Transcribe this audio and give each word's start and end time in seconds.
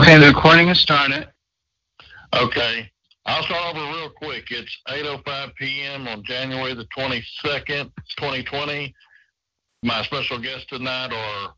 Okay, 0.00 0.18
the 0.18 0.28
recording 0.28 0.68
has 0.68 0.80
started. 0.80 1.28
Okay. 2.34 2.90
I'll 3.26 3.42
start 3.42 3.76
over 3.76 3.84
real 3.98 4.08
quick. 4.08 4.46
It's 4.50 4.74
8.05 4.88 5.54
p.m. 5.56 6.08
on 6.08 6.24
January 6.24 6.72
the 6.72 6.86
22nd, 6.96 7.92
2020. 8.16 8.94
My 9.82 10.02
special 10.02 10.38
guests 10.38 10.64
tonight 10.70 11.12
are 11.12 11.52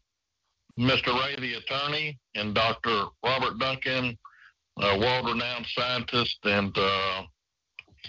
Mr. 0.76 1.16
Ray, 1.20 1.36
the 1.36 1.54
attorney, 1.54 2.18
and 2.34 2.52
Dr. 2.52 3.04
Robert 3.24 3.60
Duncan, 3.60 4.18
a 4.76 4.98
world-renowned 4.98 5.66
scientist, 5.68 6.38
and 6.42 6.76
uh, 6.76 7.22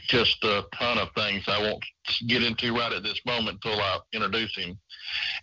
just 0.08 0.44
a 0.45 0.66
ton 0.73 0.98
of 0.98 1.09
things 1.16 1.44
I 1.48 1.62
won't 1.62 1.86
get 2.26 2.42
into 2.42 2.76
right 2.76 2.92
at 2.92 3.04
this 3.04 3.22
moment 3.28 3.59
until 3.64 3.80
I 3.80 4.00
introduce 4.14 4.58
him. 4.58 4.80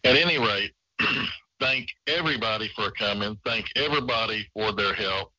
At 0.03 0.17
any 0.17 0.39
rate, 0.39 0.73
thank 1.61 1.89
everybody 2.07 2.71
for 2.75 2.91
coming. 2.93 3.39
Thank 3.45 3.67
everybody 3.77 4.49
for 4.55 4.73
their 4.73 4.95
help. 4.95 5.33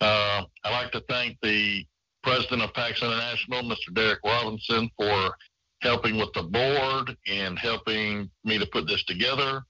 Uh, 0.00 0.44
I'd 0.64 0.72
like 0.72 0.92
to 0.92 1.02
thank 1.08 1.38
the 1.42 1.84
president 2.22 2.62
of 2.62 2.72
PAX 2.74 3.02
International, 3.02 3.62
Mr. 3.62 3.92
Derek 3.92 4.20
Robinson, 4.24 4.90
for 4.96 5.36
helping 5.82 6.16
with 6.16 6.32
the 6.34 6.42
board 6.42 7.16
and 7.26 7.58
helping 7.58 8.30
me 8.44 8.58
to 8.58 8.66
put 8.66 8.86
this 8.86 9.04
together. 9.04 9.62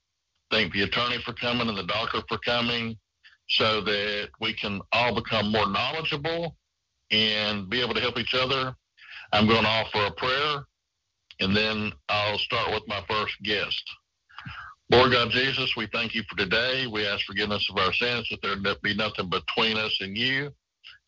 Thank 0.51 0.73
the 0.73 0.83
attorney 0.83 1.17
for 1.25 1.33
coming 1.33 1.67
and 1.67 1.77
the 1.77 1.83
doctor 1.83 2.21
for 2.29 2.37
coming 2.39 2.97
so 3.49 3.81
that 3.81 4.29
we 4.39 4.53
can 4.53 4.81
all 4.91 5.15
become 5.15 5.51
more 5.51 5.69
knowledgeable 5.69 6.55
and 7.11 7.69
be 7.69 7.81
able 7.81 7.93
to 7.93 8.01
help 8.01 8.17
each 8.17 8.33
other. 8.33 8.75
I'm 9.33 9.47
going 9.47 9.63
to 9.63 9.69
offer 9.69 10.05
a 10.05 10.11
prayer 10.11 10.65
and 11.39 11.55
then 11.55 11.93
I'll 12.09 12.37
start 12.37 12.71
with 12.71 12.83
my 12.87 13.03
first 13.07 13.35
guest. 13.43 13.83
Lord 14.89 15.11
God 15.11 15.31
Jesus, 15.31 15.75
we 15.75 15.87
thank 15.87 16.15
you 16.15 16.23
for 16.29 16.37
today. 16.37 16.87
We 16.87 17.05
ask 17.05 17.25
forgiveness 17.25 17.69
of 17.69 17.77
our 17.77 17.91
sins, 17.93 18.27
that 18.29 18.41
there 18.63 18.75
be 18.81 18.95
nothing 18.95 19.29
between 19.29 19.77
us 19.77 19.97
and 19.99 20.17
you. 20.17 20.51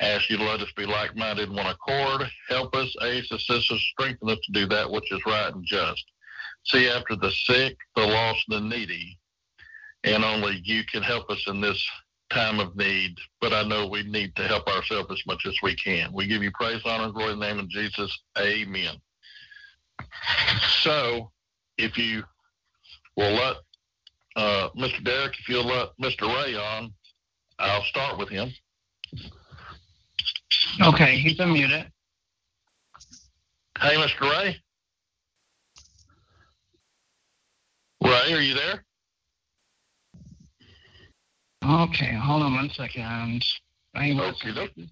Ask 0.02 0.30
you 0.30 0.38
to 0.38 0.44
let 0.44 0.60
us 0.60 0.72
be 0.76 0.86
like 0.86 1.16
minded 1.16 1.50
in 1.50 1.56
one 1.56 1.66
accord. 1.66 2.30
Help 2.50 2.76
us, 2.76 2.94
aid, 3.02 3.24
assist 3.32 3.72
us, 3.72 3.82
strengthen 3.92 4.30
us 4.30 4.40
to 4.46 4.52
do 4.52 4.66
that 4.68 4.90
which 4.90 5.10
is 5.12 5.22
right 5.26 5.54
and 5.54 5.64
just. 5.66 6.04
See 6.66 6.90
after 6.90 7.16
the 7.16 7.32
sick, 7.32 7.78
the 7.96 8.06
lost, 8.06 8.44
the 8.50 8.60
needy. 8.60 9.18
And 10.04 10.26
only 10.26 10.62
you 10.64 10.84
can 10.84 11.02
help 11.02 11.30
us 11.30 11.44
in 11.48 11.62
this 11.62 11.82
time 12.30 12.60
of 12.60 12.76
need. 12.76 13.16
But 13.40 13.54
I 13.54 13.64
know 13.64 13.88
we 13.88 14.04
need 14.04 14.36
to 14.36 14.44
help 14.44 14.68
ourselves 14.68 15.10
as 15.12 15.22
much 15.26 15.46
as 15.46 15.56
we 15.64 15.76
can. 15.76 16.12
We 16.14 16.28
give 16.28 16.44
you 16.44 16.52
praise, 16.52 16.82
honor, 16.84 17.12
glory 17.12 17.34
in 17.34 17.40
the 17.40 17.48
name 17.48 17.60
of 17.60 17.70
Jesus. 17.70 18.18
Amen. 18.38 18.96
So, 20.82 21.32
if 21.78 21.98
you 21.98 22.24
will 23.16 23.34
let 23.34 23.56
uh, 24.40 24.70
Mr. 24.78 25.04
Derek, 25.04 25.34
if 25.38 25.50
you'll 25.50 25.66
let 25.66 25.90
Mr. 26.02 26.22
Ray 26.22 26.56
on, 26.56 26.94
I'll 27.60 27.84
start 27.84 28.18
with 28.18 28.30
him. 28.30 28.50
Okay, 30.82 31.18
he's 31.18 31.38
unmuted. 31.38 31.90
Hey, 33.80 33.96
Mr. 33.96 34.22
Ray. 34.22 34.56
Ray, 38.02 38.34
are 38.34 38.40
you 38.40 38.54
there? 38.54 38.86
Okay, 41.66 42.14
hold 42.14 42.44
on 42.44 42.54
one 42.56 42.70
second. 42.70 43.44
Okay, 43.96 44.18
okay. 44.18 44.90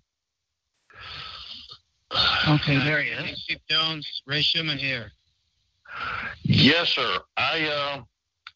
Okay, 2.50 2.78
there 2.80 3.02
he 3.02 3.10
is. 3.12 3.46
Chief 3.46 3.60
Jones, 3.70 4.22
Ray 4.26 4.42
Schumann 4.42 4.78
here. 4.78 5.12
Yes, 6.44 6.90
sir. 6.90 7.20
I 7.38 7.66
uh, 7.68 8.02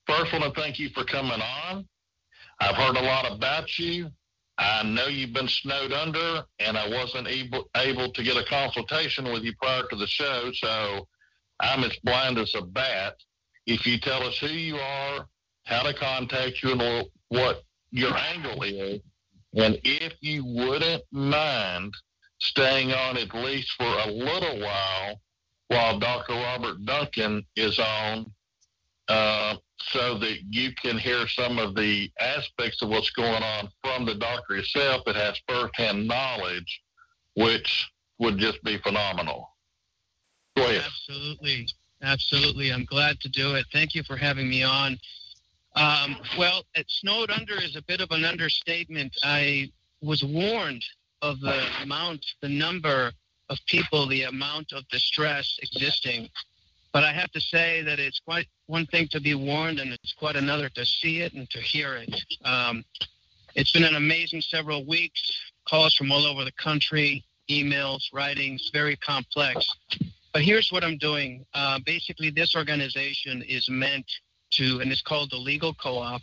first 0.07 0.33
want 0.33 0.43
to 0.43 0.61
thank 0.61 0.79
you 0.79 0.89
for 0.89 1.03
coming 1.03 1.41
on. 1.41 1.87
I've 2.59 2.75
heard 2.75 2.97
a 2.97 3.01
lot 3.01 3.31
about 3.31 3.77
you. 3.79 4.11
I 4.57 4.83
know 4.83 5.07
you've 5.07 5.33
been 5.33 5.47
snowed 5.47 5.91
under, 5.91 6.43
and 6.59 6.77
I 6.77 6.87
wasn't 6.87 7.27
able 7.27 7.69
able 7.75 8.11
to 8.11 8.23
get 8.23 8.37
a 8.37 8.43
consultation 8.43 9.31
with 9.31 9.43
you 9.43 9.53
prior 9.59 9.83
to 9.89 9.95
the 9.95 10.07
show, 10.07 10.51
so 10.53 11.07
I'm 11.59 11.83
as 11.83 11.95
blind 12.03 12.37
as 12.37 12.53
a 12.55 12.61
bat. 12.61 13.15
If 13.65 13.85
you 13.87 13.99
tell 13.99 14.23
us 14.23 14.37
who 14.37 14.47
you 14.47 14.77
are, 14.77 15.25
how 15.65 15.83
to 15.83 15.93
contact 15.93 16.61
you, 16.61 16.73
and 16.73 17.07
what 17.29 17.63
your 17.91 18.15
angle 18.15 18.61
is, 18.63 19.01
and 19.55 19.79
if 19.83 20.13
you 20.21 20.45
wouldn't 20.45 21.03
mind 21.11 21.93
staying 22.39 22.91
on 22.91 23.17
at 23.17 23.33
least 23.33 23.71
for 23.73 23.85
a 23.85 24.07
little 24.11 24.59
while 24.59 25.21
while 25.67 25.99
Dr. 25.99 26.33
Robert 26.33 26.85
Duncan 26.85 27.45
is 27.55 27.79
on, 27.79 28.31
uh, 29.11 29.57
so 29.77 30.17
that 30.17 30.37
you 30.49 30.71
can 30.81 30.97
hear 30.97 31.27
some 31.27 31.59
of 31.59 31.75
the 31.75 32.09
aspects 32.19 32.81
of 32.81 32.89
what's 32.89 33.09
going 33.09 33.43
on 33.43 33.69
from 33.83 34.05
the 34.05 34.15
doctor 34.15 34.55
himself 34.55 35.03
that 35.05 35.15
has 35.15 35.39
firsthand 35.47 36.07
knowledge, 36.07 36.81
which 37.35 37.89
would 38.19 38.37
just 38.37 38.63
be 38.63 38.77
phenomenal. 38.77 39.49
Go 40.55 40.63
ahead. 40.63 40.83
Absolutely. 40.85 41.67
Absolutely. 42.01 42.71
I'm 42.71 42.85
glad 42.85 43.19
to 43.21 43.29
do 43.29 43.55
it. 43.55 43.65
Thank 43.73 43.95
you 43.95 44.03
for 44.03 44.15
having 44.15 44.49
me 44.49 44.63
on. 44.63 44.97
Um, 45.75 46.17
well, 46.37 46.63
snowed 46.87 47.31
under 47.31 47.55
is 47.55 47.75
a 47.75 47.81
bit 47.81 48.01
of 48.01 48.11
an 48.11 48.25
understatement. 48.25 49.15
I 49.23 49.71
was 50.01 50.23
warned 50.23 50.83
of 51.21 51.39
the 51.41 51.63
amount, 51.83 52.25
the 52.41 52.49
number 52.49 53.11
of 53.49 53.57
people, 53.67 54.07
the 54.07 54.23
amount 54.23 54.71
of 54.71 54.87
distress 54.89 55.59
existing. 55.61 56.29
But 56.93 57.03
I 57.03 57.13
have 57.13 57.31
to 57.31 57.39
say 57.39 57.81
that 57.83 57.99
it's 57.99 58.19
quite 58.19 58.47
one 58.67 58.85
thing 58.87 59.07
to 59.09 59.21
be 59.21 59.33
warned, 59.33 59.79
and 59.79 59.93
it's 59.93 60.13
quite 60.13 60.35
another 60.35 60.69
to 60.69 60.85
see 60.85 61.21
it 61.21 61.33
and 61.33 61.49
to 61.49 61.59
hear 61.59 61.95
it. 61.95 62.13
Um, 62.43 62.83
it's 63.55 63.71
been 63.71 63.83
an 63.83 63.95
amazing 63.95 64.41
several 64.41 64.85
weeks. 64.85 65.21
Calls 65.67 65.93
from 65.93 66.11
all 66.11 66.25
over 66.25 66.43
the 66.43 66.51
country, 66.53 67.23
emails, 67.49 68.01
writings, 68.13 68.69
very 68.73 68.95
complex. 68.97 69.67
But 70.33 70.41
here's 70.41 70.71
what 70.71 70.83
I'm 70.83 70.97
doing. 70.97 71.45
Uh, 71.53 71.79
basically, 71.85 72.29
this 72.29 72.55
organization 72.55 73.41
is 73.43 73.69
meant 73.69 74.09
to, 74.51 74.79
and 74.79 74.91
it's 74.91 75.01
called 75.01 75.31
the 75.31 75.37
Legal 75.37 75.73
Co-op. 75.73 76.21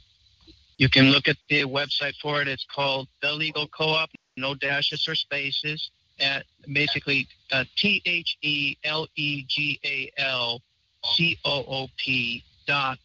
You 0.78 0.88
can 0.88 1.10
look 1.10 1.28
at 1.28 1.36
the 1.48 1.62
website 1.64 2.14
for 2.20 2.40
it. 2.40 2.48
It's 2.48 2.66
called 2.74 3.08
the 3.22 3.32
Legal 3.32 3.68
Co-op, 3.68 4.10
no 4.36 4.54
dashes 4.54 5.06
or 5.08 5.14
spaces. 5.14 5.90
At 6.20 6.44
basically 6.72 7.28
uh, 7.52 7.64
T 7.76 8.02
H 8.04 8.36
E 8.42 8.76
L 8.84 9.06
E 9.16 9.44
G 9.46 9.78
A 9.84 10.10
L 10.18 10.60
C 11.04 11.38
O 11.44 11.64
O 11.68 11.88
P 11.96 12.42
dot 12.66 12.98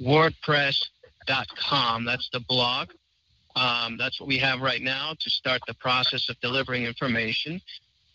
wordpress 0.00 0.84
dot 1.26 1.46
com. 1.56 2.04
That's 2.04 2.28
the 2.32 2.40
blog. 2.40 2.90
Um, 3.54 3.96
that's 3.96 4.20
what 4.20 4.28
we 4.28 4.38
have 4.38 4.60
right 4.60 4.82
now 4.82 5.14
to 5.18 5.30
start 5.30 5.62
the 5.66 5.74
process 5.74 6.28
of 6.28 6.40
delivering 6.40 6.84
information. 6.84 7.60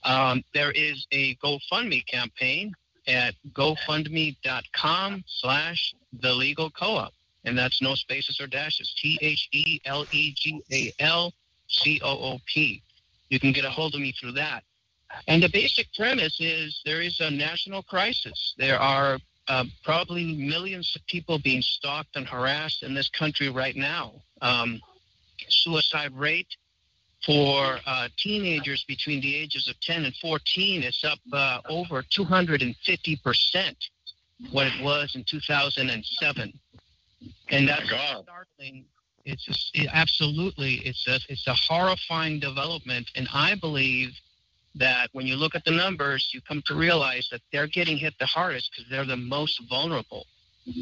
Um, 0.04 0.44
there 0.54 0.72
is 0.72 1.06
a 1.12 1.36
GoFundMe 1.36 2.06
campaign 2.06 2.74
at 3.08 3.36
gofundme.com 3.52 5.24
slash 5.28 5.96
the 6.22 6.34
legal 6.34 6.70
co-op. 6.70 7.14
And 7.46 7.58
that's 7.58 7.82
no 7.82 7.96
spaces 7.96 8.40
or 8.40 8.48
dashes. 8.48 8.94
T 8.98 9.18
H 9.22 9.50
E 9.52 9.82
L 9.86 10.06
E 10.12 10.32
G 10.34 10.62
A 10.72 10.94
L 11.00 11.34
C 11.68 12.00
O 12.04 12.10
O 12.10 12.40
P. 12.46 12.82
You 13.34 13.40
can 13.40 13.52
get 13.52 13.66
a 13.66 13.70
hold 13.72 13.96
of 13.96 14.02
me 14.02 14.12
through 14.12 14.34
that. 14.34 14.64
And 15.28 15.42
the 15.42 15.50
basic 15.50 15.92
premise 15.96 16.38
is 16.40 16.82
there 16.86 17.02
is 17.02 17.20
a 17.20 17.32
national 17.32 17.82
crisis. 17.82 18.54
There 18.60 18.80
are 18.80 19.18
uh, 19.48 19.66
probably 19.84 20.36
millions 20.36 20.96
of 20.96 21.04
people 21.08 21.40
being 21.40 21.64
stalked 21.64 22.16
and 22.16 22.28
harassed 22.28 22.84
in 22.84 22.94
this 22.94 23.10
country 23.10 23.50
right 23.50 23.76
now. 23.76 24.12
Um, 24.44 24.80
suicide 25.50 26.16
rate 26.16 26.56
for 27.26 27.80
uh, 27.88 28.10
teenagers 28.18 28.84
between 28.88 29.20
the 29.22 29.36
ages 29.36 29.68
of 29.68 29.80
10 29.80 30.06
and 30.06 30.16
14 30.18 30.84
is 30.84 31.04
up 31.04 31.18
uh, 31.32 31.60
over 31.68 32.04
250 32.04 33.16
percent 33.24 33.78
what 34.52 34.68
it 34.68 34.84
was 34.84 35.16
in 35.16 35.24
2007 35.24 36.54
and 37.50 37.68
that's 37.68 37.86
startling 37.86 38.86
it's 39.26 39.46
just, 39.46 39.72
it, 39.74 39.88
absolutely 39.94 40.76
it's 40.86 41.08
a 41.08 41.20
it's 41.30 41.48
a 41.48 41.54
horrifying 41.54 42.40
development 42.40 43.10
and 43.16 43.28
i 43.34 43.56
believe 43.56 44.12
that 44.76 45.10
when 45.14 45.28
you 45.28 45.36
look 45.36 45.56
at 45.56 45.64
the 45.66 45.72
numbers 45.72 46.32
you 46.34 46.42
come 46.42 46.62
to 46.66 46.76
realize 46.76 47.28
that 47.32 47.42
they're 47.52 47.68
getting 47.68 47.98
hit 47.98 48.14
the 48.20 48.26
hardest 48.26 48.72
because 48.72 48.90
they're 48.90 49.06
the 49.06 49.18
most 49.18 49.62
vulnerable 49.70 50.26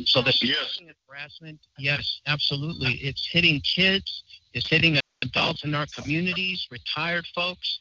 so 0.05 0.21
the 0.21 0.33
yes. 0.41 0.79
harassment 1.09 1.59
yes 1.77 2.21
absolutely 2.27 2.93
it's 2.95 3.27
hitting 3.27 3.59
kids 3.61 4.23
it's 4.53 4.67
hitting 4.69 4.99
adults 5.21 5.63
in 5.63 5.73
our 5.75 5.85
communities, 5.95 6.67
retired 6.71 7.25
folks. 7.33 7.79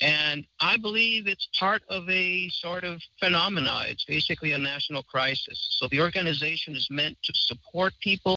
And 0.00 0.46
I 0.60 0.78
believe 0.78 1.26
it's 1.26 1.48
part 1.58 1.82
of 1.88 2.08
a 2.08 2.48
sort 2.48 2.84
of 2.84 3.02
phenomena. 3.18 3.84
It's 3.86 4.04
basically 4.04 4.52
a 4.52 4.58
national 4.58 5.02
crisis. 5.02 5.68
So 5.78 5.88
the 5.88 6.00
organization 6.00 6.74
is 6.74 6.88
meant 6.90 7.18
to 7.22 7.32
support 7.34 7.92
people, 8.00 8.36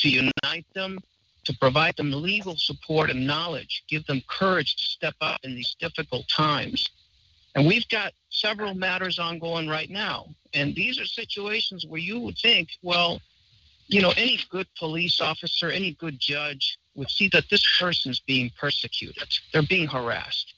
to 0.00 0.08
unite 0.08 0.66
them, 0.74 0.98
to 1.44 1.56
provide 1.58 1.96
them 1.96 2.12
legal 2.12 2.56
support 2.56 3.10
and 3.10 3.26
knowledge, 3.26 3.84
give 3.88 4.04
them 4.06 4.22
courage 4.28 4.76
to 4.76 4.84
step 4.84 5.14
up 5.20 5.40
in 5.44 5.54
these 5.54 5.74
difficult 5.78 6.28
times. 6.28 6.88
And 7.54 7.66
we've 7.66 7.88
got 7.88 8.12
several 8.28 8.74
matters 8.74 9.18
ongoing 9.18 9.68
right 9.68 9.90
now. 9.90 10.28
And 10.54 10.74
these 10.74 11.00
are 11.00 11.06
situations 11.06 11.86
where 11.86 12.00
you 12.00 12.20
would 12.20 12.38
think, 12.38 12.68
well, 12.82 13.20
you 13.88 14.00
know, 14.00 14.12
any 14.16 14.38
good 14.50 14.68
police 14.78 15.20
officer, 15.20 15.68
any 15.70 15.92
good 15.94 16.18
judge 16.20 16.78
would 16.94 17.10
see 17.10 17.28
that 17.28 17.48
this 17.50 17.64
person's 17.78 18.20
being 18.20 18.50
persecuted. 18.58 19.36
They're 19.52 19.62
being 19.62 19.88
harassed. 19.88 20.54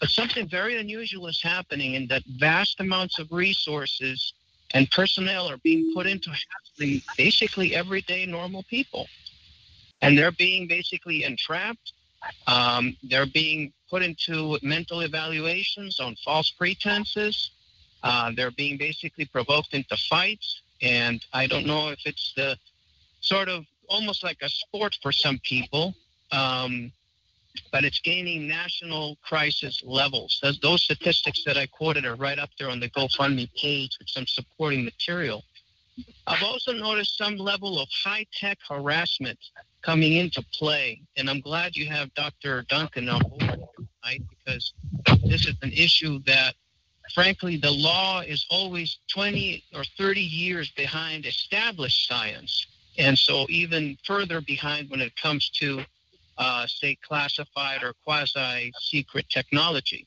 But 0.00 0.10
something 0.10 0.46
very 0.48 0.78
unusual 0.78 1.28
is 1.28 1.40
happening 1.40 1.94
in 1.94 2.06
that 2.08 2.24
vast 2.38 2.80
amounts 2.80 3.18
of 3.18 3.32
resources 3.32 4.34
and 4.74 4.90
personnel 4.90 5.48
are 5.48 5.56
being 5.58 5.92
put 5.94 6.06
into 6.06 6.30
handling 6.30 7.00
basically 7.16 7.74
everyday 7.74 8.26
normal 8.26 8.64
people. 8.64 9.06
And 10.02 10.18
they're 10.18 10.32
being 10.32 10.66
basically 10.66 11.22
entrapped. 11.22 11.92
Um, 12.46 12.96
they're 13.04 13.26
being 13.26 13.72
put 13.88 14.02
into 14.02 14.58
mental 14.62 15.00
evaluations 15.00 16.00
on 16.00 16.16
false 16.24 16.50
pretenses. 16.50 17.52
Uh, 18.02 18.32
they're 18.36 18.50
being 18.50 18.76
basically 18.76 19.24
provoked 19.24 19.72
into 19.72 19.96
fights. 19.96 20.60
And 20.82 21.24
I 21.32 21.46
don't 21.46 21.66
know 21.66 21.88
if 21.90 22.00
it's 22.04 22.34
the 22.36 22.58
sort 23.20 23.48
of 23.48 23.64
almost 23.88 24.24
like 24.24 24.38
a 24.42 24.48
sport 24.48 24.98
for 25.00 25.12
some 25.12 25.38
people, 25.44 25.94
um, 26.32 26.92
but 27.72 27.84
it's 27.84 28.00
gaining 28.00 28.48
national 28.48 29.16
crisis 29.22 29.82
levels. 29.84 30.38
Those, 30.42 30.58
those 30.60 30.82
statistics 30.82 31.44
that 31.44 31.56
I 31.56 31.66
quoted 31.66 32.04
are 32.04 32.16
right 32.16 32.38
up 32.38 32.50
there 32.58 32.68
on 32.68 32.80
the 32.80 32.90
GoFundMe 32.90 33.52
page 33.54 33.96
with 33.98 34.08
some 34.08 34.26
supporting 34.26 34.84
material. 34.84 35.44
I've 36.26 36.42
also 36.42 36.72
noticed 36.72 37.16
some 37.16 37.36
level 37.36 37.80
of 37.80 37.88
high 38.04 38.26
tech 38.32 38.58
harassment 38.68 39.38
coming 39.82 40.14
into 40.14 40.44
play, 40.52 41.00
and 41.16 41.30
I'm 41.30 41.40
glad 41.40 41.76
you 41.76 41.86
have 41.88 42.12
Dr. 42.14 42.64
Duncan 42.68 43.08
on 43.08 43.20
board 43.20 43.60
tonight 43.76 44.22
because 44.28 44.72
this 45.24 45.46
is 45.46 45.54
an 45.62 45.72
issue 45.72 46.20
that 46.26 46.54
frankly, 47.12 47.56
the 47.56 47.70
law 47.70 48.20
is 48.20 48.46
always 48.50 48.98
20 49.08 49.64
or 49.74 49.84
30 49.98 50.20
years 50.20 50.70
behind 50.72 51.26
established 51.26 52.08
science. 52.08 52.66
And 52.96 53.18
so, 53.18 53.46
even 53.48 53.98
further 54.04 54.40
behind 54.40 54.88
when 54.88 55.00
it 55.00 55.14
comes 55.16 55.50
to, 55.60 55.84
uh, 56.38 56.66
say, 56.66 56.96
classified 56.96 57.82
or 57.82 57.94
quasi 58.04 58.72
secret 58.80 59.28
technology. 59.28 60.06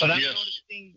But 0.00 0.10
I'm 0.10 0.20
Yes. 0.20 0.34
noticing, 0.34 0.94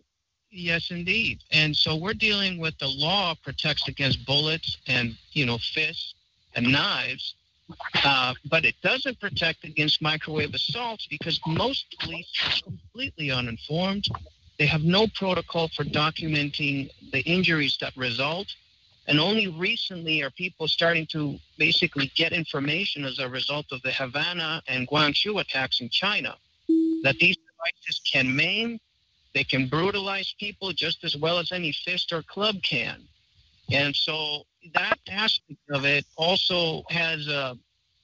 yes, 0.50 0.90
indeed. 0.90 1.40
And 1.50 1.76
so, 1.76 1.96
we're 1.96 2.14
dealing 2.14 2.58
with 2.58 2.78
the 2.78 2.88
law 2.88 3.34
protects 3.42 3.88
against 3.88 4.24
bullets 4.26 4.78
and, 4.86 5.16
you 5.32 5.46
know, 5.46 5.58
fists 5.58 6.14
and 6.54 6.70
knives. 6.70 7.34
Uh, 8.04 8.34
but 8.50 8.64
it 8.64 8.74
doesn't 8.82 9.18
protect 9.20 9.64
against 9.64 10.02
microwave 10.02 10.54
assaults 10.54 11.06
because 11.08 11.40
most 11.46 11.86
police 12.00 12.28
are 12.46 12.62
completely 12.62 13.30
uninformed. 13.30 14.06
They 14.58 14.66
have 14.66 14.82
no 14.82 15.06
protocol 15.14 15.68
for 15.74 15.84
documenting 15.84 16.90
the 17.12 17.20
injuries 17.20 17.76
that 17.80 17.96
result. 17.96 18.46
And 19.08 19.18
only 19.18 19.48
recently 19.48 20.22
are 20.22 20.30
people 20.30 20.68
starting 20.68 21.06
to 21.06 21.36
basically 21.58 22.12
get 22.14 22.32
information 22.32 23.04
as 23.04 23.18
a 23.18 23.28
result 23.28 23.66
of 23.72 23.82
the 23.82 23.90
Havana 23.90 24.62
and 24.68 24.86
Guangzhou 24.88 25.40
attacks 25.40 25.80
in 25.80 25.88
China 25.88 26.36
that 27.02 27.16
these 27.18 27.36
devices 27.36 28.00
can 28.10 28.34
maim, 28.34 28.78
they 29.34 29.42
can 29.44 29.66
brutalize 29.66 30.34
people 30.38 30.72
just 30.72 31.02
as 31.04 31.16
well 31.16 31.38
as 31.38 31.50
any 31.50 31.72
fist 31.72 32.12
or 32.12 32.22
club 32.22 32.62
can. 32.62 33.02
And 33.72 33.94
so 33.94 34.44
that 34.74 34.98
aspect 35.08 35.58
of 35.70 35.84
it 35.84 36.04
also 36.16 36.84
has 36.90 37.26
a, 37.26 37.58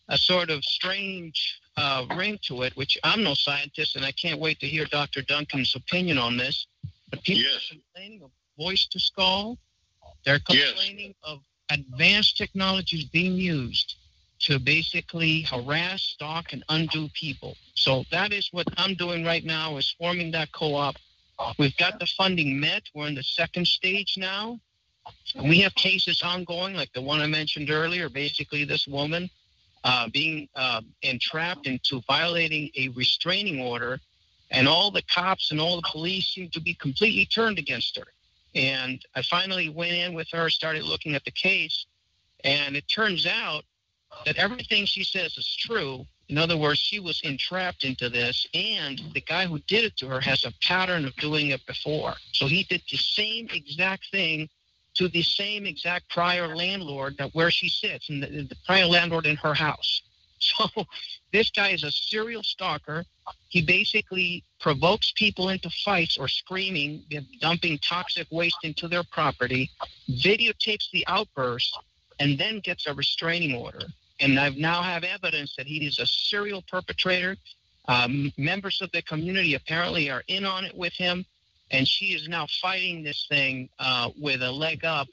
a 0.09 0.19
sort 0.19 0.51
of 0.51 0.65
strange 0.65 1.61
uh, 1.77 2.07
ring 2.17 2.39
to 2.43 2.63
it, 2.63 2.77
which 2.77 2.99
I'm 3.05 3.23
no 3.23 3.35
scientist 3.35 3.95
and 3.95 4.05
I 4.05 4.11
can't 4.13 4.41
wait 4.41 4.59
to 4.61 4.67
hear 4.67 4.85
Dr. 4.87 5.23
Duncan's 5.23 5.77
opinion 5.77 6.19
on 6.19 6.37
this. 6.37 6.67
But 7.11 7.23
people 7.23 7.45
Yes. 7.45 7.71
are 7.71 7.75
complaining 7.75 8.23
of 8.23 8.31
voice 8.59 8.87
to 8.89 8.99
skull. 8.99 9.59
They're 10.25 10.41
Yes. 10.51 10.73
complaining 10.73 11.15
of 11.23 11.41
advanced 11.71 12.37
technologies 12.37 13.05
being 13.05 13.35
used 13.35 13.97
to 14.41 14.59
basically 14.59 15.43
harass, 15.43 16.03
stalk, 16.03 16.53
and 16.53 16.65
undo 16.69 17.09
people. 17.09 17.57
So 17.75 18.05
that 18.11 18.33
is 18.33 18.49
what 18.53 18.67
I'm 18.77 18.95
doing 18.95 19.25
right 19.25 19.45
now 19.45 19.77
is 19.77 19.91
forming 19.99 20.31
that 20.33 20.53
co-op. 20.53 20.97
We've 21.59 21.77
got 21.77 21.99
the 21.99 22.07
funding 22.07 22.59
met. 22.59 22.83
We're 22.95 23.09
in 23.09 23.15
the 23.15 23.23
second 23.23 23.67
stage 23.67 24.17
now. 24.17 24.61
We 25.43 25.61
have 25.61 25.75
cases 25.75 26.23
ongoing, 26.23 26.75
like 26.75 26.93
the 26.93 27.01
one 27.03 27.21
I 27.21 27.27
mentioned 27.27 27.71
earlier. 27.71 28.09
Basically, 28.09 28.65
this 28.65 28.87
woman 28.87 29.31
uh, 29.85 30.09
being 30.09 30.49
uh, 30.55 30.83
entrapped 31.03 31.67
into 31.67 32.03
violating 32.07 32.71
a 32.77 32.89
restraining 32.91 33.61
order, 33.61 34.01
and 34.51 34.67
all 34.69 34.91
the 34.91 35.03
cops 35.03 35.51
and 35.51 35.61
all 35.61 35.77
the 35.77 35.89
police 35.89 36.29
seem 36.29 36.51
to 36.51 36.61
be 36.61 36.75
completely 36.75 37.25
turned 37.27 37.59
against 37.59 37.97
her. 37.97 38.07
And 38.55 39.05
I 39.15 39.23
finally 39.23 39.69
went 39.69 39.93
in 39.93 40.15
with 40.15 40.29
her, 40.33 40.49
started 40.51 40.85
looking 40.85 41.15
at 41.15 41.25
the 41.25 41.31
case, 41.31 41.87
and 42.45 42.77
it 42.77 42.89
turns 42.89 43.27
out 43.27 43.65
that 44.25 44.37
everything 44.37 44.87
she 44.87 45.05
says 45.05 45.37
is 45.37 45.57
true. 45.57 46.07
In 46.29 46.39
other 46.39 46.57
words, 46.57 46.79
she 46.79 47.01
was 47.01 47.21
entrapped 47.23 47.85
into 47.85 48.09
this, 48.09 48.47
and 48.55 49.01
the 49.15 49.21
guy 49.21 49.47
who 49.47 49.59
did 49.61 49.85
it 49.85 49.97
to 49.99 50.09
her 50.09 50.21
has 50.21 50.45
a 50.45 50.53
pattern 50.63 51.05
of 51.05 51.17
doing 51.17 51.49
it 51.49 51.65
before. 51.67 52.15
So 52.33 52.47
he 52.47 52.65
did 52.65 52.83
the 52.91 52.97
same 52.97 53.49
exact 53.53 54.11
thing 54.11 54.49
to 54.95 55.09
the 55.09 55.23
same 55.23 55.65
exact 55.65 56.11
prior 56.11 56.55
landlord 56.55 57.17
that 57.19 57.35
where 57.35 57.51
she 57.51 57.69
sits, 57.69 58.09
and 58.09 58.23
the, 58.23 58.43
the 58.43 58.57
prior 58.67 58.87
landlord 58.87 59.27
in 59.27 59.37
her 59.37 59.55
house. 59.55 60.03
So 60.59 60.87
this 61.33 61.51
guy 61.51 61.71
is 61.71 61.85
a 61.85 61.91
serial 61.91 62.43
stalker. 62.43 63.05
He 63.49 63.63
basically 63.63 64.45
provokes 64.61 65.13
people 65.15 65.51
into 65.51 65.71
fights 65.85 66.17
or 66.17 66.29
screaming, 66.29 67.05
dumping 67.41 67.79
toxic 67.79 68.27
waste 68.31 68.59
into 68.63 68.89
their 68.89 69.05
property, 69.05 69.71
videotapes 70.11 70.91
the 70.93 71.05
outburst, 71.07 71.79
and 72.19 72.39
then 72.39 72.61
gets 72.61 72.87
a 72.87 72.95
restraining 72.95 73.55
order. 73.55 73.87
And 74.21 74.39
I 74.39 74.49
now 74.51 74.83
have 74.83 75.05
evidence 75.05 75.55
that 75.57 75.67
he 75.67 75.87
is 75.87 75.99
a 75.99 76.07
serial 76.07 76.63
perpetrator. 76.63 77.37
Um, 77.87 78.33
members 78.37 78.81
of 78.83 78.91
the 78.93 79.03
community 79.03 79.55
apparently 79.55 80.11
are 80.11 80.23
in 80.29 80.45
on 80.45 80.65
it 80.65 80.77
with 80.77 80.93
him, 80.95 81.25
and 81.71 81.87
she 81.87 82.07
is 82.07 82.29
now 82.29 82.47
fighting 82.61 83.03
this 83.03 83.27
thing 83.29 83.69
uh, 83.79 84.11
with 84.19 84.43
a 84.43 84.51
leg 84.51 84.85
up 84.85 85.09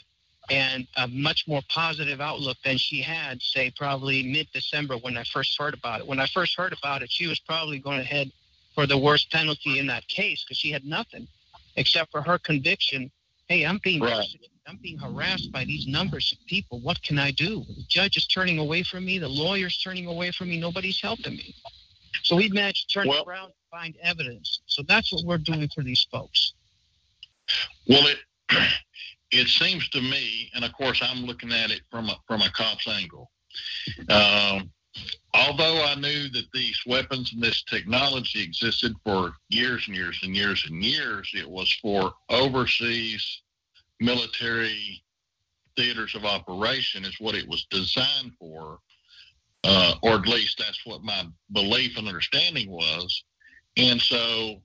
and 0.49 0.87
a 0.97 1.07
much 1.07 1.47
more 1.47 1.61
positive 1.69 2.21
outlook 2.21 2.57
than 2.63 2.77
she 2.77 3.01
had, 3.01 3.41
say, 3.41 3.71
probably 3.75 4.23
mid 4.23 4.47
December 4.53 4.97
when 4.97 5.17
I 5.17 5.23
first 5.23 5.57
heard 5.57 5.73
about 5.73 6.01
it. 6.01 6.07
When 6.07 6.19
I 6.19 6.27
first 6.27 6.55
heard 6.55 6.73
about 6.73 7.01
it, 7.01 7.11
she 7.11 7.27
was 7.27 7.39
probably 7.39 7.79
going 7.79 7.99
to 7.99 8.05
head 8.05 8.31
for 8.73 8.85
the 8.85 8.97
worst 8.97 9.31
penalty 9.31 9.79
in 9.79 9.87
that 9.87 10.07
case 10.07 10.43
because 10.43 10.57
she 10.57 10.71
had 10.71 10.85
nothing 10.85 11.27
except 11.77 12.11
for 12.11 12.21
her 12.21 12.37
conviction 12.37 13.11
hey, 13.47 13.63
I'm 13.65 13.79
being 13.83 14.01
Right. 14.01 14.27
I'm 14.67 14.77
being 14.77 14.97
harassed 14.97 15.51
by 15.51 15.63
these 15.63 15.85
numbers 15.85 16.31
of 16.31 16.43
people. 16.47 16.79
What 16.79 17.01
can 17.03 17.19
I 17.19 17.29
do? 17.29 17.63
The 17.67 17.83
judge 17.87 18.17
is 18.17 18.25
turning 18.25 18.57
away 18.57 18.81
from 18.81 19.05
me. 19.05 19.19
The 19.19 19.27
lawyer's 19.27 19.77
turning 19.77 20.07
away 20.07 20.31
from 20.31 20.49
me. 20.49 20.59
Nobody's 20.59 20.99
helping 20.99 21.35
me. 21.35 21.53
So 22.23 22.35
we 22.35 22.49
managed 22.49 22.89
to 22.89 22.93
turn 22.99 23.07
Well- 23.07 23.25
around 23.27 23.45
and 23.45 23.53
find 23.69 23.95
evidence. 23.97 24.61
So 24.65 24.81
that's 24.81 25.13
what 25.13 25.23
we're 25.23 25.37
doing 25.37 25.69
for 25.69 25.83
these 25.83 26.03
folks. 26.09 26.53
Well, 27.87 28.07
it 28.07 28.17
it 29.31 29.47
seems 29.47 29.87
to 29.89 30.01
me, 30.01 30.51
and 30.53 30.63
of 30.63 30.73
course, 30.73 31.01
I'm 31.01 31.25
looking 31.25 31.51
at 31.51 31.71
it 31.71 31.81
from 31.89 32.09
a 32.09 32.17
from 32.27 32.41
a 32.41 32.49
cop's 32.51 32.87
angle. 32.87 33.31
Um, 34.09 34.71
although 35.33 35.83
I 35.83 35.95
knew 35.95 36.29
that 36.29 36.51
these 36.53 36.79
weapons 36.85 37.33
and 37.33 37.41
this 37.41 37.63
technology 37.63 38.41
existed 38.41 38.93
for 39.03 39.33
years 39.49 39.85
and 39.87 39.95
years 39.95 40.19
and 40.23 40.35
years 40.35 40.65
and 40.69 40.83
years, 40.83 41.31
it 41.33 41.49
was 41.49 41.71
for 41.81 42.13
overseas 42.29 43.41
military 43.99 45.03
theaters 45.75 46.15
of 46.15 46.25
operation, 46.25 47.03
is 47.05 47.19
what 47.19 47.35
it 47.35 47.47
was 47.47 47.65
designed 47.69 48.31
for, 48.39 48.79
uh, 49.63 49.95
or 50.03 50.13
at 50.13 50.27
least 50.27 50.57
that's 50.57 50.85
what 50.85 51.03
my 51.03 51.25
belief 51.51 51.97
and 51.97 52.07
understanding 52.07 52.69
was. 52.69 53.23
And 53.77 54.01
so 54.01 54.61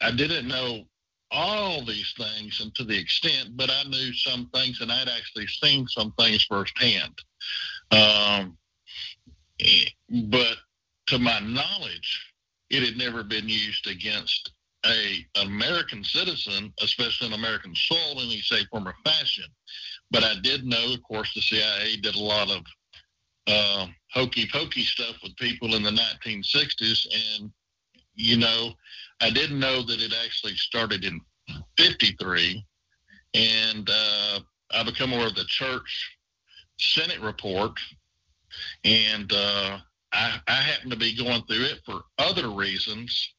I 0.00 0.10
didn't 0.10 0.48
know 0.48 0.84
all 1.30 1.84
these 1.84 2.12
things 2.16 2.60
and 2.60 2.74
to 2.74 2.84
the 2.84 2.98
extent, 2.98 3.56
but 3.56 3.70
I 3.70 3.82
knew 3.84 4.12
some 4.12 4.50
things 4.52 4.80
and 4.80 4.90
I'd 4.90 5.08
actually 5.08 5.46
seen 5.46 5.86
some 5.88 6.12
things 6.18 6.44
firsthand. 6.44 7.14
Um, 7.90 8.56
but 10.28 10.56
to 11.06 11.18
my 11.18 11.40
knowledge, 11.40 12.32
it 12.70 12.82
had 12.82 12.96
never 12.96 13.22
been 13.22 13.48
used 13.48 13.86
against 13.86 14.52
a 14.86 15.26
American 15.36 16.02
citizen, 16.02 16.72
especially 16.80 17.26
in 17.26 17.32
American 17.34 17.74
soil, 17.74 18.12
in 18.12 18.26
any 18.26 18.38
shape, 18.38 18.68
form, 18.70 18.88
or 18.88 18.94
fashion. 19.04 19.44
But 20.10 20.24
I 20.24 20.34
did 20.42 20.64
know, 20.64 20.94
of 20.94 21.02
course, 21.02 21.34
the 21.34 21.42
CIA 21.42 21.96
did 21.96 22.14
a 22.14 22.20
lot 22.20 22.50
of 22.50 22.62
uh, 23.46 23.86
hokey 24.12 24.48
pokey 24.50 24.82
stuff 24.82 25.16
with 25.22 25.36
people 25.36 25.74
in 25.74 25.82
the 25.82 25.90
1960s, 25.90 27.06
and 27.38 27.50
you 28.14 28.36
know, 28.36 28.72
I 29.20 29.30
didn't 29.30 29.60
know 29.60 29.82
that 29.82 30.00
it 30.00 30.14
actually 30.24 30.54
started 30.54 31.04
in 31.04 31.20
53. 31.76 32.64
And 33.34 33.88
uh, 33.88 34.40
I 34.72 34.82
become 34.82 35.12
aware 35.12 35.26
of 35.26 35.34
the 35.34 35.44
church 35.44 36.16
Senate 36.78 37.20
report. 37.20 37.72
And 38.84 39.32
uh, 39.32 39.78
I, 40.12 40.40
I 40.48 40.54
happened 40.54 40.92
to 40.92 40.96
be 40.98 41.16
going 41.16 41.42
through 41.42 41.64
it 41.64 41.80
for 41.84 42.02
other 42.18 42.50
reasons. 42.50 43.34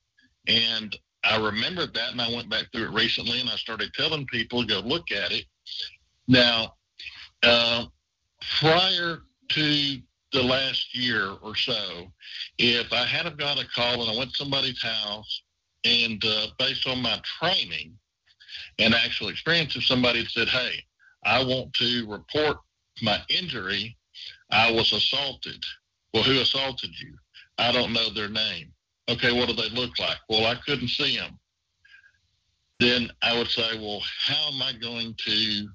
And 0.48 0.96
I 1.24 1.38
remembered 1.38 1.94
that 1.94 2.12
and 2.12 2.22
I 2.22 2.32
went 2.32 2.50
back 2.50 2.72
through 2.72 2.86
it 2.86 2.94
recently 2.94 3.42
and 3.42 3.50
I 3.50 3.56
started 3.56 3.94
telling 3.94 4.26
people, 4.28 4.62
to 4.62 4.68
go 4.68 4.80
look 4.80 5.12
at 5.12 5.32
it. 5.32 5.46
Now, 6.28 6.76
uh, 7.44 7.86
prior 8.60 9.24
to 9.50 9.98
the 10.32 10.44
last 10.44 10.96
year 10.96 11.32
or 11.42 11.56
so, 11.56 12.08
if 12.58 12.94
I 12.94 13.06
had 13.06 13.26
have 13.26 13.38
got 13.38 13.62
a 13.62 13.68
call 13.68 14.02
and 14.02 14.12
I 14.12 14.18
went 14.18 14.32
to 14.32 14.38
somebody's 14.38 14.82
house 14.82 15.44
and 15.84 16.24
uh, 16.24 16.48
based 16.60 16.88
on 16.88 17.02
my 17.02 17.20
training 17.40 17.94
and 18.80 18.94
actual 18.94 19.30
experience, 19.30 19.76
if 19.76 19.86
somebody 19.86 20.26
said, 20.26 20.48
hey, 20.48 20.84
I 21.24 21.44
want 21.44 21.74
to 21.74 22.06
report 22.08 22.58
my 23.02 23.20
injury, 23.30 23.98
I 24.52 24.72
was 24.72 24.92
assaulted. 24.94 25.64
Well, 26.14 26.24
who 26.24 26.40
assaulted 26.40 26.92
you? 27.00 27.16
I 27.58 27.72
don't 27.72 27.94
know 27.94 28.10
their 28.10 28.30
name. 28.30 28.72
Okay, 29.10 29.32
what 29.32 29.48
do 29.48 29.54
they 29.54 29.70
look 29.70 29.98
like? 30.00 30.18
Well, 30.30 30.46
I 30.46 30.56
couldn't 30.66 30.90
see 30.90 31.18
them. 31.18 31.38
Then 32.80 33.12
I 33.22 33.38
would 33.38 33.50
say, 33.50 33.78
well, 33.80 34.02
how 34.26 34.52
am 34.52 34.62
I 34.62 34.74
going 34.74 35.16
to 35.26 35.68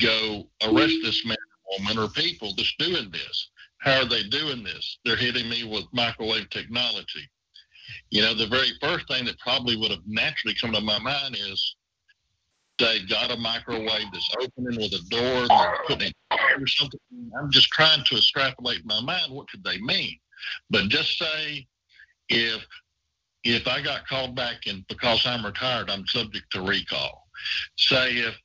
go 0.00 0.48
arrest 0.62 0.96
this 1.02 1.24
man 1.24 1.36
or 1.64 1.78
woman 1.78 1.98
or 1.98 2.08
people 2.08 2.54
that's 2.56 2.74
doing 2.78 3.10
this? 3.10 3.50
How 3.78 4.02
are 4.02 4.08
they 4.08 4.22
doing 4.24 4.62
this? 4.62 4.98
They're 5.04 5.16
hitting 5.16 5.48
me 5.48 5.64
with 5.64 5.84
microwave 5.92 6.50
technology. 6.50 7.28
You 8.10 8.22
know, 8.22 8.34
the 8.34 8.46
very 8.46 8.70
first 8.80 9.08
thing 9.08 9.24
that 9.26 9.38
probably 9.38 9.76
would 9.76 9.90
have 9.90 10.06
naturally 10.06 10.54
come 10.60 10.72
to 10.72 10.80
my 10.80 10.98
mind 10.98 11.36
is 11.38 11.76
they 12.78 13.00
got 13.08 13.30
a 13.30 13.36
microwave 13.36 14.06
that's 14.12 14.34
opening 14.40 14.80
with 14.80 14.92
a 14.92 15.02
door 15.08 15.46
and 15.48 15.78
putting 15.86 16.12
or 16.58 16.66
something. 16.66 17.00
I'm 17.38 17.50
just 17.50 17.68
trying 17.68 18.04
to 18.04 18.16
extrapolate 18.16 18.80
in 18.80 18.86
my 18.86 19.00
mind 19.00 19.32
what 19.32 19.48
could 19.48 19.64
they 19.64 19.78
mean. 19.78 20.18
But 20.70 20.88
just 20.88 21.18
say 21.18 21.66
if 22.28 22.66
if 23.44 23.66
I 23.66 23.82
got 23.82 24.06
called 24.06 24.36
back 24.36 24.66
and 24.66 24.86
because 24.88 25.26
I'm 25.26 25.44
retired, 25.44 25.90
I'm 25.90 26.06
subject 26.06 26.50
to 26.52 26.62
recall. 26.62 27.26
Say 27.76 28.14
if 28.14 28.36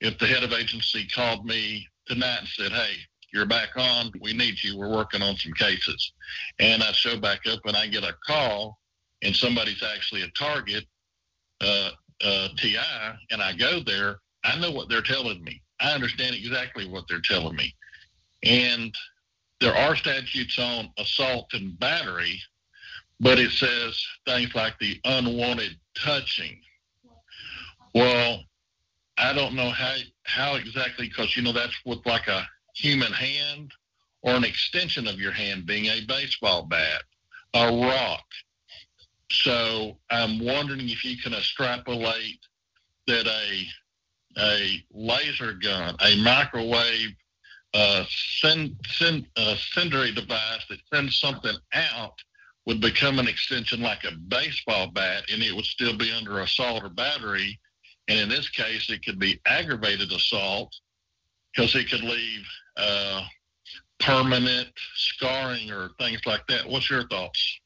if 0.00 0.18
the 0.18 0.26
head 0.26 0.42
of 0.42 0.52
agency 0.52 1.06
called 1.06 1.44
me 1.44 1.86
tonight 2.06 2.38
and 2.40 2.48
said, 2.48 2.72
"Hey, 2.72 2.94
you're 3.32 3.46
back 3.46 3.76
on. 3.76 4.10
We 4.20 4.32
need 4.32 4.62
you. 4.62 4.76
We're 4.76 4.94
working 4.94 5.22
on 5.22 5.36
some 5.36 5.52
cases," 5.52 6.12
and 6.58 6.82
I 6.82 6.92
show 6.92 7.18
back 7.18 7.46
up 7.46 7.60
and 7.64 7.76
I 7.76 7.86
get 7.86 8.04
a 8.04 8.14
call, 8.26 8.79
and 9.22 9.34
somebody's 9.34 9.82
actually 9.82 10.22
a 10.22 10.30
target, 10.30 10.84
uh, 11.60 11.90
uh, 12.24 12.48
TI, 12.56 12.78
and 13.30 13.42
I 13.42 13.52
go 13.54 13.80
there, 13.80 14.18
I 14.44 14.58
know 14.58 14.70
what 14.70 14.88
they're 14.88 15.02
telling 15.02 15.42
me. 15.42 15.62
I 15.80 15.92
understand 15.92 16.34
exactly 16.34 16.86
what 16.86 17.04
they're 17.08 17.20
telling 17.20 17.56
me, 17.56 17.74
and 18.42 18.94
there 19.60 19.74
are 19.74 19.96
statutes 19.96 20.58
on 20.58 20.90
assault 20.98 21.48
and 21.52 21.78
battery 21.78 22.40
but 23.20 23.38
it 23.38 23.50
says 23.50 24.02
things 24.26 24.54
like 24.54 24.78
the 24.78 24.98
unwanted 25.04 25.76
touching. 25.94 26.58
Well, 27.94 28.42
I 29.18 29.34
don't 29.34 29.54
know 29.54 29.68
how 29.70 29.96
how 30.24 30.54
exactly 30.54 31.08
because 31.08 31.36
you 31.36 31.42
know 31.42 31.52
that's 31.52 31.78
with 31.84 32.04
like 32.06 32.28
a 32.28 32.48
human 32.74 33.12
hand 33.12 33.72
or 34.22 34.34
an 34.34 34.44
extension 34.44 35.06
of 35.06 35.20
your 35.20 35.32
hand 35.32 35.66
being 35.66 35.86
a 35.86 36.00
baseball 36.06 36.62
bat, 36.62 37.02
a 37.54 37.66
rock. 37.66 38.24
So 39.30 39.98
I'm 40.10 40.44
wondering 40.44 40.88
if 40.88 41.04
you 41.04 41.16
can 41.16 41.32
extrapolate 41.34 42.40
that 43.06 43.26
a 43.26 43.66
a 44.38 44.84
laser 44.92 45.54
gun, 45.54 45.96
a 46.00 46.22
microwave 46.22 47.10
uh, 47.74 48.04
send, 48.08 48.76
uh, 49.36 49.56
device 50.14 50.64
that 50.68 50.78
sends 50.92 51.18
something 51.18 51.56
out 51.72 52.14
would 52.66 52.80
become 52.80 53.18
an 53.18 53.28
extension 53.28 53.80
like 53.80 54.04
a 54.04 54.12
baseball 54.28 54.88
bat 54.88 55.24
and 55.32 55.42
it 55.42 55.54
would 55.54 55.64
still 55.64 55.96
be 55.96 56.12
under 56.12 56.40
assault 56.40 56.82
or 56.82 56.88
battery. 56.88 57.58
And 58.08 58.18
in 58.18 58.28
this 58.28 58.48
case, 58.48 58.90
it 58.90 59.04
could 59.04 59.18
be 59.18 59.40
aggravated 59.46 60.12
assault 60.12 60.74
because 61.54 61.74
it 61.74 61.88
could 61.88 62.02
leave 62.02 62.46
uh, 62.76 63.24
permanent 64.00 64.68
scarring 64.94 65.70
or 65.70 65.90
things 65.98 66.20
like 66.26 66.46
that. 66.48 66.68
What's 66.68 66.90
your 66.90 67.06
thoughts? 67.08 67.59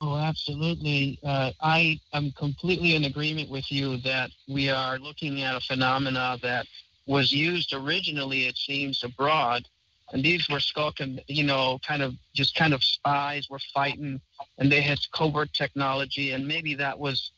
Oh, 0.00 0.16
absolutely. 0.16 1.18
Uh, 1.22 1.52
I 1.60 2.00
am 2.14 2.32
completely 2.32 2.94
in 2.94 3.04
agreement 3.04 3.50
with 3.50 3.70
you 3.70 3.98
that 3.98 4.30
we 4.48 4.70
are 4.70 4.98
looking 4.98 5.42
at 5.42 5.56
a 5.56 5.60
phenomena 5.60 6.38
that 6.42 6.66
was 7.06 7.32
used 7.32 7.74
originally, 7.74 8.46
it 8.46 8.56
seems, 8.56 9.04
abroad 9.04 9.66
and 10.12 10.24
these 10.24 10.48
were 10.48 10.60
skulking, 10.60 11.20
you 11.28 11.44
know, 11.44 11.78
kind 11.86 12.02
of 12.02 12.14
just 12.34 12.54
kind 12.54 12.74
of 12.74 12.82
spies 12.82 13.48
were 13.48 13.60
fighting, 13.72 14.20
and 14.58 14.70
they 14.70 14.80
had 14.80 14.98
covert 15.12 15.52
technology, 15.52 16.32
and 16.32 16.46
maybe 16.46 16.74
that 16.74 16.98
was 16.98 17.30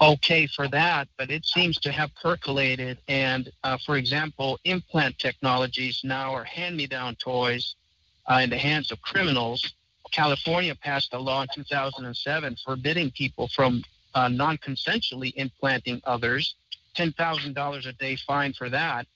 okay 0.00 0.46
for 0.46 0.66
that, 0.68 1.08
but 1.16 1.30
it 1.30 1.44
seems 1.44 1.78
to 1.78 1.92
have 1.92 2.10
percolated. 2.20 2.98
And 3.08 3.50
uh, 3.64 3.78
for 3.84 3.96
example, 3.96 4.58
implant 4.64 5.18
technologies 5.18 6.00
now 6.02 6.34
are 6.34 6.44
hand-me-down 6.44 7.16
toys 7.16 7.76
uh, 8.30 8.40
in 8.42 8.50
the 8.50 8.58
hands 8.58 8.90
of 8.90 9.00
criminals. 9.02 9.74
California 10.16 10.74
passed 10.74 11.12
a 11.12 11.18
law 11.18 11.42
in 11.42 11.48
2007 11.54 12.56
forbidding 12.64 13.10
people 13.10 13.48
from 13.48 13.84
uh, 14.14 14.28
non-consensually 14.28 15.30
implanting 15.36 16.00
others. 16.04 16.54
$10,000 16.96 17.86
a 17.86 17.92
day 17.92 18.16
fine 18.16 18.54
for 18.54 18.70
that 18.70 19.06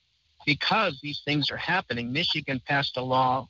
because 0.45 0.99
these 1.01 1.21
things 1.25 1.49
are 1.49 1.57
happening, 1.57 2.13
Michigan 2.13 2.61
passed 2.67 2.97
a 2.97 3.01
law 3.01 3.47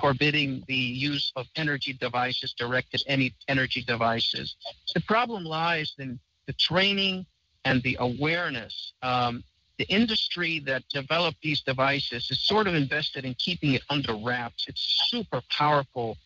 forbidding 0.00 0.64
the 0.66 0.74
use 0.74 1.30
of 1.36 1.46
energy 1.56 1.92
devices, 1.92 2.54
directed 2.54 3.02
any 3.06 3.34
energy 3.48 3.82
devices. 3.82 4.56
The 4.94 5.02
problem 5.02 5.44
lies 5.44 5.92
in 5.98 6.18
the 6.46 6.54
training 6.54 7.26
and 7.66 7.82
the 7.82 7.98
awareness. 8.00 8.94
Um, 9.02 9.44
the 9.76 9.84
industry 9.88 10.58
that 10.60 10.88
developed 10.88 11.42
these 11.42 11.60
devices 11.60 12.30
is 12.30 12.40
sort 12.40 12.66
of 12.66 12.74
invested 12.74 13.26
in 13.26 13.34
keeping 13.34 13.74
it 13.74 13.82
under 13.90 14.16
wraps. 14.16 14.64
It's 14.68 15.04
super 15.10 15.42
powerful 15.50 16.16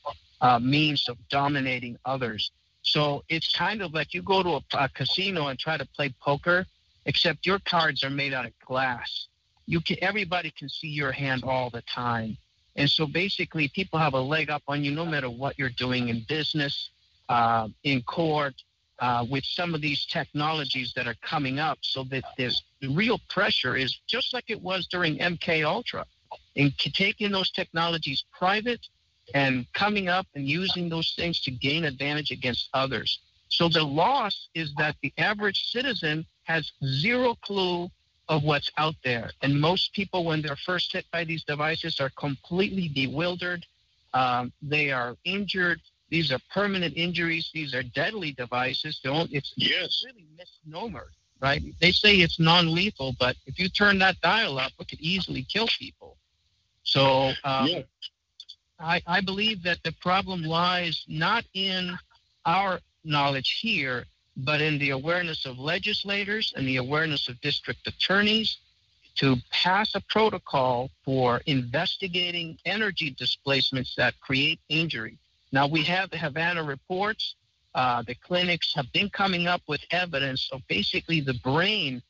uh, 0.40 0.58
means 0.58 1.08
of 1.08 1.16
dominating 1.28 1.96
others. 2.04 2.50
So 2.82 3.24
it's 3.28 3.52
kind 3.52 3.82
of 3.82 3.92
like 3.92 4.14
you 4.14 4.22
go 4.22 4.42
to 4.42 4.50
a, 4.50 4.62
a 4.84 4.88
casino 4.88 5.48
and 5.48 5.58
try 5.58 5.76
to 5.76 5.84
play 5.84 6.14
poker, 6.20 6.64
except 7.06 7.46
your 7.46 7.58
cards 7.60 8.02
are 8.04 8.10
made 8.10 8.32
out 8.32 8.46
of 8.46 8.52
glass 8.66 9.28
you 9.68 9.82
can 9.82 9.98
everybody 10.00 10.50
can 10.50 10.68
see 10.68 10.88
your 10.88 11.12
hand 11.12 11.44
all 11.44 11.68
the 11.68 11.82
time. 11.82 12.36
And 12.76 12.88
so 12.88 13.06
basically, 13.06 13.68
people 13.68 13.98
have 13.98 14.14
a 14.14 14.20
leg 14.20 14.48
up 14.48 14.62
on 14.66 14.82
you 14.82 14.90
no 14.92 15.04
matter 15.04 15.28
what 15.28 15.58
you're 15.58 15.76
doing 15.76 16.08
in 16.08 16.24
business, 16.26 16.90
uh, 17.28 17.68
in 17.84 18.00
court, 18.02 18.54
uh, 19.00 19.26
with 19.30 19.44
some 19.44 19.74
of 19.74 19.82
these 19.82 20.06
technologies 20.06 20.94
that 20.96 21.06
are 21.06 21.16
coming 21.22 21.58
up. 21.58 21.78
So 21.82 22.02
that 22.04 22.24
there's 22.38 22.62
the 22.80 22.88
real 22.88 23.20
pressure 23.28 23.76
is 23.76 24.00
just 24.06 24.32
like 24.32 24.44
it 24.48 24.62
was 24.62 24.86
during 24.86 25.18
MK 25.18 25.66
Ultra, 25.66 26.06
in 26.54 26.72
taking 26.78 27.30
those 27.30 27.50
technologies 27.50 28.24
private 28.32 28.80
and 29.34 29.66
coming 29.72 30.08
up 30.08 30.26
and 30.34 30.46
using 30.46 30.88
those 30.88 31.14
things 31.16 31.40
to 31.40 31.50
gain 31.50 31.84
advantage 31.84 32.30
against 32.30 32.68
others. 32.74 33.20
So 33.48 33.68
the 33.68 33.84
loss 33.84 34.48
is 34.54 34.72
that 34.78 34.96
the 35.02 35.12
average 35.18 35.70
citizen 35.70 36.26
has 36.44 36.72
zero 36.84 37.34
clue 37.42 37.90
of 38.28 38.42
what's 38.42 38.70
out 38.76 38.94
there. 39.04 39.30
And 39.42 39.58
most 39.60 39.92
people, 39.94 40.24
when 40.24 40.42
they're 40.42 40.56
first 40.56 40.92
hit 40.92 41.06
by 41.10 41.24
these 41.24 41.44
devices, 41.44 41.98
are 42.00 42.10
completely 42.10 42.88
bewildered. 42.88 43.64
Um, 44.12 44.52
they 44.62 44.90
are 44.90 45.16
injured. 45.24 45.80
These 46.10 46.32
are 46.32 46.38
permanent 46.52 46.96
injuries. 46.96 47.50
These 47.52 47.74
are 47.74 47.82
deadly 47.82 48.32
devices. 48.32 49.00
Don't, 49.02 49.30
it's 49.32 49.52
yes. 49.56 50.02
really 50.04 50.26
misnomer, 50.36 51.08
right? 51.40 51.62
They 51.80 51.92
say 51.92 52.16
it's 52.16 52.38
non-lethal, 52.38 53.16
but 53.18 53.36
if 53.46 53.58
you 53.58 53.68
turn 53.68 53.98
that 53.98 54.20
dial 54.20 54.58
up, 54.58 54.72
it 54.78 54.88
could 54.88 55.00
easily 55.00 55.42
kill 55.42 55.68
people. 55.78 56.16
So 56.82 57.32
um, 57.44 57.66
yeah. 57.66 57.82
I, 58.80 59.02
I 59.06 59.20
believe 59.20 59.62
that 59.64 59.82
the 59.82 59.92
problem 59.92 60.42
lies 60.42 61.04
not 61.08 61.44
in 61.54 61.98
our 62.46 62.80
knowledge 63.04 63.58
here, 63.60 64.04
but 64.36 64.60
in 64.60 64.78
the 64.78 64.90
awareness 64.90 65.46
of 65.46 65.58
legislators 65.58 66.52
and 66.56 66.66
the 66.66 66.76
awareness 66.76 67.28
of 67.28 67.40
district 67.40 67.86
attorneys 67.86 68.58
to 69.16 69.36
pass 69.50 69.94
a 69.96 70.00
protocol 70.08 70.90
for 71.04 71.42
investigating 71.46 72.56
energy 72.64 73.10
displacements 73.10 73.94
that 73.96 74.18
create 74.20 74.60
injury. 74.68 75.18
Now, 75.50 75.66
we 75.66 75.82
have 75.84 76.10
the 76.10 76.18
Havana 76.18 76.62
reports. 76.62 77.34
Uh, 77.74 78.02
the 78.02 78.14
clinics 78.14 78.72
have 78.74 78.92
been 78.92 79.10
coming 79.10 79.48
up 79.48 79.62
with 79.66 79.80
evidence 79.90 80.48
of 80.52 80.62
basically 80.68 81.20
the 81.20 81.34
brain 81.34 82.00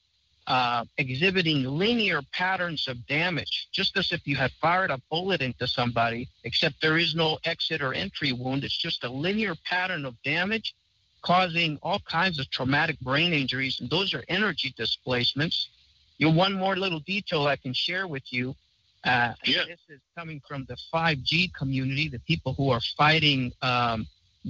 uh, 0.49 0.83
exhibiting 0.97 1.63
linear 1.63 2.23
patterns 2.33 2.89
of 2.89 3.07
damage, 3.07 3.69
just 3.71 3.97
as 3.99 4.11
if 4.13 4.27
you 4.27 4.35
had 4.35 4.51
fired 4.63 4.91
a 4.91 4.99
bullet 5.11 5.43
into 5.43 5.67
somebody, 5.67 6.27
except 6.43 6.81
there 6.81 6.97
is 6.97 7.15
no 7.15 7.39
exit 7.45 7.83
or 7.83 7.93
entry 7.93 8.33
wound. 8.33 8.65
It's 8.65 8.77
just 8.77 9.05
a 9.05 9.11
linear 9.11 9.55
pattern 9.67 10.07
of 10.07 10.15
damage 10.23 10.75
causing 11.21 11.79
all 11.83 12.01
kinds 12.01 12.39
of 12.39 12.49
traumatic 12.51 12.99
brain 13.01 13.35
injuries, 13.35 13.79
and 13.81 13.91
those 13.91 14.15
are 14.15 14.25
energy 14.29 14.73
displacements. 14.77 15.69
You 16.17 16.29
know, 16.29 16.35
one 16.35 16.55
more 16.55 16.77
little 16.77 17.01
detail 17.01 17.47
I 17.47 17.57
can 17.57 17.75
share 17.75 18.09
with 18.09 18.33
you. 18.33 18.57
Uh, 19.05 19.35
yeah. 19.45 19.65
This 19.69 19.81
is 19.91 20.01
coming 20.17 20.41
from 20.49 20.65
the 20.65 20.79
5G 20.93 21.53
community, 21.53 22.09
the 22.09 22.21
people 22.21 22.55
who 22.55 22.71
are 22.71 22.81
fighting 22.97 23.53
um, 23.61 24.07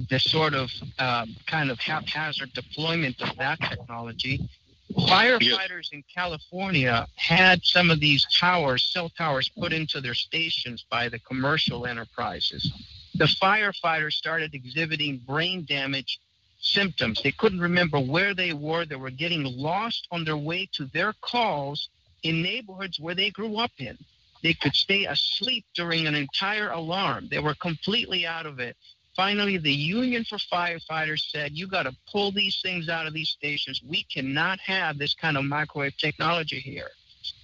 the 0.09 0.19
sort 0.19 0.53
of 0.53 0.71
um, 0.97 1.35
kind 1.45 1.69
of 1.69 1.79
haphazard 1.79 2.53
deployment 2.53 3.21
of 3.21 3.35
that 3.35 3.59
technology. 3.59 4.49
Firefighters 4.97 5.91
in 5.91 6.03
California 6.13 7.07
had 7.15 7.63
some 7.63 7.89
of 7.89 7.99
these 7.99 8.25
towers, 8.33 8.83
cell 8.83 9.09
towers, 9.09 9.49
put 9.49 9.71
into 9.71 10.01
their 10.01 10.13
stations 10.13 10.85
by 10.89 11.09
the 11.09 11.19
commercial 11.19 11.85
enterprises. 11.85 12.71
The 13.15 13.25
firefighters 13.25 14.13
started 14.13 14.55
exhibiting 14.55 15.17
brain 15.17 15.65
damage 15.67 16.19
symptoms. 16.59 17.21
They 17.21 17.31
couldn't 17.31 17.59
remember 17.59 17.99
where 17.99 18.33
they 18.33 18.53
were. 18.53 18.85
They 18.85 18.95
were 18.95 19.11
getting 19.11 19.43
lost 19.43 20.07
on 20.11 20.23
their 20.25 20.37
way 20.37 20.67
to 20.73 20.85
their 20.85 21.13
calls 21.21 21.89
in 22.23 22.41
neighborhoods 22.41 22.99
where 22.99 23.15
they 23.15 23.29
grew 23.29 23.57
up 23.57 23.71
in. 23.77 23.97
They 24.41 24.53
could 24.53 24.75
stay 24.75 25.05
asleep 25.05 25.65
during 25.75 26.07
an 26.07 26.15
entire 26.15 26.69
alarm. 26.69 27.27
They 27.29 27.39
were 27.39 27.55
completely 27.55 28.25
out 28.25 28.45
of 28.45 28.59
it. 28.59 28.77
Finally, 29.15 29.57
the 29.57 29.71
Union 29.71 30.23
for 30.23 30.37
Firefighters 30.37 31.29
said, 31.29 31.51
You 31.53 31.67
got 31.67 31.83
to 31.83 31.95
pull 32.11 32.31
these 32.31 32.61
things 32.61 32.89
out 32.89 33.07
of 33.07 33.13
these 33.13 33.29
stations. 33.29 33.81
We 33.85 34.03
cannot 34.03 34.59
have 34.59 34.97
this 34.97 35.13
kind 35.13 35.37
of 35.37 35.45
microwave 35.45 35.97
technology 35.97 36.59
here. 36.59 36.91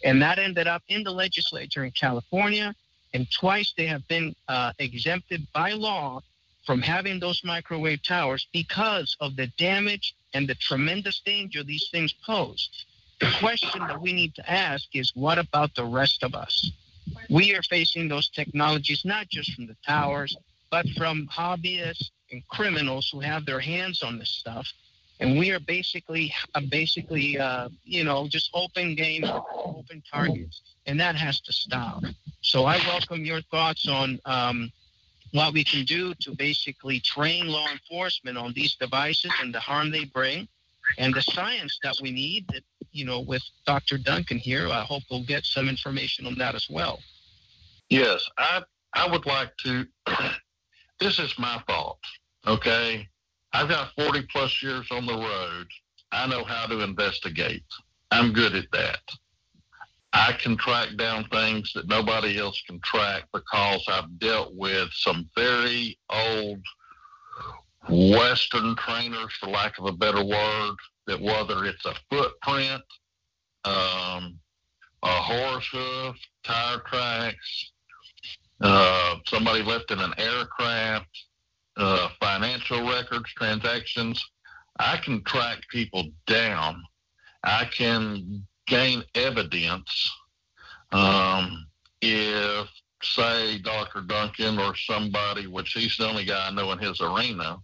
And 0.03 0.21
that 0.21 0.39
ended 0.39 0.67
up 0.67 0.83
in 0.87 1.03
the 1.03 1.11
legislature 1.11 1.83
in 1.83 1.91
California. 1.91 2.73
And 3.13 3.27
twice 3.31 3.73
they 3.77 3.87
have 3.87 4.07
been 4.07 4.35
uh, 4.47 4.73
exempted 4.79 5.47
by 5.53 5.71
law 5.71 6.21
from 6.65 6.81
having 6.81 7.19
those 7.19 7.43
microwave 7.43 8.01
towers 8.03 8.47
because 8.51 9.15
of 9.19 9.35
the 9.35 9.47
damage 9.57 10.15
and 10.33 10.47
the 10.47 10.55
tremendous 10.55 11.21
danger 11.21 11.63
these 11.63 11.87
things 11.91 12.13
pose. 12.25 12.69
The 13.21 13.31
question 13.39 13.79
that 13.87 14.01
we 14.01 14.11
need 14.11 14.35
to 14.35 14.49
ask 14.49 14.87
is 14.93 15.11
what 15.15 15.37
about 15.37 15.73
the 15.75 15.85
rest 15.85 16.23
of 16.23 16.35
us? 16.35 16.71
We 17.29 17.55
are 17.55 17.63
facing 17.63 18.07
those 18.07 18.27
technologies 18.29 19.05
not 19.05 19.29
just 19.29 19.53
from 19.53 19.67
the 19.67 19.77
towers, 19.85 20.35
but 20.71 20.87
from 20.97 21.27
hobbyists 21.27 22.11
and 22.31 22.47
criminals 22.47 23.09
who 23.11 23.19
have 23.19 23.45
their 23.45 23.59
hands 23.59 24.03
on 24.03 24.17
this 24.17 24.29
stuff. 24.29 24.67
And 25.19 25.39
we 25.39 25.51
are 25.51 25.59
basically, 25.59 26.33
uh, 26.55 26.61
basically, 26.69 27.39
uh, 27.39 27.69
you 27.83 28.03
know, 28.03 28.27
just 28.27 28.49
open 28.53 28.95
game, 28.95 29.23
open 29.23 30.03
targets, 30.11 30.61
and 30.87 30.99
that 30.99 31.15
has 31.15 31.39
to 31.41 31.53
stop. 31.53 32.03
So 32.41 32.65
I 32.65 32.77
welcome 32.79 33.23
your 33.23 33.41
thoughts 33.43 33.87
on 33.87 34.19
um, 34.25 34.71
what 35.31 35.53
we 35.53 35.63
can 35.63 35.85
do 35.85 36.13
to 36.15 36.35
basically 36.35 36.99
train 36.99 37.47
law 37.47 37.67
enforcement 37.71 38.37
on 38.37 38.53
these 38.53 38.75
devices 38.75 39.31
and 39.41 39.53
the 39.53 39.59
harm 39.59 39.89
they 39.89 40.05
bring, 40.05 40.47
and 40.97 41.13
the 41.13 41.21
science 41.21 41.79
that 41.83 41.95
we 42.01 42.11
need. 42.11 42.47
That 42.49 42.63
you 42.91 43.05
know, 43.05 43.21
with 43.21 43.43
Dr. 43.65 43.97
Duncan 43.97 44.37
here, 44.37 44.67
I 44.67 44.81
hope 44.81 45.03
we'll 45.09 45.23
get 45.23 45.45
some 45.45 45.69
information 45.69 46.25
on 46.25 46.35
that 46.37 46.55
as 46.55 46.69
well. 46.69 46.99
Yes, 47.89 48.27
I 48.37 48.63
I 48.93 49.07
would 49.07 49.25
like 49.25 49.55
to 49.57 49.85
this 50.99 51.19
is 51.19 51.37
my 51.37 51.61
fault. 51.67 51.99
Okay. 52.47 53.07
I've 53.53 53.69
got 53.69 53.93
40 53.97 54.23
plus 54.31 54.61
years 54.61 54.87
on 54.91 55.05
the 55.05 55.13
road. 55.13 55.67
I 56.11 56.27
know 56.27 56.43
how 56.43 56.65
to 56.67 56.81
investigate. 56.81 57.63
I'm 58.11 58.33
good 58.33 58.55
at 58.55 58.69
that. 58.73 58.99
I 60.13 60.33
can 60.33 60.55
track 60.55 60.95
down 60.97 61.25
things 61.25 61.71
that 61.73 61.87
nobody 61.87 62.37
else 62.39 62.61
can 62.67 62.79
track 62.81 63.23
because 63.33 63.83
I've 63.89 64.17
dealt 64.19 64.53
with 64.55 64.89
some 64.93 65.29
very 65.35 65.97
old 66.09 66.61
Western 67.89 68.75
trainers, 68.77 69.33
for 69.39 69.47
lack 69.47 69.77
of 69.77 69.85
a 69.85 69.91
better 69.91 70.23
word, 70.23 70.75
that 71.07 71.19
whether 71.19 71.65
it's 71.65 71.85
a 71.85 71.93
footprint, 72.09 72.81
um, 73.65 74.39
a 75.03 75.07
horse 75.07 75.67
hoof, 75.71 76.15
tire 76.43 76.79
tracks, 76.79 77.71
uh, 78.61 79.15
somebody 79.27 79.61
left 79.63 79.91
in 79.91 79.99
an 79.99 80.13
aircraft, 80.17 81.09
uh, 81.77 82.09
financial 82.19 82.87
records, 82.87 83.31
transactions. 83.33 84.23
I 84.79 84.97
can 84.97 85.23
track 85.23 85.59
people 85.69 86.05
down. 86.27 86.83
I 87.43 87.65
can 87.65 88.45
gain 88.67 89.03
evidence 89.13 90.11
um, 90.91 91.67
if, 92.01 92.67
say, 93.03 93.59
Dr. 93.59 94.01
Duncan 94.01 94.59
or 94.59 94.75
somebody, 94.75 95.47
which 95.47 95.73
he's 95.73 95.97
the 95.97 96.07
only 96.07 96.25
guy 96.25 96.47
I 96.47 96.51
know 96.51 96.71
in 96.71 96.79
his 96.79 97.01
arena, 97.01 97.57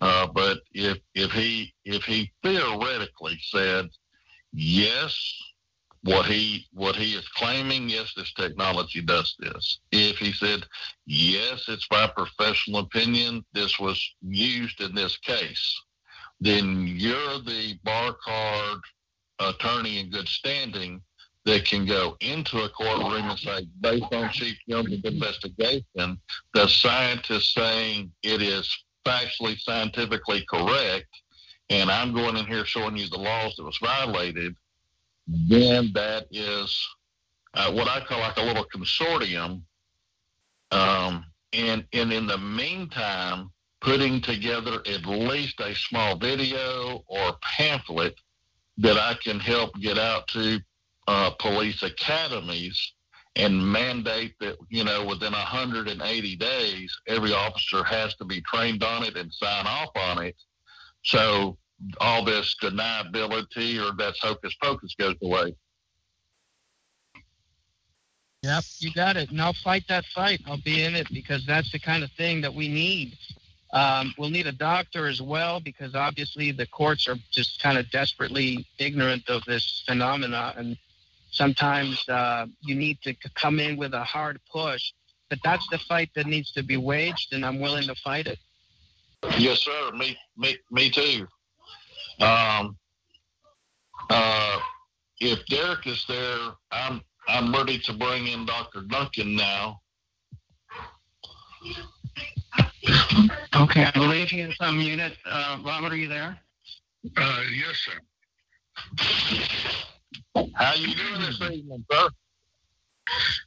uh, 0.00 0.26
but 0.28 0.58
if 0.72 0.98
if 1.14 1.32
he 1.32 1.74
if 1.84 2.04
he 2.04 2.30
theoretically 2.42 3.38
said 3.42 3.88
yes, 4.52 5.16
what 6.02 6.26
he 6.26 6.66
what 6.72 6.96
he 6.96 7.14
is 7.14 7.28
claiming 7.28 7.88
yes 7.88 8.12
this 8.16 8.32
technology 8.34 9.00
does 9.02 9.34
this. 9.38 9.80
If 9.90 10.18
he 10.18 10.32
said 10.32 10.64
yes 11.06 11.64
it's 11.68 11.86
my 11.90 12.06
professional 12.06 12.80
opinion 12.80 13.44
this 13.52 13.78
was 13.78 14.00
used 14.22 14.80
in 14.80 14.94
this 14.94 15.16
case 15.18 15.80
then 16.40 16.86
you're 16.86 17.40
the 17.40 17.74
bar 17.82 18.16
card 18.24 18.78
attorney 19.40 19.98
in 19.98 20.10
good 20.10 20.28
standing 20.28 21.00
that 21.44 21.64
can 21.64 21.86
go 21.86 22.16
into 22.20 22.58
a 22.62 22.68
courtroom 22.68 23.30
and 23.30 23.38
say 23.38 23.66
based 23.80 24.12
on 24.12 24.30
chief 24.30 24.56
young's 24.66 24.92
investigation 25.04 26.18
the 26.54 26.66
scientist 26.68 27.54
saying 27.54 28.10
it 28.22 28.42
is 28.42 28.68
factually 29.04 29.58
scientifically 29.58 30.44
correct 30.48 31.08
and 31.70 31.90
i'm 31.90 32.12
going 32.12 32.36
in 32.36 32.46
here 32.46 32.64
showing 32.64 32.96
you 32.96 33.08
the 33.08 33.18
laws 33.18 33.54
that 33.56 33.64
was 33.64 33.78
violated 33.78 34.54
then 35.28 35.90
that 35.94 36.26
is 36.30 36.88
uh, 37.54 37.70
what 37.72 37.88
I 37.88 38.00
call 38.00 38.20
like 38.20 38.38
a 38.38 38.42
little 38.42 38.64
consortium. 38.64 39.62
Um, 40.70 41.24
and, 41.52 41.84
and 41.92 42.12
in 42.12 42.26
the 42.26 42.38
meantime, 42.38 43.50
putting 43.80 44.20
together 44.20 44.80
at 44.86 45.06
least 45.06 45.60
a 45.60 45.74
small 45.74 46.16
video 46.16 47.04
or 47.06 47.36
pamphlet 47.42 48.14
that 48.78 48.96
I 48.96 49.14
can 49.22 49.38
help 49.38 49.74
get 49.80 49.98
out 49.98 50.28
to 50.28 50.60
uh, 51.06 51.30
police 51.38 51.82
academies 51.82 52.92
and 53.36 53.72
mandate 53.72 54.34
that, 54.40 54.56
you 54.68 54.84
know, 54.84 55.04
within 55.04 55.32
180 55.32 56.36
days, 56.36 56.98
every 57.06 57.32
officer 57.32 57.84
has 57.84 58.14
to 58.16 58.24
be 58.24 58.40
trained 58.42 58.82
on 58.82 59.04
it 59.04 59.16
and 59.16 59.32
sign 59.32 59.66
off 59.66 59.90
on 59.96 60.24
it. 60.24 60.36
So 61.04 61.56
all 62.00 62.24
this 62.24 62.56
deniability 62.62 63.78
or 63.78 63.94
that's 63.96 64.20
hocus 64.20 64.54
pocus 64.62 64.94
goes 64.98 65.16
away. 65.22 65.54
Yep, 68.42 68.64
you 68.78 68.92
got 68.92 69.16
it. 69.16 69.30
And 69.30 69.40
I'll 69.40 69.52
fight 69.52 69.84
that 69.88 70.04
fight. 70.06 70.40
I'll 70.46 70.60
be 70.60 70.84
in 70.84 70.94
it 70.94 71.08
because 71.12 71.44
that's 71.44 71.72
the 71.72 71.78
kind 71.78 72.04
of 72.04 72.10
thing 72.12 72.40
that 72.42 72.54
we 72.54 72.68
need. 72.68 73.16
Um, 73.72 74.14
we'll 74.16 74.30
need 74.30 74.46
a 74.46 74.52
doctor 74.52 75.06
as 75.06 75.20
well 75.20 75.60
because 75.60 75.94
obviously 75.94 76.52
the 76.52 76.66
courts 76.66 77.08
are 77.08 77.16
just 77.30 77.60
kind 77.60 77.76
of 77.76 77.90
desperately 77.90 78.66
ignorant 78.78 79.28
of 79.28 79.44
this 79.44 79.82
phenomena. 79.86 80.54
And 80.56 80.76
sometimes 81.30 82.08
uh, 82.08 82.46
you 82.62 82.74
need 82.74 83.02
to 83.02 83.14
come 83.34 83.60
in 83.60 83.76
with 83.76 83.92
a 83.92 84.04
hard 84.04 84.40
push. 84.50 84.92
But 85.28 85.40
that's 85.44 85.66
the 85.70 85.78
fight 85.78 86.10
that 86.14 86.26
needs 86.26 86.52
to 86.52 86.62
be 86.62 86.78
waged, 86.78 87.34
and 87.34 87.44
I'm 87.44 87.60
willing 87.60 87.86
to 87.88 87.94
fight 87.96 88.26
it. 88.26 88.38
Yes, 89.36 89.60
sir. 89.60 89.90
Me, 89.92 90.16
me, 90.38 90.56
me 90.70 90.88
too. 90.88 91.26
Um, 92.20 92.76
uh, 94.10 94.58
if 95.20 95.44
Derek 95.46 95.86
is 95.86 96.04
there, 96.08 96.38
I'm 96.72 97.02
I'm 97.28 97.52
ready 97.52 97.78
to 97.80 97.92
bring 97.92 98.26
in 98.26 98.46
Dr. 98.46 98.82
Duncan 98.82 99.36
now. 99.36 99.80
Okay, 103.54 103.84
I 103.84 103.90
believe 103.92 104.28
he 104.28 104.40
is 104.40 104.56
unmuted. 104.60 105.12
Uh, 105.26 105.58
Robert, 105.64 105.92
are 105.92 105.96
you 105.96 106.08
there? 106.08 106.38
Uh, 107.16 107.40
yes, 107.54 107.76
sir. 107.76 108.00
How 110.54 110.74
you 110.74 110.94
doing 110.94 111.20
this 111.20 111.40
evening, 111.40 111.84
sir? 111.90 112.08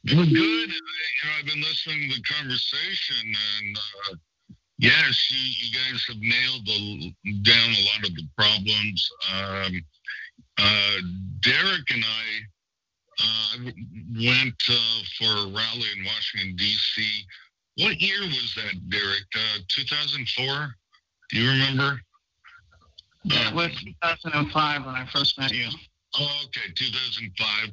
We're 0.04 0.24
good. 0.24 0.34
You 0.34 0.66
know, 0.68 1.30
I've 1.38 1.46
been 1.46 1.60
listening 1.60 2.10
to 2.10 2.16
the 2.16 2.22
conversation, 2.22 3.34
and 3.58 3.76
uh, 3.76 4.14
Yes, 4.78 5.30
you, 5.30 5.68
you 5.68 5.74
guys 5.74 6.04
have 6.08 6.18
nailed 6.20 6.66
the, 6.66 7.14
down 7.42 7.70
a 7.70 7.84
lot 7.84 8.08
of 8.08 8.14
the 8.14 8.26
problems. 8.36 9.10
Um, 9.32 9.84
uh, 10.58 10.96
Derek 11.40 11.90
and 11.90 12.04
I 12.04 12.42
uh, 13.22 13.70
went 14.16 14.62
uh, 14.68 15.02
for 15.18 15.24
a 15.24 15.46
rally 15.46 15.86
in 15.96 16.04
Washington, 16.04 16.56
D.C. 16.56 17.24
What 17.78 18.00
year 18.00 18.20
was 18.22 18.54
that, 18.56 18.90
Derek? 18.90 19.26
Uh, 19.34 19.58
2004? 19.68 20.74
Do 21.30 21.38
you 21.38 21.50
remember? 21.50 22.00
It 23.24 23.54
was 23.54 23.70
2005 24.02 24.86
when 24.86 24.94
I 24.94 25.06
first 25.12 25.38
met 25.38 25.52
you. 25.52 25.68
Oh, 26.18 26.42
okay, 26.46 26.72
2005. 26.74 27.70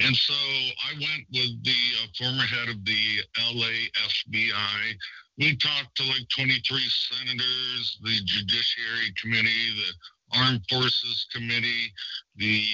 And 0.00 0.16
so 0.16 0.34
I 0.34 0.94
went 0.94 1.26
with 1.32 1.64
the 1.64 1.80
uh, 2.02 2.06
former 2.16 2.42
head 2.42 2.68
of 2.68 2.84
the 2.84 3.20
LA 3.54 3.90
FBI 3.96 4.94
we 5.38 5.56
talked 5.56 5.96
to 5.96 6.04
like 6.04 6.28
23 6.36 6.80
senators, 6.88 7.98
the 8.02 8.18
Judiciary 8.24 9.12
Committee, 9.20 9.48
the 9.76 10.38
Armed 10.38 10.62
Forces 10.68 11.26
Committee, 11.32 11.92
the 12.36 12.64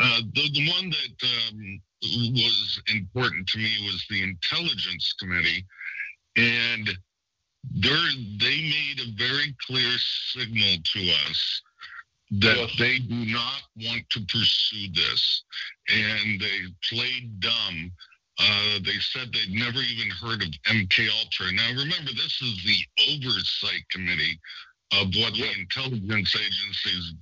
uh, 0.00 0.20
the, 0.32 0.50
the 0.52 0.70
one 0.70 0.90
that 0.90 1.54
um, 1.56 1.80
was 2.02 2.80
important 2.94 3.46
to 3.48 3.58
me 3.58 3.70
was 3.84 4.04
the 4.08 4.22
Intelligence 4.22 5.14
Committee, 5.18 5.64
and 6.36 6.88
they 7.74 8.36
they 8.38 8.60
made 8.60 9.00
a 9.00 9.16
very 9.16 9.54
clear 9.66 9.98
signal 9.98 10.76
to 10.84 11.00
us 11.28 11.62
that 12.30 12.68
they 12.78 12.98
do 12.98 13.32
not 13.32 13.62
want 13.76 14.08
to 14.10 14.20
pursue 14.26 14.88
this, 14.92 15.42
and 15.88 16.40
they 16.40 16.60
played 16.88 17.40
dumb. 17.40 17.90
Uh, 18.38 18.78
they 18.84 18.98
said 19.00 19.32
they'd 19.32 19.54
never 19.54 19.80
even 19.80 20.10
heard 20.10 20.42
of 20.42 20.48
MK 20.70 21.08
Ultra. 21.20 21.52
Now, 21.52 21.70
remember, 21.70 22.12
this 22.14 22.40
is 22.40 22.64
the 22.64 22.78
oversight 23.10 23.82
committee 23.90 24.38
of 24.92 25.08
what 25.16 25.34
the 25.34 25.50
intelligence 25.58 26.36
agencies 26.36 27.14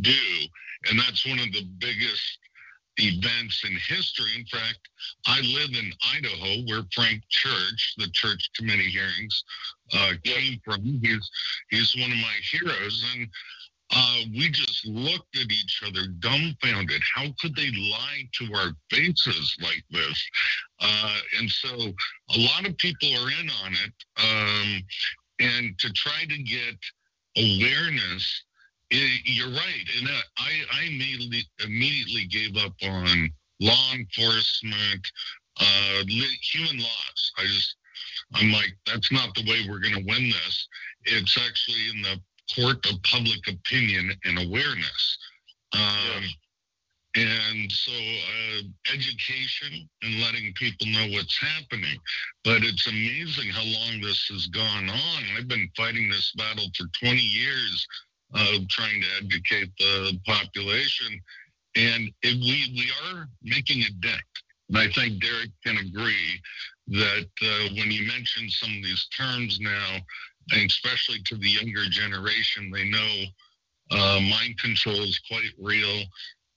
do, 0.00 0.48
and 0.90 0.98
that's 0.98 1.24
one 1.26 1.38
of 1.38 1.52
the 1.52 1.64
biggest 1.78 2.38
events 2.96 3.62
in 3.64 3.72
history. 3.88 4.30
In 4.36 4.44
fact, 4.46 4.78
I 5.26 5.40
live 5.40 5.70
in 5.70 5.92
Idaho, 6.14 6.62
where 6.66 6.82
Frank 6.92 7.22
Church, 7.28 7.94
the 7.98 8.08
church 8.12 8.50
committee 8.56 8.90
hearings, 8.90 9.44
uh, 9.92 10.12
came 10.24 10.60
from. 10.64 10.82
He's 10.82 11.30
he's 11.70 11.94
one 11.96 12.10
of 12.10 12.18
my 12.18 12.34
heroes, 12.50 13.04
and 13.14 13.28
uh, 13.94 14.16
we 14.32 14.50
just 14.50 14.86
looked 14.86 15.36
at 15.36 15.50
each 15.50 15.82
other 15.86 16.08
dumbfounded. 16.18 17.00
How 17.14 17.26
could 17.40 17.54
they 17.54 17.70
lie 17.70 18.28
to 18.32 18.54
our 18.54 18.72
faces 18.90 19.56
like 19.62 19.84
this? 19.90 20.30
Uh, 20.80 21.16
and 21.38 21.50
so 21.50 21.68
a 21.68 22.38
lot 22.38 22.66
of 22.66 22.76
people 22.78 23.08
are 23.08 23.30
in 23.40 23.48
on 23.64 23.72
it. 23.72 23.92
Um, 24.16 24.82
and 25.38 25.78
to 25.78 25.92
try 25.92 26.24
to 26.28 26.42
get 26.42 26.76
awareness, 27.36 28.44
i 28.92 29.18
you're 29.24 29.50
right. 29.50 29.86
And 29.98 30.08
uh, 30.08 30.20
I, 30.38 30.50
I 30.72 30.84
immediately, 30.86 31.44
immediately 31.64 32.26
gave 32.26 32.56
up 32.56 32.74
on 32.82 33.30
law 33.60 33.92
enforcement, 33.94 35.06
uh, 35.60 36.02
human 36.42 36.78
laws. 36.78 37.32
I 37.38 37.42
just, 37.44 37.76
I'm 38.34 38.50
like, 38.50 38.76
that's 38.86 39.12
not 39.12 39.34
the 39.34 39.44
way 39.48 39.60
we're 39.68 39.80
going 39.80 39.94
to 39.94 40.04
win 40.04 40.30
this. 40.30 40.68
It's 41.04 41.38
actually 41.38 41.90
in 41.94 42.02
the 42.02 42.20
court 42.54 42.84
of 42.90 43.02
public 43.02 43.46
opinion 43.48 44.12
and 44.24 44.38
awareness. 44.38 45.18
Um, 45.72 46.24
And 47.16 47.70
so, 47.70 47.92
uh, 47.92 48.62
education 48.92 49.88
and 50.02 50.20
letting 50.20 50.52
people 50.54 50.86
know 50.88 51.06
what's 51.12 51.38
happening. 51.38 51.96
But 52.42 52.64
it's 52.64 52.88
amazing 52.88 53.50
how 53.50 53.62
long 53.62 54.00
this 54.00 54.26
has 54.32 54.48
gone 54.48 54.90
on. 54.90 55.22
I've 55.36 55.46
been 55.46 55.70
fighting 55.76 56.08
this 56.10 56.32
battle 56.32 56.66
for 56.76 56.86
20 57.00 57.20
years, 57.20 57.86
uh, 58.34 58.58
trying 58.68 59.00
to 59.00 59.08
educate 59.24 59.70
the 59.78 60.18
population. 60.26 61.20
And 61.76 62.12
we, 62.24 62.72
we 62.74 62.90
are 63.06 63.28
making 63.44 63.82
a 63.82 63.90
dent. 64.00 64.22
And 64.70 64.78
I 64.78 64.88
think 64.90 65.22
Derek 65.22 65.50
can 65.64 65.78
agree 65.78 66.40
that 66.88 67.28
uh, 67.42 67.74
when 67.76 67.92
you 67.92 68.06
mention 68.08 68.50
some 68.50 68.70
of 68.70 68.82
these 68.82 69.06
terms 69.16 69.60
now, 69.60 69.98
and 70.52 70.70
especially 70.70 71.20
to 71.24 71.36
the 71.36 71.48
younger 71.48 71.84
generation, 71.88 72.70
they 72.70 72.88
know 72.88 73.24
uh, 73.90 74.20
mind 74.20 74.58
control 74.58 75.02
is 75.02 75.20
quite 75.28 75.52
real. 75.58 76.02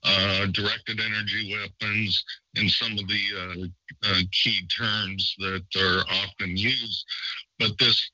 Uh, 0.04 0.45
directed 0.54 1.02
energy 1.02 1.54
weapons, 1.54 2.23
and 2.56 2.69
some 2.69 2.93
of 2.93 3.08
the 3.08 3.23
uh, 3.36 4.10
uh, 4.10 4.21
key 4.32 4.65
terms 4.67 5.36
that 5.39 5.65
are 5.76 6.06
often 6.10 6.56
used. 6.56 7.04
But 7.60 7.78
this, 7.78 8.10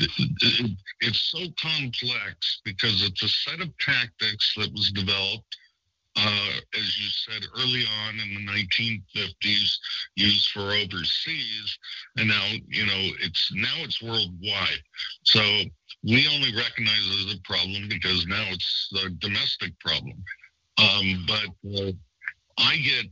it's 0.00 1.20
so 1.30 1.38
complex 1.60 2.60
because 2.64 3.04
it's 3.04 3.22
a 3.22 3.28
set 3.28 3.60
of 3.60 3.76
tactics 3.78 4.54
that 4.56 4.72
was 4.72 4.90
developed, 4.90 5.56
uh, 6.18 6.60
as 6.74 6.98
you 6.98 7.08
said 7.08 7.42
early 7.56 7.84
on 8.06 8.18
in 8.18 8.34
the 8.34 8.52
1950s, 8.52 9.78
used 10.16 10.50
for 10.50 10.72
overseas, 10.72 11.78
and 12.16 12.28
now 12.28 12.46
you 12.66 12.86
know 12.86 13.10
it's 13.20 13.52
now 13.54 13.74
it's 13.78 14.02
worldwide. 14.02 14.82
So 15.24 15.40
we 16.02 16.28
only 16.28 16.54
recognize 16.56 17.06
it 17.06 17.28
as 17.28 17.34
a 17.34 17.42
problem 17.42 17.88
because 17.88 18.26
now 18.26 18.44
it's 18.48 18.90
a 19.04 19.10
domestic 19.10 19.78
problem. 19.78 20.22
Um, 20.78 21.26
but 21.26 21.80
uh, 21.80 21.92
I 22.58 22.76
get 22.78 23.06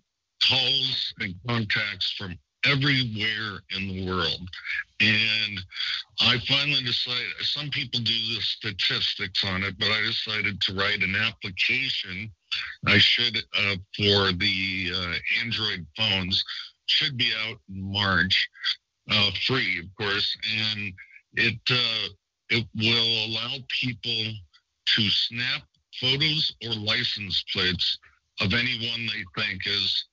calls 0.49 1.15
and 1.21 1.35
contacts 1.49 2.13
from 2.13 2.37
everywhere 2.67 3.61
in 3.77 3.89
the 3.89 4.07
world. 4.07 4.49
And 5.01 5.61
I 6.21 6.39
finally 6.49 6.83
decided, 6.83 7.27
some 7.43 7.71
people 7.71 8.01
do 8.01 8.13
the 8.13 8.41
statistics 8.41 9.45
on 9.45 9.63
it, 9.63 9.79
but 9.79 9.89
I 9.89 10.01
decided 10.07 10.61
to 10.63 10.75
write 10.75 11.03
an 11.03 11.15
application. 11.15 12.31
I 12.87 12.99
should, 12.99 13.37
uh, 13.37 13.77
for 13.97 14.33
the 14.33 14.91
uh, 14.95 15.15
Android 15.43 15.87
phones, 15.97 16.43
should 16.87 17.17
be 17.17 17.31
out 17.47 17.59
in 17.69 17.93
March, 17.93 18.49
uh, 19.11 19.31
free, 19.47 19.81
of 19.81 19.87
course. 19.97 20.37
And 20.75 20.93
it, 21.35 21.61
uh, 21.71 22.09
it 22.51 22.67
will 22.75 23.27
allow 23.27 23.57
people 23.69 24.33
to 24.87 25.11
snap 25.11 25.63
photos 26.01 26.55
or 26.65 26.73
license 26.75 27.45
plates 27.53 27.99
of 28.41 28.53
anyone 28.53 29.07
they 29.07 29.43
think 29.43 29.67
is 29.67 30.05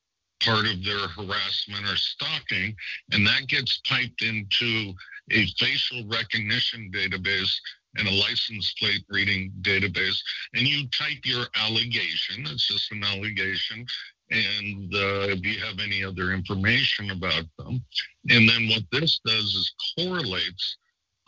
part 0.43 0.65
of 0.65 0.83
their 0.83 1.07
harassment 1.07 1.85
or 1.85 1.95
stalking, 1.95 2.75
and 3.11 3.25
that 3.25 3.47
gets 3.47 3.81
piped 3.87 4.21
into 4.21 4.93
a 5.31 5.45
facial 5.57 6.05
recognition 6.07 6.91
database 6.93 7.53
and 7.95 8.07
a 8.07 8.11
license 8.11 8.73
plate 8.79 9.05
reading 9.09 9.51
database. 9.61 10.19
And 10.53 10.67
you 10.67 10.87
type 10.89 11.19
your 11.25 11.45
allegation, 11.55 12.45
it's 12.47 12.67
just 12.67 12.91
an 12.91 13.03
allegation, 13.03 13.85
and 14.31 14.93
uh, 14.93 15.29
if 15.29 15.45
you 15.45 15.59
have 15.59 15.79
any 15.79 16.03
other 16.03 16.31
information 16.31 17.11
about 17.11 17.45
them. 17.57 17.83
And 18.29 18.49
then 18.49 18.67
what 18.69 18.83
this 18.91 19.19
does 19.25 19.43
is 19.55 19.73
correlates 19.97 20.77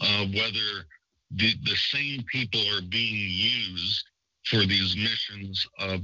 uh, 0.02 0.26
whether 0.34 0.86
the, 1.32 1.54
the 1.64 1.76
same 1.76 2.24
people 2.32 2.62
are 2.76 2.82
being 2.90 3.30
used 3.30 4.06
for 4.46 4.66
these 4.66 4.96
missions 4.96 5.68
of 5.80 6.02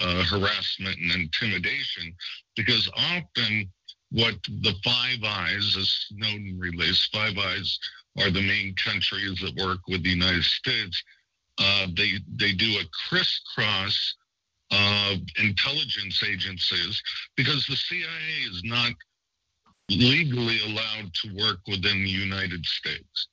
uh, 0.00 0.24
harassment 0.24 0.98
and 0.98 1.12
intimidation, 1.12 2.14
because 2.56 2.90
often 2.96 3.70
what 4.10 4.34
the 4.62 4.74
Five 4.84 5.22
Eyes, 5.24 5.76
as 5.78 6.06
Snowden 6.08 6.58
released, 6.58 7.12
Five 7.12 7.36
Eyes 7.38 7.78
are 8.18 8.30
the 8.30 8.46
main 8.46 8.74
countries 8.74 9.38
that 9.40 9.64
work 9.64 9.80
with 9.88 10.02
the 10.02 10.10
United 10.10 10.44
States. 10.44 11.02
Uh, 11.58 11.86
they 11.96 12.12
they 12.36 12.52
do 12.52 12.78
a 12.78 13.08
crisscross 13.08 14.14
of 14.70 15.18
intelligence 15.38 16.22
agencies 16.22 17.02
because 17.36 17.66
the 17.66 17.76
CIA 17.76 18.50
is 18.50 18.62
not 18.64 18.92
legally 19.90 20.58
allowed 20.66 21.12
to 21.14 21.34
work 21.36 21.58
within 21.68 22.02
the 22.02 22.10
United 22.10 22.64
States. 22.64 23.28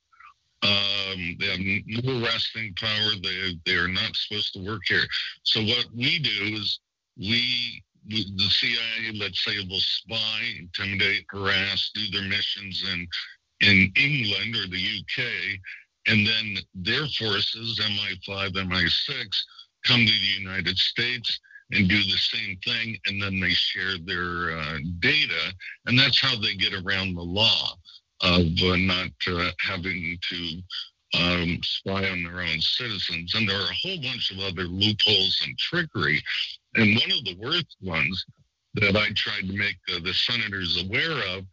Um, 0.64 1.38
they 1.40 1.46
have 1.48 2.04
no 2.04 2.24
arresting 2.24 2.74
power. 2.76 3.12
They 3.24 3.58
they 3.66 3.74
are 3.74 3.88
not 3.88 4.16
supposed 4.16 4.54
to 4.54 4.64
work 4.64 4.82
here. 4.86 5.06
So 5.44 5.62
what 5.62 5.88
we 5.96 6.20
do 6.20 6.56
is 6.56 6.80
we, 7.18 7.84
the 8.08 8.50
CIA, 8.50 9.12
let's 9.16 9.44
say, 9.44 9.58
will 9.68 9.80
spy, 9.80 10.42
intimidate, 10.60 11.26
harass, 11.30 11.92
do 11.96 12.08
their 12.12 12.28
missions 12.30 12.84
in 12.94 13.08
in 13.62 13.92
England 13.96 14.56
or 14.56 14.68
the 14.68 15.00
UK, 15.02 15.24
and 16.08 16.26
then 16.26 16.58
their 16.74 17.08
forces, 17.08 17.80
MI5, 17.80 18.54
MI6, 18.54 19.38
come 19.86 20.00
to 20.00 20.12
the 20.12 20.42
United 20.42 20.78
States 20.78 21.40
and 21.72 21.88
do 21.88 21.98
the 22.04 22.18
same 22.18 22.58
thing, 22.66 22.98
and 23.06 23.22
then 23.22 23.40
they 23.40 23.52
share 23.52 23.98
their 24.04 24.58
uh, 24.58 24.78
data, 25.00 25.54
and 25.86 25.98
that's 25.98 26.20
how 26.20 26.36
they 26.40 26.56
get 26.56 26.74
around 26.74 27.16
the 27.16 27.22
law 27.22 27.78
of 28.24 28.46
uh, 28.64 28.76
not 28.78 29.12
uh, 29.28 29.50
having 29.60 30.18
to 30.30 30.62
um, 31.20 31.60
spy 31.64 32.10
on 32.10 32.24
their 32.24 32.42
own 32.42 32.62
citizens. 32.62 33.34
And 33.36 33.48
there 33.48 33.58
are 33.58 33.72
a 33.72 33.88
whole 33.88 34.02
bunch 34.02 34.32
of 34.32 34.40
other 34.40 34.64
loopholes 34.64 35.42
and 35.46 35.58
trickery. 35.58 36.22
And 36.76 36.96
one 36.96 37.12
of 37.12 37.26
the 37.26 37.38
worst 37.40 37.76
ones 37.82 38.26
that 38.76 38.96
I 38.96 39.12
tried 39.16 39.48
to 39.48 39.58
make 39.58 39.78
uh, 39.92 40.00
the 40.04 40.14
senators 40.14 40.84
aware 40.86 41.18
of 41.36 41.46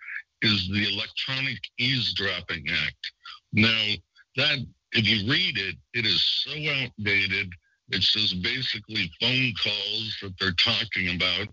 is 0.43 0.69
the 0.69 0.95
Electronic 0.95 1.59
Eavesdropping 1.79 2.67
Act. 2.85 3.13
Now, 3.53 3.95
that 4.37 4.59
if 4.93 5.09
you 5.09 5.31
read 5.31 5.59
it, 5.59 5.77
it 5.95 6.07
is 6.07 6.23
so 6.23 6.53
outdated. 6.53 7.53
It's 7.89 8.13
just 8.13 8.43
basically 8.43 9.11
phone 9.21 9.53
calls 9.61 10.17
that 10.23 10.35
they're 10.39 10.53
talking 10.53 11.17
about. 11.17 11.49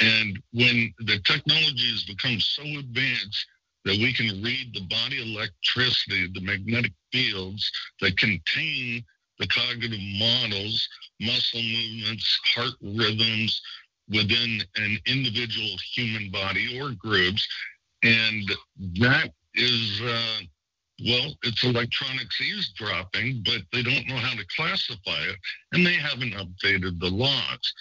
And 0.00 0.42
when 0.52 0.92
the 0.98 1.20
technology 1.20 1.90
has 1.92 2.04
become 2.04 2.40
so 2.40 2.62
advanced 2.62 3.46
that 3.86 3.96
we 3.98 4.12
can 4.12 4.42
read 4.42 4.74
the 4.74 4.84
body 4.90 5.22
electricity, 5.22 6.26
the 6.34 6.40
magnetic 6.40 6.92
fields 7.12 7.70
that 8.00 8.18
contain 8.18 9.02
the 9.38 9.46
cognitive 9.46 10.00
models, 10.18 10.88
muscle 11.20 11.62
movements, 11.62 12.40
heart 12.54 12.74
rhythms 12.82 13.62
within 14.08 14.60
an 14.76 14.98
individual 15.06 15.70
human 15.94 16.30
body 16.32 16.80
or 16.80 16.90
groups. 16.98 17.46
And 18.02 18.50
that 19.00 19.30
is, 19.54 20.00
uh, 20.02 20.40
well, 21.06 21.32
it's 21.44 21.62
electronics 21.62 22.40
eavesdropping, 22.40 23.44
but 23.44 23.62
they 23.72 23.84
don't 23.84 24.08
know 24.08 24.16
how 24.16 24.34
to 24.34 24.46
classify 24.56 25.22
it, 25.30 25.36
and 25.72 25.86
they 25.86 25.94
haven't 25.94 26.34
updated 26.34 26.98
the 26.98 27.10
laws. 27.10 27.74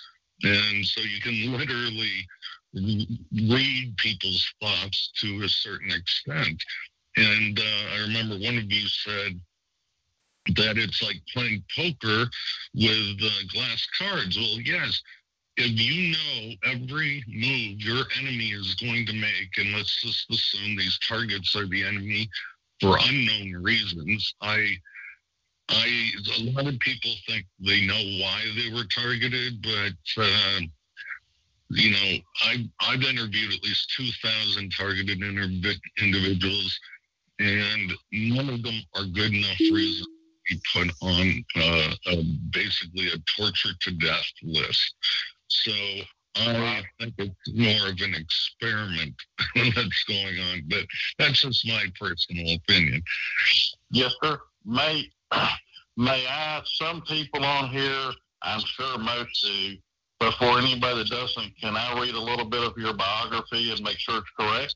And 0.44 0.86
so 0.86 1.02
you 1.02 1.20
can 1.22 1.58
literally 1.58 2.28
read 2.76 3.96
people's 3.98 4.54
thoughts 4.62 5.12
to 5.22 5.42
a 5.44 5.50
certain 5.50 5.92
extent. 5.92 6.62
And 7.18 7.60
uh, 7.60 7.94
I 7.96 8.02
remember 8.02 8.36
one 8.36 8.58
of 8.58 8.72
you 8.72 8.88
said, 8.88 9.40
that 10.56 10.78
it's 10.78 11.02
like 11.02 11.22
playing 11.34 11.64
poker 11.76 12.30
with 12.76 13.18
uh, 13.24 13.30
glass 13.52 13.88
cards. 13.98 14.38
Well, 14.38 14.60
yes, 14.62 15.02
if 15.58 15.80
you 15.80 16.12
know 16.12 16.56
every 16.66 17.24
move 17.28 17.80
your 17.82 18.04
enemy 18.20 18.50
is 18.50 18.76
going 18.76 19.06
to 19.08 19.14
make, 19.14 19.58
and 19.58 19.74
let's 19.74 20.02
just 20.02 20.30
assume 20.30 20.76
these 20.76 21.00
targets 21.08 21.56
are 21.56 21.68
the 21.68 21.84
enemy 21.84 22.30
for 22.80 22.98
unknown 23.10 23.64
reasons, 23.64 24.36
I, 24.42 24.68
I, 25.70 26.12
a 26.38 26.44
lot 26.52 26.68
of 26.68 26.78
people 26.80 27.12
think 27.28 27.46
they 27.60 27.86
know 27.88 28.22
why 28.22 28.44
they 28.56 28.72
were 28.72 28.86
targeted, 28.86 29.62
but 29.64 30.24
uh, 30.24 30.60
you 31.76 31.92
know, 31.92 32.18
I've 32.46 32.66
I've 32.80 33.04
interviewed 33.04 33.54
at 33.54 33.64
least 33.64 33.94
two 33.96 34.10
thousand 34.24 34.72
targeted 34.78 35.22
individuals, 35.22 36.80
and 37.40 37.94
none 38.12 38.50
of 38.50 38.64
them 38.64 38.82
are 38.96 39.06
good 39.06 39.34
enough 39.34 39.60
reasons 39.60 40.08
be 40.48 40.62
put 40.74 40.90
on 41.02 41.46
uh, 41.56 41.96
a, 42.08 42.24
basically 42.52 43.08
a 43.08 43.18
torture 43.38 43.74
to 43.80 43.92
death 43.92 44.26
list. 44.44 44.96
So 45.48 45.72
I 46.36 46.84
think 47.00 47.14
it's 47.18 47.54
more 47.54 47.90
of 47.90 48.00
an 48.02 48.16
experiment 48.16 49.16
that's 49.56 50.04
going 50.04 50.40
on, 50.40 50.64
but 50.68 50.86
that's 51.18 51.42
just 51.42 51.68
my 51.68 51.86
personal 52.00 52.56
opinion. 52.56 53.02
Yes, 53.90 54.14
sir. 54.24 54.40
May 54.66 55.10
may 55.98 56.26
I? 56.28 56.62
Some 56.66 57.02
people 57.04 57.44
on 57.44 57.70
here, 57.70 58.12
I'm 58.42 58.62
sure 58.62 58.98
most 58.98 59.42
do. 59.44 59.78
Before 60.20 60.60
anybody 60.60 61.00
that 61.00 61.10
doesn't, 61.10 61.60
can 61.60 61.76
I 61.76 62.00
read 62.00 62.16
a 62.16 62.20
little 62.20 62.46
bit 62.46 62.64
of 62.64 62.78
your 62.78 62.94
biography 62.94 63.72
and 63.72 63.82
make 63.82 63.98
sure 64.00 64.18
it's 64.18 64.30
correct? 64.40 64.76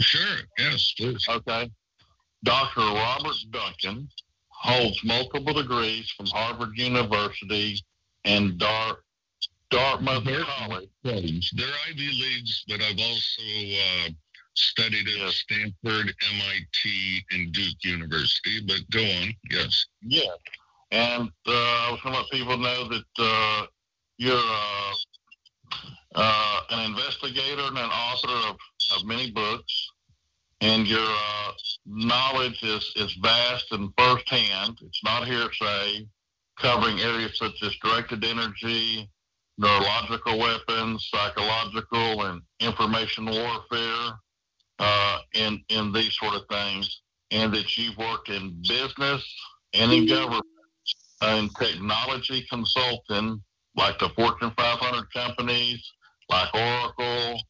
Sure. 0.00 0.38
Yes, 0.58 0.94
please. 0.96 1.26
Okay. 1.28 1.70
Dr. 2.44 2.80
Robert 2.80 3.36
Duncan 3.50 4.08
holds 4.48 5.04
multiple 5.04 5.52
degrees 5.52 6.10
from 6.16 6.26
Harvard 6.26 6.76
University 6.76 7.82
and 8.24 8.58
Dar- 8.58 8.98
Dartmouth 9.70 10.24
College. 10.24 10.88
They're 11.02 11.66
Ivy 11.88 12.10
Leagues, 12.12 12.64
but 12.68 12.80
I've 12.80 12.98
also 12.98 13.42
uh, 13.42 14.08
studied 14.54 15.08
at 15.08 15.16
yes. 15.16 15.34
Stanford, 15.34 16.14
MIT, 16.32 17.24
and 17.32 17.52
Duke 17.52 17.76
University. 17.84 18.60
But 18.66 18.88
go 18.90 19.00
on, 19.00 19.34
yes. 19.50 19.86
Yeah. 20.02 20.22
And 20.90 21.28
uh, 21.46 21.52
I 21.52 21.90
was 21.90 22.00
going 22.02 22.14
to 22.14 22.20
let 22.20 22.30
people 22.30 22.56
know 22.56 22.88
that 22.88 23.04
uh, 23.18 23.66
you're 24.18 24.36
uh, 24.36 24.92
uh, 26.14 26.60
an 26.70 26.90
investigator 26.90 27.62
and 27.62 27.78
an 27.78 27.90
author 27.90 28.50
of, 28.50 28.56
of 28.96 29.06
many 29.06 29.30
books 29.30 29.88
and 30.60 30.86
your 30.86 31.00
uh, 31.00 31.52
knowledge 31.86 32.62
is, 32.62 32.92
is 32.96 33.12
vast 33.22 33.70
and 33.72 33.90
firsthand. 33.96 34.78
It's 34.82 35.04
not 35.04 35.26
hearsay, 35.26 36.06
covering 36.58 36.98
areas 37.00 37.38
such 37.38 37.62
as 37.62 37.76
directed 37.76 38.24
energy, 38.24 39.08
neurological 39.56 40.38
weapons, 40.38 41.08
psychological 41.12 42.24
and 42.24 42.42
information 42.60 43.26
warfare, 43.26 44.18
uh, 44.80 45.18
and, 45.34 45.60
and 45.70 45.94
these 45.94 46.16
sort 46.16 46.34
of 46.34 46.42
things. 46.50 47.02
And 47.30 47.52
that 47.52 47.76
you've 47.76 47.98
worked 47.98 48.30
in 48.30 48.60
business 48.66 49.22
and 49.74 49.92
in 49.92 50.06
government, 50.06 50.44
and 51.20 51.50
technology 51.56 52.46
consulting, 52.48 53.42
like 53.78 53.98
the 54.00 54.08
Fortune 54.10 54.52
500 54.56 55.12
companies, 55.12 55.92
like 56.28 56.52
Oracle, 56.52 57.40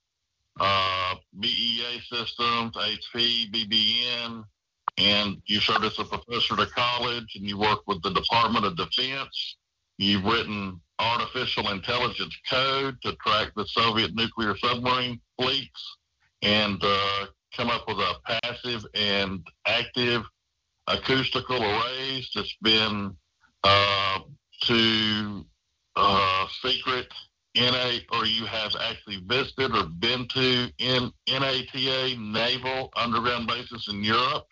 uh, 0.61 1.15
BEA 1.41 2.01
systems, 2.13 2.77
HP, 2.77 3.51
BBN, 3.51 4.45
and 4.99 5.43
you 5.47 5.59
served 5.59 5.85
as 5.85 5.99
a 5.99 6.05
professor 6.05 6.61
at 6.61 6.71
college 6.73 7.35
and 7.35 7.49
you 7.49 7.59
work 7.59 7.81
with 7.87 8.03
the 8.03 8.11
Department 8.11 8.67
of 8.67 8.77
Defense. 8.77 9.57
You've 9.97 10.25
written 10.25 10.81
artificial 10.99 11.71
intelligence 11.71 12.37
code 12.51 12.97
to 13.03 13.15
track 13.25 13.53
the 13.57 13.65
Soviet 13.67 14.15
nuclear 14.15 14.57
submarine 14.59 15.21
fleets 15.41 15.97
and 16.43 16.79
uh, 16.83 17.27
come 17.57 17.71
up 17.71 17.89
with 17.89 17.99
a 17.99 18.15
passive 18.43 18.85
and 18.95 19.41
active 19.67 20.25
acoustical 20.89 21.63
arrays 21.63 22.31
that's 22.35 22.57
been 22.63 23.17
uh, 23.65 24.19
to 24.63 25.45
uh, 25.99 26.47
secret 26.63 27.13
NA 27.57 27.99
or 28.13 28.25
you 28.25 28.47
have 28.47 28.73
actually 28.81 29.23
visited 29.27 29.75
or 29.75 29.85
been 29.85 30.29
to 30.29 30.69
in 30.79 31.13
NATO 31.29 32.17
naval 32.17 32.91
underground 32.97 33.49
bases 33.49 33.87
in 33.91 34.05
Europe, 34.05 34.47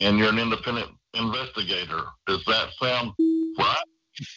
and 0.00 0.18
you're 0.18 0.30
an 0.30 0.38
independent 0.38 0.90
investigator. 1.14 2.04
Does 2.26 2.44
that 2.46 2.70
sound 2.80 3.12
right? 3.58 3.84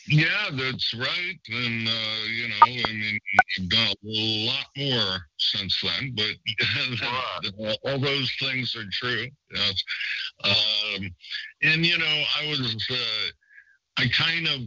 Yeah, 0.07 0.49
that's 0.53 0.93
right. 0.93 1.39
And, 1.49 1.87
uh, 1.87 2.25
you 2.29 2.47
know, 2.47 2.55
I 2.63 2.93
mean, 2.93 3.19
I've 3.59 3.69
done 3.69 3.93
a 4.05 4.45
lot 4.47 4.65
more 4.77 5.17
since 5.37 5.81
then, 5.81 6.15
but 6.15 7.01
right. 7.01 7.77
all 7.83 7.99
those 7.99 8.31
things 8.39 8.75
are 8.75 8.85
true. 8.91 9.27
Yes. 9.53 9.83
Um, 10.43 11.09
and, 11.63 11.85
you 11.85 11.97
know, 11.97 12.23
I 12.39 12.47
was, 12.47 12.87
uh, 12.89 14.01
I 14.01 14.07
kind 14.07 14.47
of, 14.47 14.61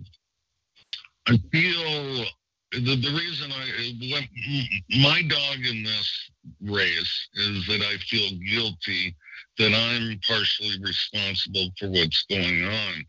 I 1.28 1.36
feel 1.52 2.24
the, 2.72 2.96
the 2.96 3.14
reason 3.14 3.52
I 3.52 4.62
my 5.02 5.22
dog 5.22 5.58
in 5.66 5.82
this 5.82 6.30
race 6.62 7.28
is 7.34 7.66
that 7.66 7.82
I 7.82 7.96
feel 7.98 8.30
guilty 8.50 9.14
that 9.58 9.74
I'm 9.74 10.18
partially 10.26 10.80
responsible 10.80 11.68
for 11.78 11.90
what's 11.90 12.24
going 12.30 12.64
on, 12.64 13.04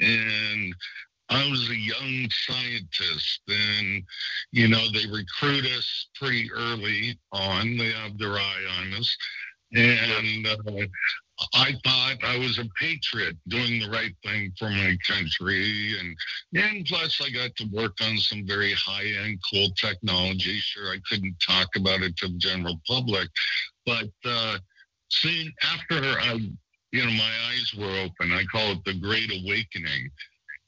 and 0.00 0.74
I 1.30 1.48
was 1.50 1.70
a 1.70 1.76
young 1.76 2.28
scientist, 2.30 3.40
and 3.48 4.02
you 4.52 4.68
know 4.68 4.84
they 4.92 5.06
recruit 5.06 5.64
us 5.64 6.08
pretty 6.16 6.50
early 6.52 7.18
on. 7.32 7.78
They 7.78 7.92
have 7.92 8.18
their 8.18 8.34
eye 8.34 8.64
on 8.80 8.92
us, 8.92 9.16
and 9.72 10.46
uh, 10.46 10.86
I 11.54 11.72
thought 11.84 12.16
I 12.22 12.38
was 12.38 12.58
a 12.58 12.64
patriot 12.78 13.36
doing 13.48 13.80
the 13.80 13.90
right 13.90 14.14
thing 14.24 14.52
for 14.58 14.70
my 14.70 14.96
country. 15.06 15.94
And, 15.98 16.16
and 16.54 16.86
plus, 16.86 17.20
I 17.20 17.30
got 17.30 17.56
to 17.56 17.66
work 17.72 17.96
on 18.02 18.18
some 18.18 18.46
very 18.46 18.72
high 18.72 19.06
end, 19.24 19.40
cool 19.50 19.70
technology. 19.70 20.58
Sure, 20.58 20.92
I 20.92 20.98
couldn't 21.08 21.34
talk 21.40 21.68
about 21.76 22.02
it 22.02 22.16
to 22.18 22.28
the 22.28 22.38
general 22.38 22.80
public. 22.86 23.28
But 23.84 24.10
uh, 24.24 24.58
see, 25.10 25.52
after 25.62 25.96
I, 25.96 26.38
you 26.92 27.04
know, 27.04 27.12
my 27.12 27.32
eyes 27.50 27.74
were 27.76 28.04
open, 28.04 28.32
I 28.32 28.44
call 28.44 28.72
it 28.72 28.84
the 28.84 28.94
Great 28.94 29.30
Awakening. 29.32 30.10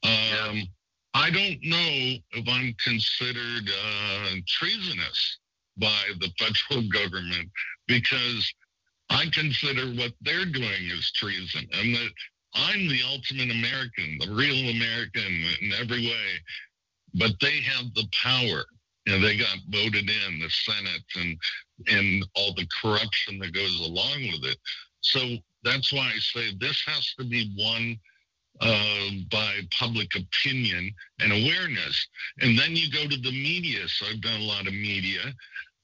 Um, 0.03 0.67
I 1.13 1.29
don't 1.31 1.59
know 1.63 2.17
if 2.33 2.47
I'm 2.47 2.75
considered 2.83 3.69
uh, 3.69 4.35
treasonous 4.47 5.39
by 5.77 6.03
the 6.19 6.29
federal 6.37 6.87
government 6.93 7.49
because 7.87 8.53
I 9.09 9.25
consider 9.31 9.87
what 9.93 10.13
they're 10.21 10.45
doing 10.45 10.89
is 10.91 11.11
treason, 11.11 11.67
and 11.73 11.95
that 11.95 12.09
I'm 12.53 12.87
the 12.87 13.01
ultimate 13.07 13.51
American, 13.51 14.17
the 14.19 14.33
real 14.33 14.69
American 14.75 15.45
in 15.61 15.71
every 15.79 16.05
way. 16.05 16.41
But 17.13 17.31
they 17.39 17.61
have 17.61 17.93
the 17.93 18.07
power, 18.11 18.65
and 19.05 19.23
they 19.23 19.37
got 19.37 19.57
voted 19.69 20.09
in 20.09 20.39
the 20.39 20.49
Senate 20.49 21.03
and 21.15 21.37
and 21.87 22.25
all 22.35 22.53
the 22.53 22.67
corruption 22.81 23.39
that 23.39 23.53
goes 23.53 23.79
along 23.79 24.27
with 24.31 24.43
it. 24.51 24.57
So 25.01 25.19
that's 25.63 25.93
why 25.93 26.11
I 26.13 26.19
say 26.19 26.53
this 26.59 26.81
has 26.85 27.13
to 27.19 27.25
be 27.25 27.53
won 27.57 27.97
uh, 28.59 29.09
by 29.31 29.59
public 29.77 30.15
opinion 30.15 30.91
and 31.19 31.31
awareness. 31.31 32.07
And 32.41 32.57
then 32.57 32.75
you 32.75 32.91
go 32.91 33.07
to 33.07 33.17
the 33.21 33.31
media. 33.31 33.87
So 33.87 34.07
I've 34.07 34.21
done 34.21 34.41
a 34.41 34.45
lot 34.45 34.67
of 34.67 34.73
media, 34.73 35.21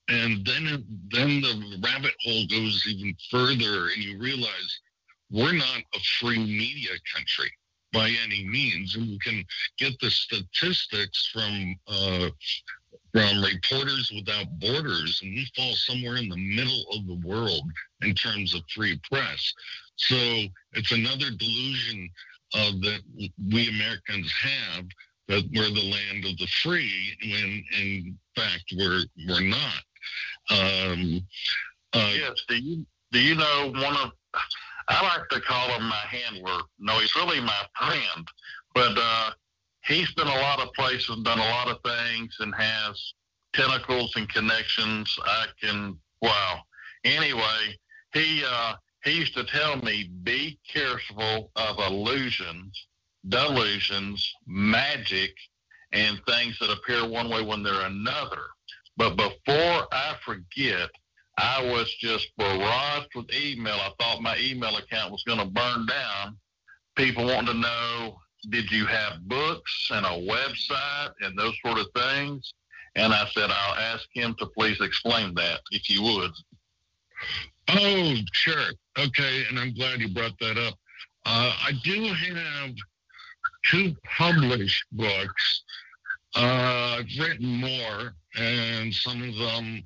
and 0.10 0.46
then 0.46 0.84
then 1.12 1.42
the 1.42 1.80
rabbit 1.84 2.14
hole 2.24 2.46
goes 2.48 2.86
even 2.88 3.16
further 3.32 3.88
and 3.88 4.04
you 4.04 4.18
realize 4.20 4.80
we're 5.32 5.54
not 5.54 5.82
a 5.96 6.00
free 6.20 6.40
media 6.40 6.92
country 7.14 7.52
by 7.92 8.12
any 8.24 8.46
means. 8.46 8.96
And 8.96 9.06
you 9.06 9.20
can 9.20 9.44
get 9.78 9.94
the 10.00 10.10
statistics 10.12 11.30
from 11.32 11.76
uh, 11.88 12.30
from 13.14 13.44
reporters 13.44 14.12
without 14.14 14.60
borders 14.60 15.22
and 15.24 15.34
we 15.34 15.48
fall 15.56 15.74
somewhere 15.74 16.18
in 16.18 16.30
the 16.30 16.38
middle 16.38 16.86
of 16.94 17.08
the 17.08 17.28
world 17.28 17.64
in 18.02 18.14
terms 18.14 18.56
of 18.56 18.62
free 18.76 19.00
press. 19.10 19.54
So 19.96 20.16
it's 20.74 20.92
another 20.92 21.30
delusion 21.38 22.10
uh, 22.56 22.72
that 22.82 23.00
we 23.52 23.70
americans 23.70 24.32
have 24.32 24.86
that 25.28 25.44
we're 25.56 25.70
the 25.70 25.92
land 25.92 26.26
of 26.26 26.38
the 26.38 26.48
free 26.62 27.18
when 27.24 27.64
in 27.80 28.18
fact 28.36 28.74
we're 28.78 29.04
we're 29.28 29.42
not 29.42 29.82
um, 30.50 31.22
uh, 31.94 32.14
yes. 32.16 32.44
Do 32.48 32.56
you 32.56 32.86
do 33.12 33.20
you 33.20 33.36
know 33.36 33.72
one 33.74 33.96
of? 33.98 34.12
I 34.90 35.02
like 35.04 35.30
to 35.30 35.40
call 35.40 35.70
him 35.70 35.84
my 35.84 35.96
handler. 35.96 36.62
No, 36.80 37.00
he's 37.00 37.16
really 37.16 37.40
my 37.40 37.62
friend, 37.78 38.28
but 38.74 38.98
uh, 38.98 39.32
he's 39.86 40.12
been 40.14 40.28
a 40.28 40.42
lot 40.42 40.60
of 40.60 40.74
places, 40.74 41.10
and 41.10 41.24
done 41.24 41.40
a 41.40 41.50
lot 41.50 41.70
of 41.70 41.78
things, 41.86 42.36
and 42.40 42.54
has 42.56 43.14
tentacles 43.54 44.14
and 44.16 44.28
connections. 44.30 45.16
I 45.26 45.46
can 45.62 45.98
wow. 46.22 46.62
Anyway, 47.06 47.78
he 48.14 48.44
uh, 48.46 48.74
he 49.04 49.12
used 49.12 49.36
to 49.36 49.44
tell 49.44 49.78
me, 49.78 50.10
be 50.24 50.60
careful 50.68 51.52
of 51.56 51.80
illusions, 51.80 52.88
delusions, 53.28 54.34
magic, 54.48 55.36
and 55.92 56.22
things 56.28 56.58
that 56.60 56.72
appear 56.72 57.08
one 57.08 57.30
way 57.30 57.44
when 57.44 57.64
they're 57.64 57.86
another. 57.86 58.42
But 58.98 59.16
before 59.16 59.88
I 59.92 60.16
forget, 60.24 60.90
I 61.38 61.64
was 61.64 61.92
just 61.96 62.30
barraged 62.40 63.16
with 63.16 63.34
email. 63.34 63.74
I 63.76 63.92
thought 64.00 64.22
my 64.22 64.38
email 64.38 64.76
account 64.78 65.12
was 65.12 65.24
going 65.24 65.40
to 65.40 65.46
burn 65.46 65.86
down. 65.88 66.38
People 66.96 67.26
wanting 67.26 67.56
to 67.56 67.60
know, 67.60 68.18
did 68.50 68.72
you 68.72 68.86
have 68.86 69.28
books 69.28 69.90
and 69.92 70.06
a 70.06 70.10
website 70.10 71.14
and 71.22 71.38
those 71.38 71.56
sort 71.66 71.80
of 71.80 71.88
things? 71.96 72.54
And 72.96 73.14
I 73.14 73.26
said, 73.34 73.50
I'll 73.50 73.76
ask 73.76 74.08
him 74.14 74.36
to 74.38 74.46
please 74.46 74.80
explain 74.80 75.34
that, 75.36 75.62
if 75.72 75.90
you 75.90 76.04
would. 76.04 76.32
Oh, 77.70 78.16
sure. 78.34 78.74
Okay, 79.00 79.46
and 79.50 79.58
I'm 79.60 79.74
glad 79.74 80.00
you 80.00 80.10
brought 80.10 80.38
that 80.40 80.58
up. 80.58 80.76
Uh, 81.26 81.54
I 81.66 81.72
do 81.84 82.14
have 82.14 82.72
two 83.66 83.96
published 84.04 84.86
books. 84.92 85.64
Uh, 86.36 86.98
I've 87.00 87.20
written 87.20 87.48
more, 87.48 88.16
and 88.36 88.94
some 88.94 89.22
of 89.22 89.36
them 89.36 89.84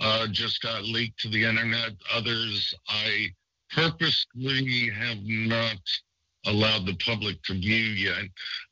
uh, 0.00 0.26
just 0.28 0.60
got 0.62 0.84
leaked 0.84 1.20
to 1.20 1.28
the 1.28 1.44
internet. 1.44 1.92
Others 2.12 2.74
I 2.88 3.28
purposely 3.70 4.90
have 4.90 5.18
not 5.22 5.78
allowed 6.46 6.86
the 6.86 6.96
public 6.96 7.42
to 7.44 7.54
view 7.54 8.10
yet. 8.10 8.24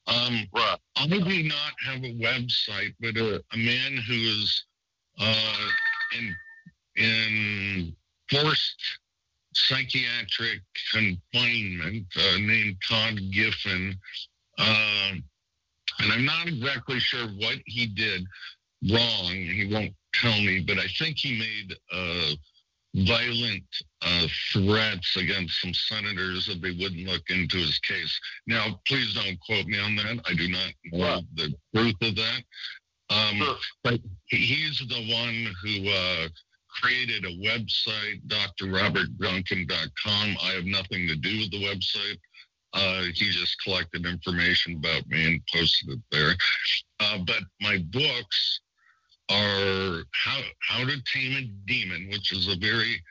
Um, 0.07 0.47
Right. 0.53 0.79
I 0.97 1.07
do 1.07 1.43
not 1.45 1.73
have 1.87 2.05
a 2.05 2.15
website, 2.15 2.95
but 3.01 3.17
a, 3.17 3.43
a 3.53 3.57
man 3.57 3.97
who 4.07 4.15
is 4.15 4.65
uh, 5.19 5.69
in 6.19 6.37
in 6.97 7.97
forced 8.31 8.99
psychiatric 9.55 10.61
confinement 10.93 12.07
uh, 12.17 12.39
named 12.39 12.77
Todd 12.87 13.21
Giffen. 13.31 13.99
Um, 14.59 15.25
and 16.01 16.13
I'm 16.13 16.25
not 16.25 16.49
exactly 16.49 16.99
sure 16.99 17.29
what 17.39 17.59
he 17.67 17.87
did 17.87 18.25
wrong. 18.91 19.31
He 19.33 19.69
won't 19.73 19.95
tell 20.15 20.37
me, 20.43 20.61
but 20.67 20.79
I 20.79 20.87
think 20.99 21.19
he 21.19 21.39
made 21.39 21.77
uh, 21.93 22.35
violent 23.07 23.65
uh, 24.03 24.27
threats 24.53 25.17
against 25.17 25.61
some 25.61 25.73
senators 25.73 26.47
that 26.47 26.61
they 26.61 26.73
wouldn't 26.73 27.07
look 27.09 27.23
into 27.31 27.57
his 27.59 27.79
case. 27.81 28.19
Now, 28.47 28.81
please 28.87 29.15
don't 29.15 29.39
quote 29.41 29.67
me 29.67 29.79
on 29.79 29.97
that. 29.97 30.21
I 30.27 30.35
do 30.35 30.49
not 30.49 30.73
know 30.93 31.23
the 31.35 31.55
truth 31.75 31.97
of 32.03 32.15
that. 32.17 32.43
Um, 33.11 33.39
Sure. 33.39 33.57
but 33.85 34.01
he's 34.27 34.79
the 34.89 35.13
one 35.13 35.53
who 35.63 35.89
uh, 35.91 36.29
created 36.81 37.25
a 37.25 37.37
website, 37.47 38.21
drrobertduncan.com. 38.29 40.37
I 40.43 40.53
have 40.53 40.65
nothing 40.65 41.07
to 41.09 41.17
do 41.17 41.39
with 41.41 41.51
the 41.51 41.63
website. 41.63 42.19
Uh, 42.75 43.03
he 43.15 43.31
just 43.31 43.63
collected 43.63 44.07
information 44.07 44.77
about 44.77 45.07
me 45.09 45.27
and 45.27 45.43
posted 45.53 45.91
it 45.91 46.01
there. 46.11 46.35
Uh, 47.01 47.19
but 47.27 47.41
my 47.61 47.79
books 47.91 48.61
are 49.31 50.05
how 50.13 50.41
how 50.61 50.85
to 50.85 50.97
tame 51.13 51.37
a 51.37 51.43
demon, 51.67 52.09
which 52.11 52.33
is 52.33 52.49
a 52.49 52.57
very 52.57 53.03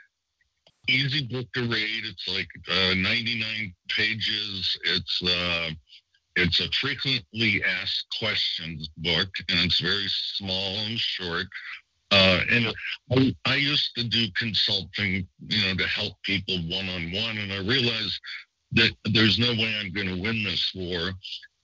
easy 0.87 1.27
book 1.27 1.45
to 1.53 1.61
read. 1.61 2.03
It's 2.05 2.27
like 2.27 2.47
uh, 2.69 2.95
99 2.95 3.73
pages. 3.89 4.77
It's 4.83 5.21
uh, 5.23 5.69
it's 6.35 6.59
a 6.59 6.69
frequently 6.71 7.63
asked 7.63 8.05
questions 8.19 8.89
book, 8.97 9.29
and 9.49 9.59
it's 9.59 9.79
very 9.79 10.07
small 10.07 10.77
and 10.85 10.97
short. 10.97 11.47
Uh, 12.11 12.41
and 12.51 12.73
I, 13.11 13.35
I 13.45 13.55
used 13.55 13.95
to 13.95 14.03
do 14.03 14.27
consulting, 14.35 15.27
you 15.47 15.65
know, 15.65 15.75
to 15.75 15.87
help 15.87 16.21
people 16.23 16.57
one 16.69 16.89
on 16.89 17.11
one, 17.11 17.37
and 17.37 17.53
I 17.53 17.59
realized 17.59 18.19
that 18.73 18.91
there's 19.13 19.39
no 19.39 19.51
way 19.51 19.75
I'm 19.79 19.91
going 19.91 20.07
to 20.07 20.21
win 20.21 20.43
this 20.43 20.71
war 20.75 21.11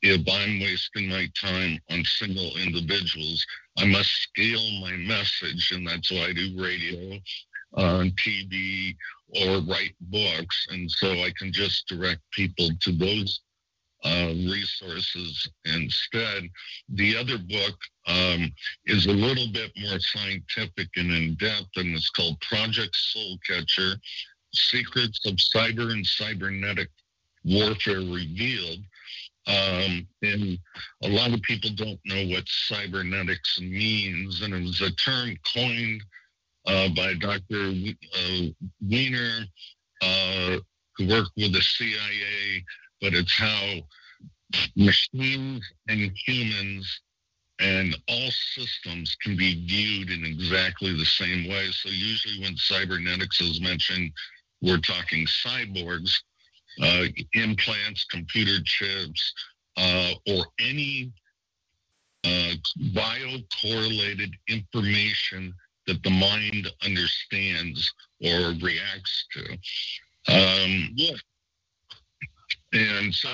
if 0.02 0.22
I'm 0.28 0.60
wasting 0.60 1.10
my 1.10 1.28
time 1.39 1.80
on 1.89 2.04
single 2.06 2.52
individuals. 2.58 3.46
I 3.78 3.86
must 3.86 4.10
scale 4.10 4.72
my 4.82 4.91
message, 4.91 5.72
and 5.72 5.88
that's 5.88 6.12
why 6.12 6.28
I 6.28 6.34
do 6.34 6.62
radio, 6.62 7.20
on 7.76 8.12
TV, 8.12 8.96
or 9.41 9.62
write 9.62 9.96
books, 10.02 10.67
and 10.70 10.89
so 10.89 11.12
I 11.12 11.32
can 11.38 11.52
just 11.52 11.88
direct 11.88 12.22
people 12.32 12.70
to 12.82 12.91
those 12.91 13.41
uh, 14.04 14.34
resources 14.48 15.50
instead. 15.65 16.43
The 16.89 17.17
other 17.17 17.38
book 17.38 17.76
um, 18.08 18.52
is 18.86 19.08
a 19.08 19.12
little 19.12 19.52
bit 19.52 19.72
more 19.78 20.00
scientific 20.00 20.89
and 20.96 21.12
in 21.12 21.36
depth, 21.36 21.76
and 21.76 21.96
it's 21.96 22.10
called 22.10 22.39
Project 22.41 22.96
Soul 22.96 23.38
Catcher 23.46 23.96
Secrets 24.54 25.26
of 25.26 25.36
Cyber 25.36 25.92
and 25.92 26.06
Cybernetic 26.06 26.90
Warfare 27.44 28.00
Revealed. 28.00 28.80
Um, 29.48 30.08
and 30.24 30.60
a 31.04 31.08
lot 31.08 31.34
of 31.34 31.42
people 31.42 31.70
don't 31.76 32.00
know 32.06 32.36
what 32.36 32.44
cybernetics 32.48 33.62
means, 33.62 34.42
and 34.42 34.54
it 34.54 34.62
was 34.62 34.82
a 34.82 34.92
term 34.92 35.38
coined 35.54 36.04
uh, 36.66 36.90
by 36.90 37.14
Dr. 37.14 37.72
Uh, 38.14 38.48
Wiener, 38.82 39.46
uh, 40.02 40.58
who 40.98 41.08
worked 41.08 41.32
with 41.38 41.54
the 41.54 41.62
CIA, 41.62 42.64
but 43.02 43.14
it's 43.14 43.38
how 43.38 43.80
machines 44.76 45.64
and 45.88 46.12
humans 46.26 47.02
and 47.60 47.96
all 48.08 48.30
systems 48.56 49.16
can 49.22 49.36
be 49.36 49.66
viewed 49.66 50.12
in 50.12 50.26
exactly 50.26 50.96
the 50.96 51.06
same 51.06 51.50
way. 51.50 51.68
So 51.72 51.90
usually 51.90 52.40
when 52.42 52.56
cybernetics 52.56 53.42
is 53.42 53.62
mentioned, 53.62 54.12
we're 54.62 54.80
talking 54.80 55.26
cyborgs, 55.26 56.20
uh, 56.82 57.06
implants, 57.34 58.06
computer 58.06 58.63
chips, 58.63 59.34
uh, 59.78 60.12
or 60.28 60.46
any 60.60 61.12
uh, 62.24 62.54
bio-correlated 62.93 64.32
information 64.48 65.54
that 65.86 66.02
the 66.04 66.10
mind 66.10 66.67
understands 66.84 67.93
or 68.22 68.54
reacts 68.62 69.26
to. 69.32 69.54
Um, 70.34 70.96
and 72.74 73.13
so 73.13 73.30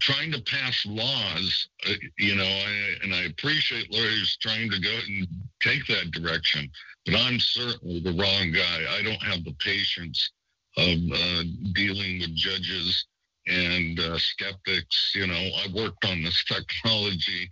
trying 0.00 0.32
to 0.32 0.42
pass 0.42 0.84
laws, 0.86 1.68
uh, 1.88 1.92
you 2.18 2.34
know, 2.34 2.44
I, 2.44 2.94
and 3.02 3.14
I 3.14 3.24
appreciate 3.24 3.92
lawyers 3.92 4.36
trying 4.40 4.70
to 4.70 4.80
go 4.80 4.98
and 5.06 5.28
take 5.60 5.86
that 5.86 6.10
direction, 6.10 6.68
but 7.06 7.14
I'm 7.14 7.38
certainly 7.38 8.00
the 8.00 8.12
wrong 8.12 8.52
guy. 8.52 8.84
I 8.90 9.02
don't 9.02 9.22
have 9.22 9.44
the 9.44 9.54
patience 9.60 10.30
of 10.78 10.98
uh, 11.12 11.42
dealing 11.74 12.20
with 12.20 12.34
judges 12.34 13.06
and 13.48 13.98
uh, 13.98 14.18
skeptics. 14.18 15.12
You 15.14 15.26
know, 15.26 15.34
I 15.34 15.66
worked 15.74 16.04
on 16.04 16.22
this 16.22 16.44
technology, 16.48 17.48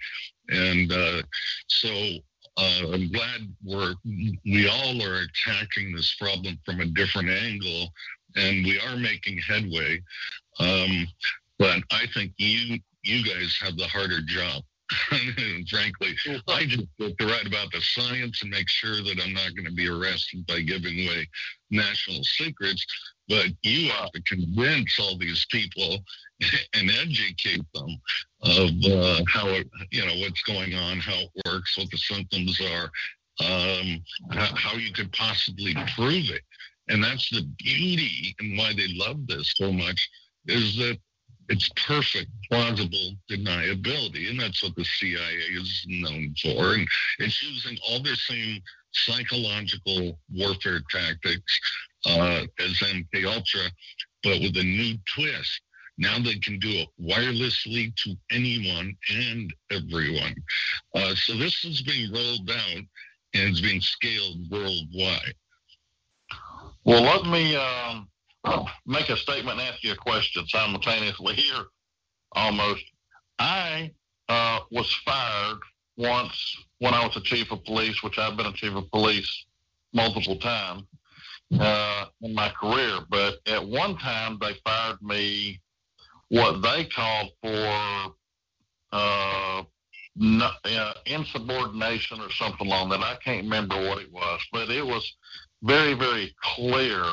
and 0.48 0.92
uh, 0.92 1.22
so 1.66 1.88
uh, 2.56 2.92
I'm 2.92 3.10
glad 3.10 3.52
we're 3.64 3.94
we 4.44 4.68
all 4.68 5.02
are 5.02 5.22
attacking 5.22 5.94
this 5.94 6.14
problem 6.14 6.58
from 6.64 6.80
a 6.80 6.86
different 6.86 7.28
angle, 7.28 7.88
and 8.36 8.64
we 8.64 8.78
are 8.80 8.96
making 8.96 9.38
headway. 9.38 10.00
Um, 10.60 11.06
but 11.58 11.80
I 11.90 12.06
think 12.14 12.32
you 12.38 12.78
you 13.02 13.24
guys 13.24 13.58
have 13.62 13.76
the 13.76 13.88
harder 13.88 14.20
job. 14.20 14.62
frankly, 15.68 16.14
I 16.46 16.64
just 16.64 16.86
get 16.98 17.18
to 17.18 17.26
write 17.26 17.46
about 17.46 17.72
the 17.72 17.80
science 17.80 18.42
and 18.42 18.50
make 18.52 18.68
sure 18.68 19.02
that 19.02 19.20
I'm 19.20 19.32
not 19.32 19.54
going 19.56 19.66
to 19.66 19.74
be 19.74 19.88
arrested 19.88 20.46
by 20.46 20.60
giving 20.60 21.00
away 21.00 21.28
national 21.70 22.22
secrets. 22.22 22.86
But 23.28 23.46
you 23.62 23.90
have 23.90 24.12
to 24.12 24.22
convince 24.22 24.98
all 25.00 25.18
these 25.18 25.46
people 25.50 25.98
and 26.74 26.90
educate 26.90 27.64
them 27.74 28.00
of 28.42 28.70
uh, 28.84 29.24
how 29.28 29.48
it, 29.48 29.68
you 29.90 30.04
know 30.04 30.14
what's 30.18 30.42
going 30.42 30.74
on, 30.74 30.98
how 30.98 31.14
it 31.14 31.30
works, 31.46 31.76
what 31.76 31.90
the 31.90 31.98
symptoms 31.98 32.60
are, 32.60 32.90
um, 33.40 34.02
how, 34.30 34.76
you 34.76 34.92
could 34.92 35.12
possibly 35.12 35.74
prove 35.94 36.31
it. 36.31 36.42
And 36.88 37.02
that's 37.02 37.29
the 37.31 37.42
beauty 37.58 38.35
and 38.38 38.56
why 38.56 38.72
they 38.74 38.88
love 38.94 39.27
this 39.27 39.54
so 39.56 39.72
much 39.72 40.08
is 40.46 40.77
that 40.77 40.98
it's 41.48 41.68
perfect 41.87 42.31
plausible 42.50 43.12
deniability 43.31 44.31
and 44.31 44.38
that's 44.38 44.62
what 44.62 44.74
the 44.77 44.85
CIA 44.85 45.35
is 45.52 45.85
known 45.88 46.35
for 46.42 46.74
and 46.74 46.87
it's 47.18 47.42
using 47.42 47.79
all 47.88 48.02
their 48.02 48.16
same 48.16 48.60
psychological 48.92 50.18
warfare 50.33 50.81
tactics 50.90 51.60
uh, 52.07 52.42
as 52.61 52.73
MKUltra 52.81 53.71
but 54.23 54.40
with 54.40 54.57
a 54.57 54.63
new 54.65 54.96
twist 55.15 55.61
now 55.98 56.19
they 56.19 56.37
can 56.38 56.59
do 56.59 56.71
it 56.71 56.88
wirelessly 57.00 57.94
to 57.96 58.15
anyone 58.31 58.96
and 59.11 59.54
everyone 59.71 60.35
uh, 60.94 61.15
so 61.15 61.35
this 61.37 61.65
is 61.65 61.83
being 61.83 62.13
rolled 62.13 62.50
out 62.50 62.77
and 63.35 63.50
it's 63.50 63.61
being 63.61 63.81
scaled 63.81 64.50
worldwide 64.50 65.35
Well, 66.85 67.02
let 67.02 67.27
me 67.27 67.57
um, 67.57 68.09
make 68.87 69.09
a 69.11 69.17
statement 69.17 69.59
and 69.61 69.69
ask 69.69 69.83
you 69.83 69.92
a 69.92 69.96
question 69.96 70.46
simultaneously 70.46 71.35
here 71.35 71.65
almost. 72.33 72.85
I 73.40 73.90
uh, 74.29 74.61
was 74.71 74.92
fired 75.04 75.59
once 75.96 76.57
when 76.79 76.94
I 76.94 77.04
was 77.04 77.17
a 77.17 77.21
chief 77.21 77.50
of 77.50 77.65
police, 77.65 78.02
which 78.02 78.19
I've 78.19 78.37
been 78.37 78.46
a 78.46 78.52
chief 78.52 78.75
of 78.75 78.90
police 78.92 79.46
multiple 79.92 80.37
times. 80.38 80.85
Uh, 81.59 82.07
in 82.23 82.35
my 82.35 82.49
career. 82.51 82.99
But 83.09 83.37
at 83.47 83.67
one 83.67 83.97
time, 83.99 84.38
they 84.40 84.55
fired 84.65 85.01
me 85.03 85.61
what 86.29 86.63
they 86.63 86.85
called 86.85 87.31
for 87.42 88.15
uh, 88.92 89.63
no, 90.17 90.51
uh, 90.65 90.92
insubordination 91.05 92.21
or 92.21 92.31
something 92.31 92.67
along 92.67 92.88
that. 92.90 93.01
I 93.01 93.17
can't 93.23 93.44
remember 93.44 93.77
what 93.77 93.99
it 93.99 94.13
was, 94.13 94.40
but 94.53 94.71
it 94.71 94.85
was 94.85 95.15
very, 95.63 95.94
very 95.94 96.35
clear 96.42 97.05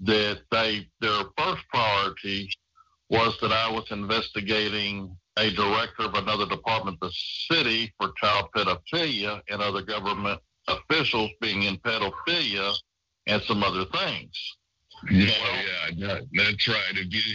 that 0.00 0.40
they 0.50 0.88
their 1.00 1.22
first 1.36 1.62
priority 1.68 2.50
was 3.10 3.36
that 3.40 3.52
I 3.52 3.70
was 3.70 3.90
investigating 3.90 5.16
a 5.38 5.50
director 5.50 6.02
of 6.02 6.14
another 6.14 6.46
department 6.46 6.98
the 7.00 7.10
city 7.12 7.92
for 7.98 8.12
child 8.16 8.48
pedophilia 8.54 9.40
and 9.48 9.62
other 9.62 9.82
government 9.82 10.40
officials 10.66 11.30
being 11.40 11.62
in 11.62 11.76
pedophilia 11.78 12.74
and 13.28 13.42
some 13.42 13.62
other 13.62 13.84
things. 13.84 14.56
Yeah, 15.10 15.30
yeah, 15.94 16.18
that's 16.32 16.66
right. 16.66 16.94
If 16.94 17.14
you, 17.14 17.34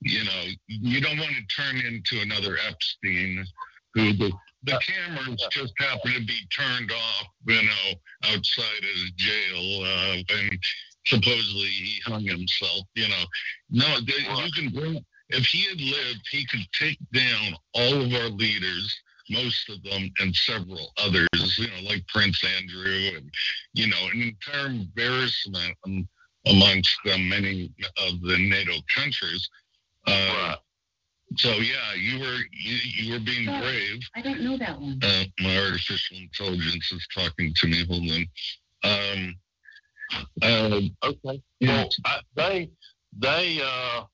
you 0.00 0.24
know, 0.24 0.42
you 0.68 1.00
don't 1.02 1.18
want 1.18 1.32
to 1.32 1.54
turn 1.54 1.76
into 1.76 2.22
another 2.22 2.56
Epstein, 2.66 3.44
who 3.92 4.14
the, 4.14 4.32
the 4.62 4.80
cameras 4.80 5.46
just 5.50 5.74
happen 5.78 6.12
to 6.14 6.24
be 6.24 6.38
turned 6.50 6.90
off, 6.90 7.26
you 7.46 7.62
know, 7.62 8.30
outside 8.32 8.82
his 8.82 9.10
jail, 9.16 9.84
uh, 9.84 10.16
and 10.30 10.58
supposedly 11.04 11.66
he 11.66 12.00
hung 12.06 12.24
himself. 12.24 12.80
You 12.94 13.08
know, 13.08 13.24
no, 13.70 14.00
they, 14.06 14.44
you 14.44 14.52
can 14.52 14.70
bring. 14.70 15.04
If 15.30 15.46
he 15.46 15.64
had 15.64 15.80
lived, 15.80 16.26
he 16.30 16.46
could 16.46 16.66
take 16.72 16.98
down 17.12 17.54
all 17.74 18.02
of 18.02 18.12
our 18.14 18.28
leaders 18.28 18.98
most 19.30 19.68
of 19.70 19.82
them 19.82 20.10
and 20.20 20.34
several 20.34 20.92
others, 20.98 21.28
you 21.58 21.66
know, 21.68 21.88
like 21.88 22.06
Prince 22.08 22.42
Andrew 22.58 23.16
and, 23.16 23.30
you 23.72 23.88
know, 23.88 24.08
an 24.12 24.22
entire 24.22 24.66
embarrassment 24.66 25.76
amongst 26.46 26.98
uh, 27.06 27.18
many 27.18 27.72
of 28.06 28.20
the 28.20 28.36
NATO 28.38 28.74
countries. 28.94 29.48
Uh, 30.06 30.56
so 31.36 31.48
yeah, 31.48 31.94
you 31.96 32.20
were 32.20 32.38
you, 32.52 32.76
you 32.94 33.12
were 33.14 33.20
being 33.20 33.46
brave. 33.46 34.00
I 34.14 34.20
don't 34.20 34.42
know 34.42 34.56
that 34.58 34.80
one. 34.80 35.00
Uh, 35.02 35.24
my 35.40 35.56
artificial 35.58 36.18
intelligence 36.18 36.92
is 36.92 37.06
talking 37.14 37.52
to 37.56 37.66
me. 37.66 37.84
Hold 37.86 38.10
on. 38.10 38.26
Um, 38.84 39.34
uh, 40.42 41.08
okay. 41.08 41.42
Well, 41.60 41.88
I, 42.04 42.20
they 42.36 42.70
they 43.18 43.60
uh, 43.62 44.04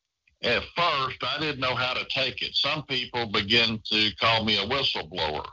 at 0.43 0.63
first, 0.77 1.19
I 1.23 1.39
didn't 1.39 1.61
know 1.61 1.75
how 1.75 1.93
to 1.95 2.05
take 2.07 2.43
it. 2.43 2.55
Some 2.55 2.85
people 2.85 3.27
begin 3.27 3.81
to 3.93 4.11
call 4.21 4.45
me 4.45 4.57
a 4.57 4.67
whistleblower. 4.67 5.45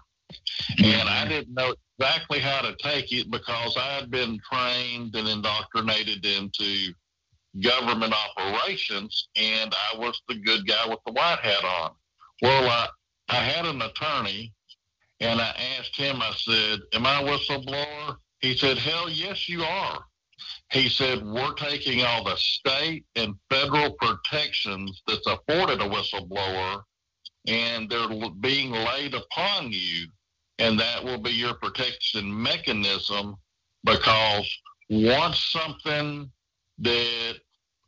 And 0.83 1.09
I 1.09 1.27
didn't 1.27 1.53
know 1.53 1.73
exactly 1.97 2.39
how 2.39 2.61
to 2.61 2.75
take 2.75 3.11
it 3.11 3.29
because 3.29 3.75
I 3.77 3.95
had 3.95 4.11
been 4.11 4.39
trained 4.51 5.15
and 5.15 5.27
indoctrinated 5.27 6.25
into 6.25 6.93
government 7.61 8.13
operations, 8.13 9.29
and 9.35 9.73
I 9.73 9.97
was 9.97 10.21
the 10.27 10.35
good 10.35 10.67
guy 10.67 10.87
with 10.87 10.99
the 11.05 11.13
white 11.13 11.39
hat 11.39 11.63
on. 11.63 11.91
Well, 12.41 12.69
I, 12.69 12.87
I 13.29 13.35
had 13.35 13.65
an 13.65 13.81
attorney, 13.81 14.53
and 15.19 15.41
I 15.41 15.53
asked 15.77 15.95
him, 15.95 16.21
I 16.21 16.31
said, 16.37 16.79
Am 16.93 17.05
I 17.05 17.21
a 17.21 17.25
whistleblower? 17.25 18.17
He 18.39 18.55
said, 18.55 18.77
Hell 18.77 19.09
yes, 19.09 19.49
you 19.49 19.63
are. 19.63 20.05
He 20.71 20.89
said, 20.89 21.25
We're 21.25 21.53
taking 21.53 22.03
all 22.03 22.23
the 22.23 22.35
state 22.35 23.05
and 23.15 23.35
federal 23.49 23.93
protections 23.93 25.01
that's 25.07 25.27
afforded 25.27 25.81
a 25.81 25.89
whistleblower 25.89 26.83
and 27.47 27.89
they're 27.89 28.09
being 28.41 28.71
laid 28.71 29.13
upon 29.13 29.71
you. 29.71 30.07
And 30.59 30.79
that 30.79 31.03
will 31.03 31.19
be 31.19 31.31
your 31.31 31.53
protection 31.55 32.41
mechanism 32.41 33.35
because 33.83 34.49
once 34.89 35.39
something 35.51 36.29
that 36.79 37.35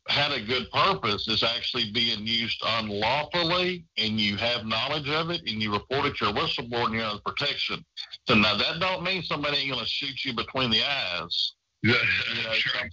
had 0.07 0.31
a 0.31 0.41
good 0.41 0.69
purpose 0.71 1.27
is 1.27 1.43
actually 1.43 1.91
being 1.91 2.25
used 2.25 2.61
unlawfully 2.65 3.85
and 3.97 4.19
you 4.19 4.37
have 4.37 4.65
knowledge 4.65 5.09
of 5.09 5.29
it 5.29 5.41
and 5.41 5.61
you 5.61 5.71
report 5.71 6.05
it 6.05 6.15
to 6.17 6.25
your 6.25 6.33
whistleblower 6.33 6.85
and 6.85 6.95
you're 6.95 7.19
protection. 7.25 7.83
So 8.27 8.35
now 8.35 8.57
that 8.57 8.79
don't 8.79 9.03
mean 9.03 9.21
somebody 9.23 9.57
ain't 9.57 9.71
going 9.71 9.83
to 9.83 9.89
shoot 9.89 10.23
you 10.25 10.33
between 10.33 10.71
the 10.71 10.83
eyes 10.83 11.53
you 11.81 11.93
know, 11.93 11.99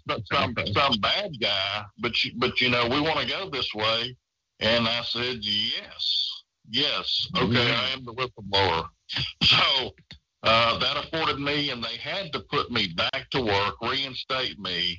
some, 0.09 0.22
some, 0.32 0.55
some 0.72 1.01
bad 1.01 1.30
guy, 1.41 1.84
but 1.99 2.24
you, 2.24 2.32
but 2.37 2.61
you 2.61 2.70
know, 2.70 2.87
we 2.89 3.01
want 3.01 3.18
to 3.18 3.26
go 3.26 3.51
this 3.51 3.74
way. 3.74 4.16
And 4.61 4.89
I 4.89 5.03
said, 5.03 5.39
yes, 5.41 6.43
yes, 6.70 7.28
okay, 7.37 7.47
mm-hmm. 7.47 7.80
I 7.80 7.91
am 7.91 8.05
the 8.05 8.14
whistleblower. 8.14 8.89
So 9.43 9.91
uh, 10.43 10.78
that 10.78 11.05
afforded 11.05 11.39
me, 11.39 11.70
and 11.70 11.82
they 11.82 11.97
had 11.97 12.32
to 12.32 12.41
put 12.41 12.70
me 12.70 12.89
back 12.97 13.28
to 13.30 13.43
work, 13.43 13.74
reinstate 13.82 14.59
me. 14.59 14.99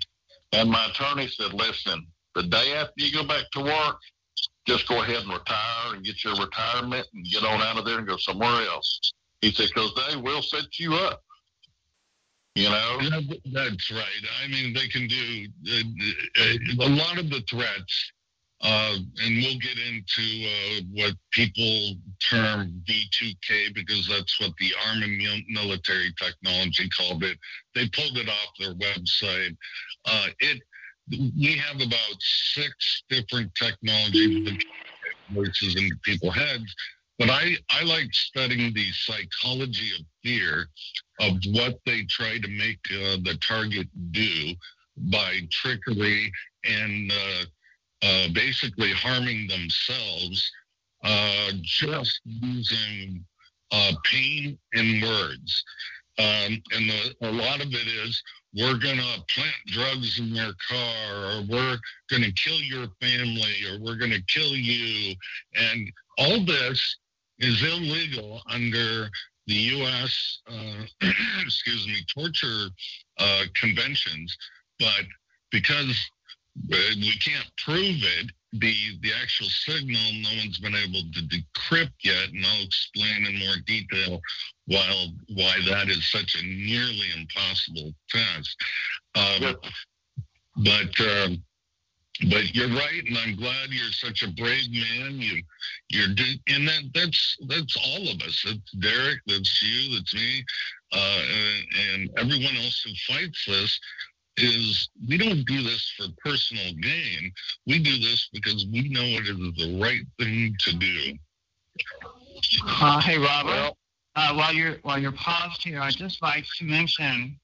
And 0.51 0.69
my 0.69 0.85
attorney 0.87 1.27
said, 1.27 1.53
listen, 1.53 2.05
the 2.35 2.43
day 2.43 2.73
after 2.75 2.93
you 2.97 3.11
go 3.11 3.23
back 3.25 3.49
to 3.53 3.61
work, 3.61 3.97
just 4.67 4.87
go 4.87 5.01
ahead 5.01 5.23
and 5.23 5.31
retire 5.31 5.95
and 5.95 6.03
get 6.03 6.23
your 6.23 6.35
retirement 6.35 7.07
and 7.13 7.25
get 7.25 7.43
on 7.43 7.61
out 7.61 7.77
of 7.77 7.85
there 7.85 7.97
and 7.97 8.07
go 8.07 8.17
somewhere 8.17 8.67
else. 8.67 9.13
He 9.41 9.51
said, 9.51 9.69
because 9.73 9.91
they 10.07 10.17
will 10.17 10.41
set 10.41 10.77
you 10.77 10.93
up. 10.93 11.23
You 12.57 12.69
know, 12.69 13.21
that's 13.53 13.91
right. 13.91 14.23
I 14.43 14.47
mean, 14.47 14.73
they 14.73 14.87
can 14.87 15.07
do 15.07 15.47
uh, 15.69 16.41
uh, 16.41 16.87
a 16.87 16.89
lot 16.89 17.19
of 17.19 17.29
the 17.29 17.41
threats, 17.47 18.11
uh, 18.61 18.95
and 19.23 19.37
we'll 19.37 19.59
get 19.59 19.77
into 19.77 20.47
uh, 20.47 20.81
what 20.93 21.13
people 21.29 21.93
term 22.19 22.81
V2K 22.89 23.75
because 23.75 24.07
that's 24.07 24.39
what 24.39 24.53
the 24.59 24.71
Army 24.87 25.45
military 25.47 26.11
technology 26.17 26.89
called 26.89 27.23
it. 27.23 27.37
They 27.75 27.87
pulled 27.89 28.17
it 28.17 28.27
off 28.27 28.49
their 28.59 28.73
website. 28.73 29.55
Uh, 30.05 30.27
it 30.39 30.59
we 31.11 31.61
have 31.63 31.75
about 31.75 32.17
six 32.19 33.03
different 33.07 33.53
technologies 33.53 34.45
that 34.45 34.63
voices 35.29 35.75
into 35.75 35.95
people's 36.03 36.35
heads 36.35 36.75
but 37.19 37.29
I, 37.29 37.55
I 37.69 37.83
like 37.83 38.13
studying 38.13 38.73
the 38.73 38.91
psychology 38.91 39.91
of 39.99 40.05
fear 40.23 40.67
of 41.19 41.33
what 41.51 41.79
they 41.85 42.03
try 42.03 42.37
to 42.37 42.47
make 42.47 42.79
uh, 42.91 43.17
the 43.23 43.37
target 43.41 43.87
do 44.11 44.53
by 44.97 45.39
trickery 45.51 46.31
and 46.63 47.11
uh, 47.11 48.05
uh, 48.05 48.27
basically 48.33 48.91
harming 48.91 49.47
themselves 49.47 50.51
uh, 51.03 51.51
just 51.61 52.21
using 52.25 53.25
uh, 53.71 53.93
pain 54.03 54.57
and 54.73 55.03
words. 55.03 55.63
Um, 56.19 56.61
and 56.71 56.89
the, 56.89 57.15
a 57.21 57.31
lot 57.31 57.61
of 57.61 57.67
it 57.67 57.87
is 57.87 58.21
we're 58.55 58.77
going 58.77 58.97
to 58.97 59.23
plant 59.29 59.55
drugs 59.67 60.19
in 60.19 60.33
their 60.33 60.53
car 60.67 61.13
or 61.13 61.41
we're 61.49 61.77
going 62.09 62.23
to 62.23 62.31
kill 62.31 62.59
your 62.61 62.87
family 63.01 63.55
or 63.69 63.79
we're 63.79 63.97
going 63.97 64.11
to 64.11 64.23
kill 64.27 64.55
you. 64.55 65.15
And 65.55 65.91
all 66.17 66.43
this 66.43 66.97
is 67.39 67.63
illegal 67.63 68.41
under 68.49 69.09
the 69.47 69.53
U.S. 69.53 70.39
Uh, 70.49 70.83
excuse 71.41 71.87
me 71.87 72.05
torture 72.13 72.69
uh, 73.19 73.43
conventions, 73.53 74.35
but 74.79 75.05
because 75.51 76.09
uh, 76.73 76.77
we 76.95 77.13
can't 77.19 77.49
prove 77.57 77.97
it, 78.01 78.31
the 78.53 78.73
the 79.01 79.11
actual 79.21 79.47
signal 79.47 80.01
no 80.21 80.29
one's 80.37 80.59
been 80.59 80.75
able 80.75 81.01
to 81.13 81.21
decrypt 81.21 81.91
yet, 82.03 82.29
and 82.33 82.45
I'll 82.45 82.63
explain 82.63 83.25
in 83.25 83.39
more 83.39 83.55
detail 83.65 84.21
why 84.65 85.07
why 85.33 85.57
that 85.69 85.89
is 85.89 86.09
such 86.09 86.35
a 86.35 86.45
nearly 86.45 87.07
impossible 87.15 87.93
task. 88.09 88.57
Um, 89.15 89.55
but 90.57 91.01
um, 91.01 91.43
but 92.29 92.55
you're 92.55 92.69
right, 92.69 93.03
and 93.07 93.17
I'm 93.17 93.35
glad 93.35 93.69
you're 93.69 93.91
such 93.91 94.23
a 94.23 94.31
brave 94.31 94.71
man. 94.71 95.19
You, 95.19 95.41
you're, 95.89 96.09
and 96.47 96.67
that 96.67 96.83
that's 96.93 97.37
that's 97.47 97.77
all 97.77 98.09
of 98.09 98.21
us. 98.21 98.43
That's 98.45 98.71
Derek. 98.79 99.19
That's 99.27 99.63
you. 99.63 99.95
That's 99.95 100.13
me, 100.15 100.43
uh, 100.93 101.21
and, 101.21 101.65
and 101.91 102.09
everyone 102.17 102.55
else 102.57 102.81
who 102.83 103.13
fights 103.13 103.45
this. 103.45 103.79
Is 104.39 104.89
we 105.09 105.17
don't 105.17 105.43
do 105.45 105.63
this 105.63 105.91
for 105.97 106.05
personal 106.23 106.71
gain. 106.79 107.31
We 107.65 107.79
do 107.79 107.97
this 107.97 108.29
because 108.31 108.67
we 108.71 108.87
know 108.89 109.01
it 109.01 109.23
is 109.23 109.55
the 109.57 109.79
right 109.81 110.03
thing 110.19 110.55
to 110.59 110.73
do. 110.73 111.17
Uh, 112.67 113.01
hey, 113.01 113.17
Robert. 113.17 113.73
Uh, 114.15 114.33
while 114.33 114.53
you're 114.53 114.77
while 114.83 114.99
you're 114.99 115.11
paused 115.11 115.63
here, 115.63 115.79
I'd 115.79 115.95
just 115.95 116.21
like 116.21 116.45
to 116.57 116.65
mention 116.65 117.39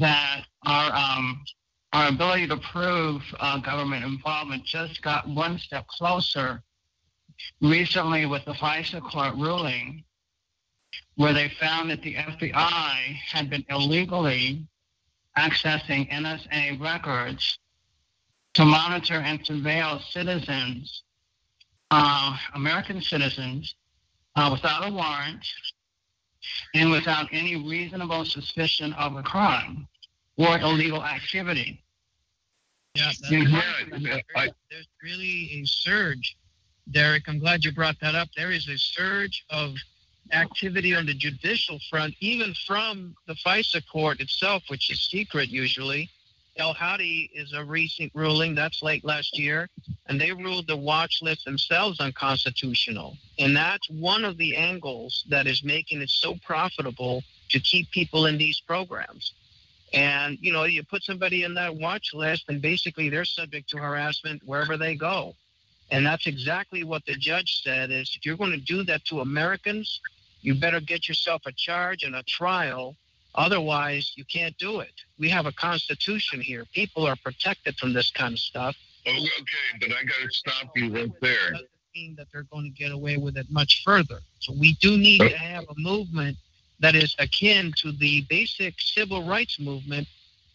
that 0.00 0.42
our 0.64 0.92
um, 0.92 1.44
our 1.96 2.08
ability 2.08 2.46
to 2.46 2.58
prove 2.58 3.22
uh, 3.40 3.58
government 3.60 4.04
involvement 4.04 4.62
just 4.64 5.00
got 5.00 5.26
one 5.26 5.58
step 5.58 5.86
closer 5.86 6.62
recently 7.62 8.26
with 8.26 8.44
the 8.44 8.52
FISA 8.52 9.00
court 9.00 9.34
ruling, 9.36 10.04
where 11.14 11.32
they 11.32 11.50
found 11.58 11.88
that 11.88 12.02
the 12.02 12.14
FBI 12.14 13.16
had 13.32 13.48
been 13.48 13.64
illegally 13.70 14.66
accessing 15.38 16.06
NSA 16.12 16.78
records 16.78 17.58
to 18.52 18.66
monitor 18.66 19.14
and 19.14 19.42
surveil 19.42 19.98
citizens, 20.10 21.02
uh, 21.90 22.36
American 22.54 23.00
citizens, 23.00 23.74
uh, 24.34 24.50
without 24.52 24.86
a 24.86 24.92
warrant 24.92 25.46
and 26.74 26.90
without 26.90 27.26
any 27.32 27.56
reasonable 27.56 28.26
suspicion 28.26 28.92
of 28.92 29.16
a 29.16 29.22
crime 29.22 29.88
or 30.36 30.58
illegal 30.58 31.02
activity. 31.02 31.82
Yeah, 32.96 33.12
that's 33.20 33.30
Yeah, 34.00 34.20
I- 34.34 34.50
there's 34.70 34.88
really 35.02 35.60
a 35.60 35.64
surge, 35.66 36.36
Derek. 36.90 37.28
I'm 37.28 37.38
glad 37.38 37.64
you 37.64 37.72
brought 37.72 37.98
that 38.00 38.14
up. 38.14 38.28
There 38.36 38.52
is 38.52 38.68
a 38.68 38.78
surge 38.78 39.44
of 39.50 39.74
activity 40.32 40.94
on 40.94 41.06
the 41.06 41.14
judicial 41.14 41.78
front, 41.90 42.14
even 42.20 42.54
from 42.66 43.14
the 43.26 43.34
FISA 43.34 43.86
court 43.86 44.20
itself, 44.20 44.62
which 44.68 44.90
is 44.90 45.00
secret 45.00 45.48
usually. 45.48 46.10
Elhady 46.58 47.28
is 47.34 47.52
a 47.52 47.62
recent 47.62 48.10
ruling 48.14 48.54
that's 48.54 48.82
late 48.82 49.04
last 49.04 49.38
year, 49.38 49.68
and 50.06 50.18
they 50.18 50.32
ruled 50.32 50.66
the 50.66 50.76
watch 50.76 51.18
list 51.20 51.44
themselves 51.44 52.00
unconstitutional. 52.00 53.16
And 53.38 53.54
that's 53.54 53.88
one 53.90 54.24
of 54.24 54.38
the 54.38 54.56
angles 54.56 55.24
that 55.28 55.46
is 55.46 55.62
making 55.62 56.00
it 56.00 56.08
so 56.08 56.34
profitable 56.44 57.22
to 57.50 57.60
keep 57.60 57.90
people 57.90 58.26
in 58.26 58.38
these 58.38 58.58
programs. 58.60 59.32
And 59.92 60.38
you 60.40 60.52
know, 60.52 60.64
you 60.64 60.82
put 60.82 61.02
somebody 61.04 61.44
in 61.44 61.54
that 61.54 61.74
watch 61.74 62.12
list, 62.12 62.44
and 62.48 62.60
basically 62.60 63.08
they're 63.08 63.24
subject 63.24 63.70
to 63.70 63.78
harassment 63.78 64.42
wherever 64.44 64.76
they 64.76 64.94
go. 64.96 65.34
And 65.90 66.04
that's 66.04 66.26
exactly 66.26 66.82
what 66.82 67.06
the 67.06 67.14
judge 67.14 67.62
said: 67.62 67.90
is 67.90 68.12
if 68.16 68.26
you're 68.26 68.36
going 68.36 68.50
to 68.50 68.60
do 68.60 68.82
that 68.84 69.04
to 69.06 69.20
Americans, 69.20 70.00
you 70.42 70.54
better 70.54 70.80
get 70.80 71.08
yourself 71.08 71.42
a 71.46 71.52
charge 71.52 72.02
and 72.02 72.16
a 72.16 72.22
trial. 72.24 72.96
Otherwise, 73.36 74.12
you 74.16 74.24
can't 74.24 74.56
do 74.58 74.80
it. 74.80 74.92
We 75.18 75.28
have 75.28 75.46
a 75.46 75.52
constitution 75.52 76.40
here. 76.40 76.64
People 76.72 77.06
are 77.06 77.16
protected 77.16 77.76
from 77.76 77.92
this 77.92 78.10
kind 78.10 78.32
of 78.32 78.38
stuff. 78.38 78.74
Oh, 79.06 79.12
okay, 79.12 79.78
but 79.78 79.90
I 79.90 80.04
got 80.04 80.22
to 80.22 80.30
stop 80.30 80.70
you 80.74 80.92
right 80.92 81.12
there. 81.20 81.50
Doesn't 81.52 81.68
mean 81.94 82.14
that 82.16 82.28
they're 82.32 82.44
going 82.44 82.64
to 82.64 82.70
get 82.70 82.92
away 82.92 83.18
with 83.18 83.36
it 83.36 83.46
much 83.50 83.82
further. 83.84 84.20
So 84.40 84.52
we 84.58 84.72
do 84.74 84.96
need 84.96 85.20
to 85.20 85.36
have 85.36 85.64
a 85.64 85.78
movement 85.78 86.38
that 86.80 86.94
is 86.94 87.14
akin 87.18 87.72
to 87.78 87.92
the 87.92 88.22
basic 88.28 88.74
civil 88.80 89.26
rights 89.26 89.58
movement 89.58 90.06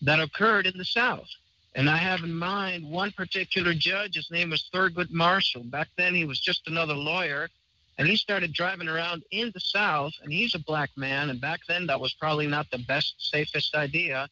that 0.01 0.19
occurred 0.19 0.67
in 0.67 0.77
the 0.77 0.85
South. 0.85 1.27
And 1.75 1.89
I 1.89 1.97
have 1.97 2.23
in 2.23 2.33
mind 2.33 2.89
one 2.89 3.11
particular 3.11 3.73
judge. 3.73 4.15
His 4.15 4.29
name 4.29 4.49
was 4.49 4.69
Thurgood 4.73 5.11
Marshall. 5.11 5.63
Back 5.63 5.87
then, 5.97 6.13
he 6.13 6.25
was 6.25 6.39
just 6.39 6.67
another 6.67 6.93
lawyer. 6.93 7.49
And 7.97 8.07
he 8.07 8.15
started 8.15 8.53
driving 8.53 8.87
around 8.87 9.23
in 9.31 9.51
the 9.53 9.59
South, 9.59 10.13
and 10.23 10.33
he's 10.33 10.55
a 10.55 10.59
black 10.59 10.89
man. 10.95 11.29
And 11.29 11.39
back 11.39 11.61
then, 11.67 11.85
that 11.87 11.99
was 11.99 12.13
probably 12.13 12.47
not 12.47 12.69
the 12.71 12.79
best, 12.79 13.15
safest 13.19 13.75
idea. 13.75 14.27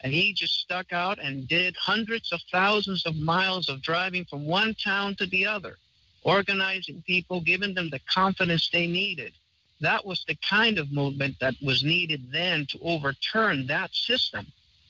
And 0.00 0.12
he 0.12 0.34
just 0.34 0.60
stuck 0.60 0.92
out 0.92 1.18
and 1.18 1.48
did 1.48 1.74
hundreds 1.76 2.32
of 2.32 2.40
thousands 2.52 3.06
of 3.06 3.16
miles 3.16 3.68
of 3.68 3.80
driving 3.80 4.24
from 4.26 4.44
one 4.44 4.74
town 4.74 5.14
to 5.16 5.26
the 5.26 5.46
other, 5.46 5.78
organizing 6.22 7.02
people, 7.06 7.40
giving 7.40 7.74
them 7.74 7.88
the 7.90 8.00
confidence 8.00 8.68
they 8.68 8.86
needed. 8.86 9.32
That 9.80 10.04
was 10.06 10.24
the 10.26 10.36
kind 10.36 10.78
of 10.78 10.92
movement 10.92 11.36
that 11.40 11.54
was 11.62 11.82
needed 11.82 12.30
then 12.32 12.66
to 12.70 12.78
overturn 12.82 13.66
that 13.66 13.94
system. 13.94 14.46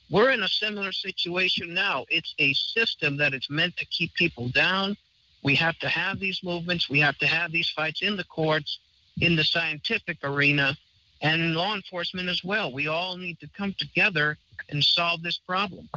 We're 0.09 0.29
in 0.31 0.43
a 0.43 0.47
similar 0.47 0.91
situation 0.91 1.73
now. 1.73 2.05
It's 2.09 2.35
a 2.37 2.53
system 2.53 3.17
that 3.17 3.33
is 3.33 3.49
meant 3.49 3.75
to 3.77 3.85
keep 3.85 4.13
people 4.13 4.49
down. 4.49 4.95
We 5.43 5.55
have 5.55 5.77
to 5.79 5.89
have 5.89 6.19
these 6.19 6.43
movements. 6.43 6.89
We 6.89 6.99
have 6.99 7.17
to 7.19 7.27
have 7.27 7.51
these 7.51 7.69
fights 7.69 8.01
in 8.01 8.15
the 8.15 8.23
courts, 8.25 8.79
in 9.21 9.35
the 9.35 9.43
scientific 9.43 10.17
arena, 10.23 10.77
and 11.21 11.41
in 11.41 11.53
law 11.55 11.75
enforcement 11.75 12.29
as 12.29 12.43
well. 12.43 12.71
We 12.71 12.87
all 12.87 13.17
need 13.17 13.39
to 13.39 13.47
come 13.57 13.75
together 13.79 14.37
and 14.69 14.83
solve 14.83 15.23
this 15.23 15.37
problem. 15.37 15.89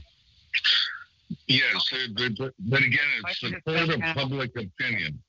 Yes, 1.46 1.92
but, 2.14 2.36
but, 2.38 2.54
but 2.58 2.82
again, 2.82 3.00
it's 3.26 3.40
the 3.40 3.60
court 3.60 3.90
of 3.90 4.00
public 4.14 4.50
opinion. 4.56 5.20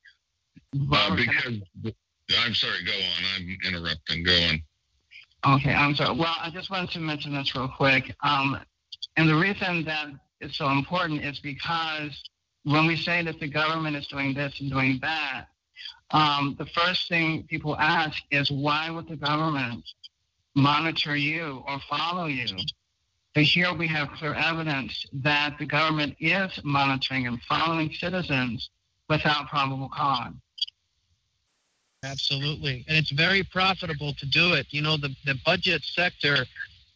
Uh, 0.74 0.86
Robert, 0.88 1.26
can 1.26 1.36
I- 1.36 1.62
because, 1.82 1.94
I'm 2.38 2.54
sorry, 2.54 2.84
go 2.84 2.92
on. 2.92 3.24
I'm 3.36 3.58
interrupting. 3.66 4.22
Go 4.22 4.32
on. 4.32 4.62
Okay, 5.56 5.72
I'm 5.72 5.94
sorry. 5.94 6.16
Well, 6.16 6.34
I 6.40 6.50
just 6.50 6.70
wanted 6.70 6.90
to 6.90 7.00
mention 7.00 7.34
this 7.34 7.54
real 7.54 7.68
quick. 7.68 8.14
Um, 8.22 8.58
and 9.16 9.28
the 9.28 9.34
reason 9.34 9.84
that 9.84 10.08
it's 10.40 10.56
so 10.56 10.68
important 10.70 11.24
is 11.24 11.38
because 11.40 12.22
when 12.64 12.86
we 12.86 12.96
say 12.96 13.22
that 13.22 13.40
the 13.40 13.48
government 13.48 13.96
is 13.96 14.06
doing 14.06 14.34
this 14.34 14.60
and 14.60 14.70
doing 14.70 14.98
that, 15.02 15.46
um, 16.10 16.56
the 16.58 16.66
first 16.66 17.08
thing 17.08 17.44
people 17.44 17.76
ask 17.76 18.22
is 18.30 18.50
why 18.50 18.90
would 18.90 19.08
the 19.08 19.16
government 19.16 19.84
monitor 20.54 21.16
you 21.16 21.62
or 21.66 21.78
follow 21.88 22.26
you? 22.26 22.46
But 23.34 23.44
here 23.44 23.72
we 23.72 23.86
have 23.86 24.10
clear 24.12 24.34
evidence 24.34 25.06
that 25.12 25.56
the 25.58 25.66
government 25.66 26.16
is 26.18 26.58
monitoring 26.64 27.26
and 27.26 27.40
following 27.42 27.92
citizens 27.92 28.70
without 29.08 29.48
probable 29.48 29.88
cause. 29.88 30.32
Absolutely. 32.02 32.84
And 32.88 32.96
it's 32.96 33.10
very 33.10 33.42
profitable 33.42 34.14
to 34.14 34.26
do 34.26 34.54
it. 34.54 34.66
You 34.70 34.82
know, 34.82 34.96
the, 34.96 35.14
the 35.26 35.38
budget 35.44 35.82
sector 35.84 36.46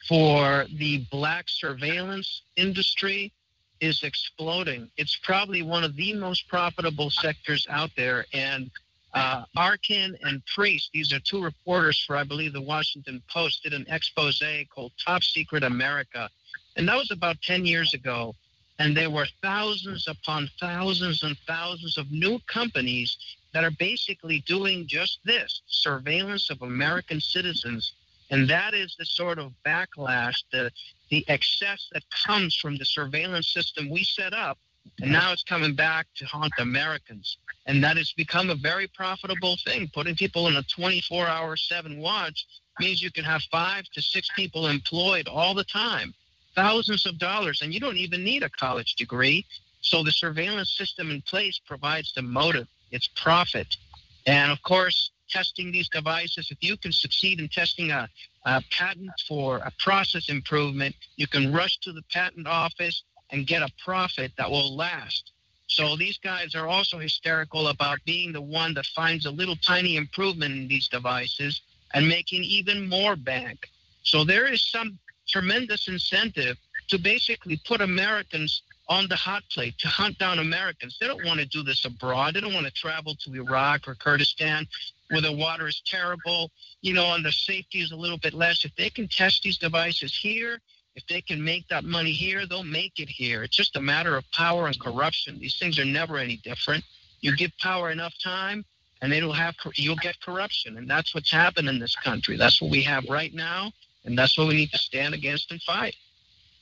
for 0.08 0.66
the 0.78 1.06
black 1.10 1.44
surveillance 1.48 2.42
industry 2.56 3.32
is 3.80 4.02
exploding. 4.02 4.90
It's 4.96 5.18
probably 5.22 5.62
one 5.62 5.84
of 5.84 5.94
the 5.96 6.14
most 6.14 6.48
profitable 6.48 7.10
sectors 7.10 7.66
out 7.68 7.90
there. 7.96 8.24
And 8.32 8.70
uh, 9.12 9.44
Arkin 9.56 10.16
and 10.22 10.42
Priest, 10.46 10.90
these 10.94 11.12
are 11.12 11.20
two 11.20 11.42
reporters 11.42 12.02
for, 12.02 12.16
I 12.16 12.24
believe, 12.24 12.52
the 12.52 12.62
Washington 12.62 13.22
Post, 13.30 13.62
did 13.62 13.74
an 13.74 13.84
expose 13.88 14.42
called 14.74 14.92
Top 15.04 15.22
Secret 15.22 15.64
America. 15.64 16.30
And 16.76 16.88
that 16.88 16.96
was 16.96 17.10
about 17.10 17.40
10 17.42 17.66
years 17.66 17.94
ago. 17.94 18.34
And 18.78 18.96
there 18.96 19.10
were 19.10 19.26
thousands 19.40 20.08
upon 20.08 20.50
thousands 20.60 21.22
and 21.22 21.36
thousands 21.46 21.96
of 21.96 22.10
new 22.10 22.40
companies 22.46 23.16
that 23.52 23.64
are 23.64 23.70
basically 23.70 24.40
doing 24.46 24.86
just 24.86 25.20
this 25.24 25.62
surveillance 25.66 26.50
of 26.50 26.60
American 26.62 27.20
citizens. 27.20 27.92
And 28.30 28.48
that 28.50 28.74
is 28.74 28.96
the 28.98 29.04
sort 29.04 29.38
of 29.38 29.52
backlash, 29.64 30.42
the, 30.50 30.72
the 31.10 31.24
excess 31.28 31.88
that 31.92 32.02
comes 32.26 32.56
from 32.56 32.76
the 32.76 32.84
surveillance 32.84 33.48
system 33.48 33.88
we 33.88 34.02
set 34.02 34.32
up. 34.32 34.58
And 35.00 35.12
now 35.12 35.32
it's 35.32 35.42
coming 35.42 35.74
back 35.74 36.06
to 36.16 36.26
haunt 36.26 36.52
Americans. 36.58 37.38
And 37.66 37.82
that 37.84 37.96
has 37.96 38.12
become 38.12 38.50
a 38.50 38.54
very 38.54 38.86
profitable 38.88 39.56
thing. 39.64 39.90
Putting 39.94 40.14
people 40.14 40.48
in 40.48 40.56
a 40.56 40.62
24 40.62 41.26
hour, 41.26 41.56
seven 41.56 41.98
watch 41.98 42.46
means 42.80 43.02
you 43.02 43.10
can 43.10 43.24
have 43.24 43.42
five 43.50 43.84
to 43.94 44.02
six 44.02 44.28
people 44.34 44.66
employed 44.66 45.28
all 45.28 45.54
the 45.54 45.64
time, 45.64 46.12
thousands 46.54 47.06
of 47.06 47.18
dollars, 47.18 47.62
and 47.62 47.72
you 47.72 47.80
don't 47.80 47.96
even 47.96 48.24
need 48.24 48.42
a 48.42 48.50
college 48.50 48.94
degree. 48.94 49.44
So 49.80 50.02
the 50.02 50.12
surveillance 50.12 50.70
system 50.70 51.10
in 51.10 51.20
place 51.22 51.58
provides 51.58 52.12
the 52.12 52.22
motive 52.22 52.66
it's 52.94 53.08
profit. 53.08 53.76
And 54.24 54.52
of 54.52 54.62
course, 54.62 55.10
testing 55.28 55.72
these 55.72 55.88
devices, 55.88 56.48
if 56.52 56.58
you 56.60 56.76
can 56.76 56.92
succeed 56.92 57.40
in 57.40 57.48
testing 57.48 57.90
a, 57.90 58.08
a, 58.46 58.62
patent 58.70 59.10
for 59.26 59.56
a 59.58 59.72
process 59.80 60.28
improvement, 60.28 60.94
you 61.16 61.26
can 61.26 61.52
rush 61.52 61.78
to 61.78 61.92
the 61.92 62.02
patent 62.12 62.46
office 62.46 63.02
and 63.30 63.48
get 63.48 63.62
a 63.62 63.68
profit 63.84 64.30
that 64.38 64.48
will 64.48 64.76
last. 64.76 65.32
So 65.66 65.96
these 65.96 66.18
guys 66.18 66.54
are 66.54 66.68
also 66.68 66.98
hysterical 66.98 67.68
about 67.68 67.98
being 68.04 68.32
the 68.32 68.40
one 68.40 68.74
that 68.74 68.86
finds 68.86 69.26
a 69.26 69.30
little 69.30 69.56
tiny 69.56 69.96
improvement 69.96 70.54
in 70.54 70.68
these 70.68 70.86
devices 70.86 71.62
and 71.94 72.06
making 72.06 72.44
even 72.44 72.88
more 72.88 73.16
bank. 73.16 73.68
So 74.04 74.22
there 74.22 74.46
is 74.46 74.62
some 74.62 74.98
tremendous 75.26 75.88
incentive 75.88 76.56
to 76.88 76.98
basically 76.98 77.60
put 77.64 77.80
Americans 77.80 78.62
on 78.88 79.08
the 79.08 79.16
hot 79.16 79.42
plate 79.50 79.78
to 79.78 79.88
hunt 79.88 80.18
down 80.18 80.38
Americans. 80.38 80.98
They 81.00 81.06
don't 81.06 81.24
want 81.24 81.40
to 81.40 81.46
do 81.46 81.62
this 81.62 81.84
abroad. 81.84 82.34
They 82.34 82.40
don't 82.40 82.52
want 82.52 82.66
to 82.66 82.72
travel 82.72 83.14
to 83.14 83.34
Iraq 83.34 83.88
or 83.88 83.94
Kurdistan 83.94 84.66
where 85.10 85.20
the 85.20 85.32
water 85.32 85.68
is 85.68 85.82
terrible, 85.86 86.50
you 86.80 86.92
know, 86.92 87.14
and 87.14 87.24
the 87.24 87.32
safety 87.32 87.80
is 87.80 87.92
a 87.92 87.96
little 87.96 88.18
bit 88.18 88.34
less. 88.34 88.64
If 88.64 88.74
they 88.76 88.90
can 88.90 89.08
test 89.08 89.42
these 89.42 89.58
devices 89.58 90.16
here, 90.16 90.60
if 90.96 91.06
they 91.08 91.20
can 91.20 91.42
make 91.42 91.68
that 91.68 91.84
money 91.84 92.12
here, 92.12 92.46
they'll 92.46 92.64
make 92.64 92.98
it 92.98 93.08
here. 93.08 93.42
It's 93.42 93.56
just 93.56 93.76
a 93.76 93.80
matter 93.80 94.16
of 94.16 94.24
power 94.32 94.66
and 94.66 94.78
corruption. 94.80 95.38
These 95.38 95.58
things 95.58 95.78
are 95.78 95.84
never 95.84 96.18
any 96.18 96.36
different. 96.38 96.84
You 97.20 97.36
give 97.36 97.52
power 97.58 97.90
enough 97.90 98.14
time, 98.22 98.64
and 99.02 99.12
it'll 99.12 99.32
have 99.32 99.54
you'll 99.74 99.96
get 99.96 100.20
corruption, 100.20 100.78
and 100.78 100.88
that's 100.88 101.14
what's 101.14 101.30
happened 101.30 101.68
in 101.68 101.78
this 101.78 101.96
country. 101.96 102.36
That's 102.36 102.60
what 102.60 102.70
we 102.70 102.82
have 102.82 103.04
right 103.08 103.34
now, 103.34 103.72
and 104.04 104.18
that's 104.18 104.36
what 104.36 104.48
we 104.48 104.54
need 104.54 104.70
to 104.70 104.78
stand 104.78 105.14
against 105.14 105.50
and 105.50 105.62
fight. 105.62 105.94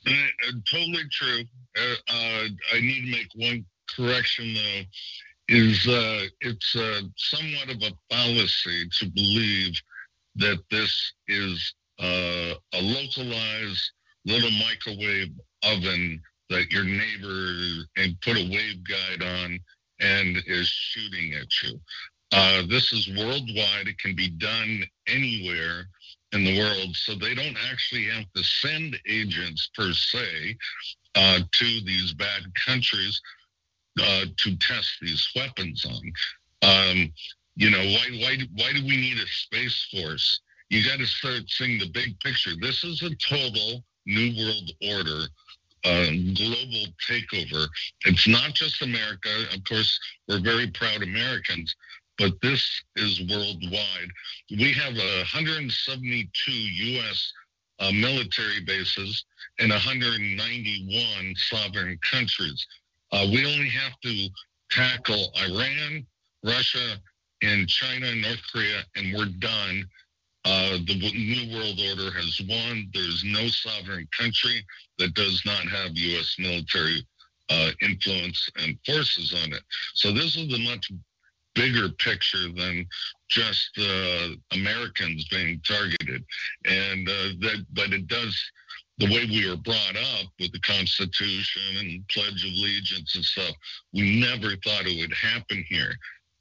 Uh, 0.07 0.11
uh, 0.11 0.51
totally 0.69 1.03
true. 1.11 1.43
Uh, 1.77 1.95
uh, 2.09 2.47
I 2.73 2.79
need 2.81 3.05
to 3.05 3.11
make 3.11 3.27
one 3.35 3.65
correction 3.95 4.53
though. 4.53 4.81
Is 5.49 5.87
uh, 5.87 6.25
it's 6.41 6.75
uh, 6.75 7.01
somewhat 7.17 7.69
of 7.69 7.81
a 7.81 7.91
fallacy 8.09 8.87
to 8.99 9.09
believe 9.09 9.73
that 10.35 10.59
this 10.71 11.13
is 11.27 11.73
a 11.99 12.55
localized 12.81 13.91
little 14.25 14.49
microwave 14.51 15.31
oven 15.63 16.21
that 16.49 16.71
your 16.71 16.85
neighbor 16.85 17.85
and 17.97 18.19
put 18.21 18.37
a 18.37 18.49
waveguide 18.49 19.43
on 19.43 19.59
and 19.99 20.37
is 20.47 20.67
shooting 20.67 21.33
at 21.33 21.47
you. 21.61 22.67
this 22.67 22.93
is 22.93 23.09
worldwide. 23.09 23.87
It 23.87 23.99
can 23.99 24.15
be 24.15 24.29
done 24.29 24.83
anywhere 25.07 25.87
in 26.33 26.43
the 26.43 26.59
world, 26.59 26.95
so 26.95 27.15
they 27.15 27.33
don't 27.35 27.57
actually 27.71 28.05
have 28.05 28.25
to 28.35 28.43
send 28.43 28.97
agents 29.07 29.69
per 29.75 29.93
se 29.93 30.57
uh, 31.15 31.39
to 31.51 31.65
these 31.85 32.13
bad 32.13 32.43
countries 32.55 33.21
uh, 34.01 34.25
to 34.37 34.57
test 34.57 34.91
these 35.01 35.27
weapons 35.35 35.85
on. 35.85 36.13
Um, 36.63 37.13
you 37.55 37.69
know, 37.69 37.83
why 37.83 38.07
why 38.19 38.37
why 38.55 38.73
do 38.73 38.83
we 38.83 38.97
need 38.97 39.17
a 39.17 39.27
space 39.27 39.87
force? 39.91 40.41
You 40.69 40.83
got 40.83 40.97
to 40.99 41.05
start 41.05 41.43
seeing 41.47 41.79
the 41.79 41.89
big 41.89 42.19
picture. 42.19 42.51
This 42.59 42.83
is 42.83 43.03
a 43.03 43.13
total 43.15 43.83
new 44.05 44.35
world 44.43 44.71
order 44.91 45.27
uh, 45.85 46.07
global 46.33 46.85
takeover. 47.07 47.67
It's 48.05 48.27
not 48.27 48.53
just 48.53 48.81
America. 48.81 49.29
Of 49.53 49.63
course, 49.65 49.99
we're 50.27 50.39
very 50.39 50.67
proud 50.67 51.03
Americans, 51.03 51.75
but 52.17 52.33
this 52.41 52.83
is 52.95 53.21
worldwide. 53.29 54.09
We 54.51 54.71
have 54.73 54.95
172 54.95 56.51
U.S. 56.51 57.33
Uh, 57.79 57.91
military 57.91 58.61
bases 58.65 59.25
in 59.59 59.69
191 59.69 61.35
sovereign 61.35 61.99
countries. 62.09 62.65
Uh, 63.11 63.27
we 63.31 63.45
only 63.45 63.69
have 63.69 63.99
to 64.01 64.27
tackle 64.69 65.31
Iran, 65.47 66.05
Russia, 66.43 66.97
and 67.41 67.67
China 67.67 68.13
North 68.15 68.41
Korea, 68.51 68.83
and 68.95 69.13
we're 69.13 69.25
done. 69.39 69.85
Uh, 70.45 70.77
the 70.87 70.95
New 71.13 71.55
World 71.55 71.79
Order 71.89 72.11
has 72.17 72.41
won. 72.47 72.89
There's 72.93 73.23
no 73.25 73.47
sovereign 73.47 74.07
country 74.17 74.65
that 74.99 75.13
does 75.13 75.41
not 75.45 75.63
have 75.67 75.97
U.S. 75.97 76.35
military 76.37 77.05
uh, 77.49 77.71
influence 77.81 78.49
and 78.57 78.77
forces 78.85 79.33
on 79.43 79.53
it. 79.53 79.63
So 79.93 80.11
this 80.11 80.35
is 80.35 80.53
a 80.53 80.59
much 80.59 80.91
bigger 81.55 81.89
picture 81.89 82.51
than 82.55 82.85
just 83.29 83.71
uh, 83.79 84.29
Americans 84.51 85.25
being 85.29 85.61
targeted, 85.65 86.23
and 86.65 87.07
uh, 87.07 87.29
that. 87.39 87.65
But 87.73 87.93
it 87.93 88.07
does 88.07 88.39
the 88.99 89.07
way 89.07 89.25
we 89.25 89.49
were 89.49 89.57
brought 89.57 89.95
up 89.95 90.27
with 90.39 90.51
the 90.51 90.59
Constitution 90.59 91.61
and 91.79 92.07
Pledge 92.09 92.45
of 92.45 92.51
Allegiance 92.51 93.15
and 93.15 93.25
stuff. 93.25 93.55
We 93.93 94.19
never 94.19 94.55
thought 94.63 94.85
it 94.85 94.99
would 94.99 95.13
happen 95.13 95.65
here. 95.67 95.95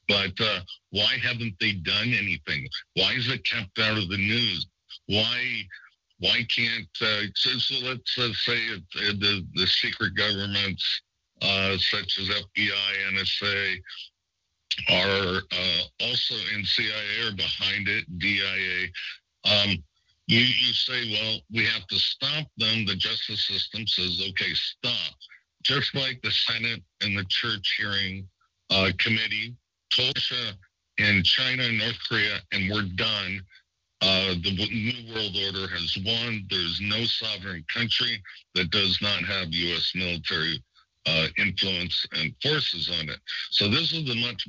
But 0.08 0.38
uh, 0.40 0.60
why 0.90 1.16
haven't 1.22 1.54
they 1.60 1.72
done 1.72 2.12
anything? 2.12 2.68
Why 2.94 3.14
is 3.14 3.28
it 3.28 3.44
kept 3.44 3.78
out 3.78 3.98
of 3.98 4.08
the 4.08 4.16
news? 4.16 4.66
Why 5.06 5.64
why 6.18 6.46
can't 6.48 6.88
uh, 7.00 7.22
so, 7.34 7.50
so, 7.58 7.86
let's 7.86 8.18
uh, 8.18 8.32
say 8.32 8.56
it, 8.56 8.82
the 9.20 9.46
the 9.54 9.66
secret 9.66 10.14
governments 10.14 11.02
uh, 11.40 11.76
such 11.78 12.18
as 12.18 12.28
FBI, 12.28 13.14
NSA 13.14 13.76
are 14.88 15.36
uh, 15.52 15.82
also 16.00 16.34
in 16.54 16.64
CIA 16.64 17.28
or 17.28 17.32
behind 17.36 17.88
it, 17.88 18.04
DIA. 18.18 18.88
Um, 19.44 19.76
you, 20.26 20.40
you 20.40 20.72
say, 20.72 21.12
well, 21.12 21.38
we 21.52 21.64
have 21.66 21.86
to 21.88 21.96
stop 21.96 22.46
them. 22.56 22.86
The 22.86 22.94
justice 22.94 23.46
system 23.46 23.86
says, 23.86 24.22
okay, 24.30 24.54
stop. 24.54 25.14
Just 25.62 25.94
like 25.94 26.20
the 26.22 26.30
Senate 26.30 26.82
and 27.02 27.16
the 27.16 27.24
church 27.28 27.76
hearing 27.78 28.28
committee 28.98 29.54
Tulsa 29.90 30.54
and 30.98 31.24
China 31.24 31.64
and 31.64 31.78
North 31.78 31.98
Korea, 32.08 32.38
and 32.52 32.70
we're 32.70 32.88
done. 32.96 33.42
Uh, 34.00 34.34
the 34.42 34.50
New 34.50 35.14
World 35.14 35.36
Order 35.36 35.68
has 35.68 35.96
won. 36.04 36.44
There's 36.50 36.80
no 36.80 37.04
sovereign 37.04 37.64
country 37.72 38.20
that 38.54 38.70
does 38.70 38.98
not 39.00 39.22
have 39.24 39.52
U.S. 39.52 39.92
military 39.94 40.62
uh, 41.06 41.26
influence 41.38 42.06
and 42.12 42.34
forces 42.42 42.90
on 43.00 43.08
it. 43.08 43.18
So 43.50 43.68
this 43.68 43.92
is 43.92 44.08
a 44.10 44.14
much 44.16 44.48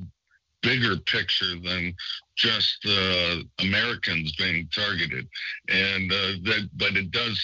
bigger 0.62 0.97
picture 0.97 1.60
than 1.62 1.93
just 2.36 2.86
uh, 2.88 3.36
Americans 3.60 4.36
being 4.36 4.68
targeted, 4.74 5.28
and 5.70 6.12
uh, 6.12 6.34
that. 6.43 6.70
But 6.76 6.95
it 6.95 7.12
does 7.12 7.39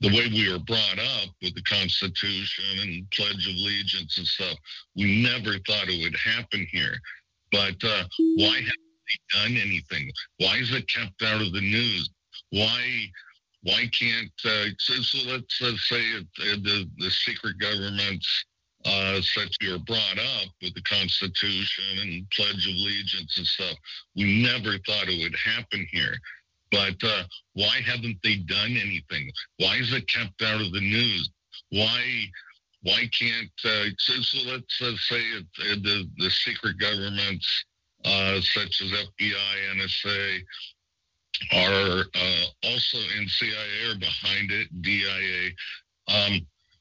the 0.00 0.08
way 0.08 0.28
we 0.28 0.50
were 0.52 0.58
brought 0.58 0.98
up 0.98 1.28
with 1.42 1.54
the 1.54 1.62
Constitution 1.62 2.64
and 2.80 3.10
Pledge 3.10 3.48
of 3.48 3.54
Allegiance 3.54 4.18
and 4.18 4.26
stuff. 4.26 4.58
We 4.96 5.22
never 5.22 5.58
thought 5.66 5.88
it 5.88 6.02
would 6.02 6.16
happen 6.16 6.66
here. 6.70 6.96
But 7.52 7.76
uh, 7.84 8.04
why 8.36 8.56
haven't 8.56 9.02
they 9.06 9.38
done 9.38 9.56
anything? 9.56 10.10
Why 10.38 10.56
is 10.56 10.74
it 10.74 10.88
kept 10.88 11.22
out 11.22 11.40
of 11.40 11.52
the 11.52 11.60
news? 11.60 12.10
Why 12.50 13.10
why 13.62 13.88
can't 13.92 14.32
uh, 14.44 14.66
so, 14.78 14.94
so 15.02 15.30
let's, 15.30 15.60
let's 15.60 15.88
say 15.88 16.00
it, 16.00 16.26
the 16.36 16.88
the 16.98 17.10
secret 17.10 17.58
governments 17.58 18.44
uh, 18.84 19.20
such 19.20 19.56
were 19.62 19.78
brought 19.78 20.18
up 20.18 20.48
with 20.60 20.74
the 20.74 20.82
Constitution 20.82 21.84
and 22.00 22.30
Pledge 22.30 22.66
of 22.68 22.74
Allegiance 22.74 23.38
and 23.38 23.46
stuff. 23.46 23.76
We 24.16 24.42
never 24.42 24.78
thought 24.78 25.08
it 25.08 25.22
would 25.22 25.36
happen 25.36 25.86
here. 25.92 26.16
But 26.72 26.96
uh, 27.04 27.24
why 27.52 27.80
haven't 27.84 28.16
they 28.24 28.36
done 28.36 28.76
anything? 28.76 29.30
Why 29.58 29.76
is 29.76 29.92
it 29.92 30.08
kept 30.08 30.42
out 30.42 30.60
of 30.60 30.72
the 30.72 30.80
news? 30.80 31.30
Why 31.70 32.02
why 32.82 33.08
can't 33.16 33.50
uh, 33.64 33.94
so, 33.98 34.14
so 34.22 34.50
let's, 34.50 34.80
let's 34.80 35.08
say 35.08 35.20
it, 35.20 35.46
the 35.84 36.08
the 36.18 36.30
secret 36.30 36.78
governments 36.78 37.64
uh, 38.04 38.40
such 38.40 38.82
as 38.82 38.90
FBI, 38.90 39.76
NSA 39.76 40.40
are 41.52 42.04
uh, 42.14 42.44
also 42.64 42.98
in 43.18 43.28
CIA 43.28 43.90
or 43.90 43.98
behind 43.98 44.50
it, 44.50 44.68
DIA. 44.82 45.50
Um, 46.08 46.40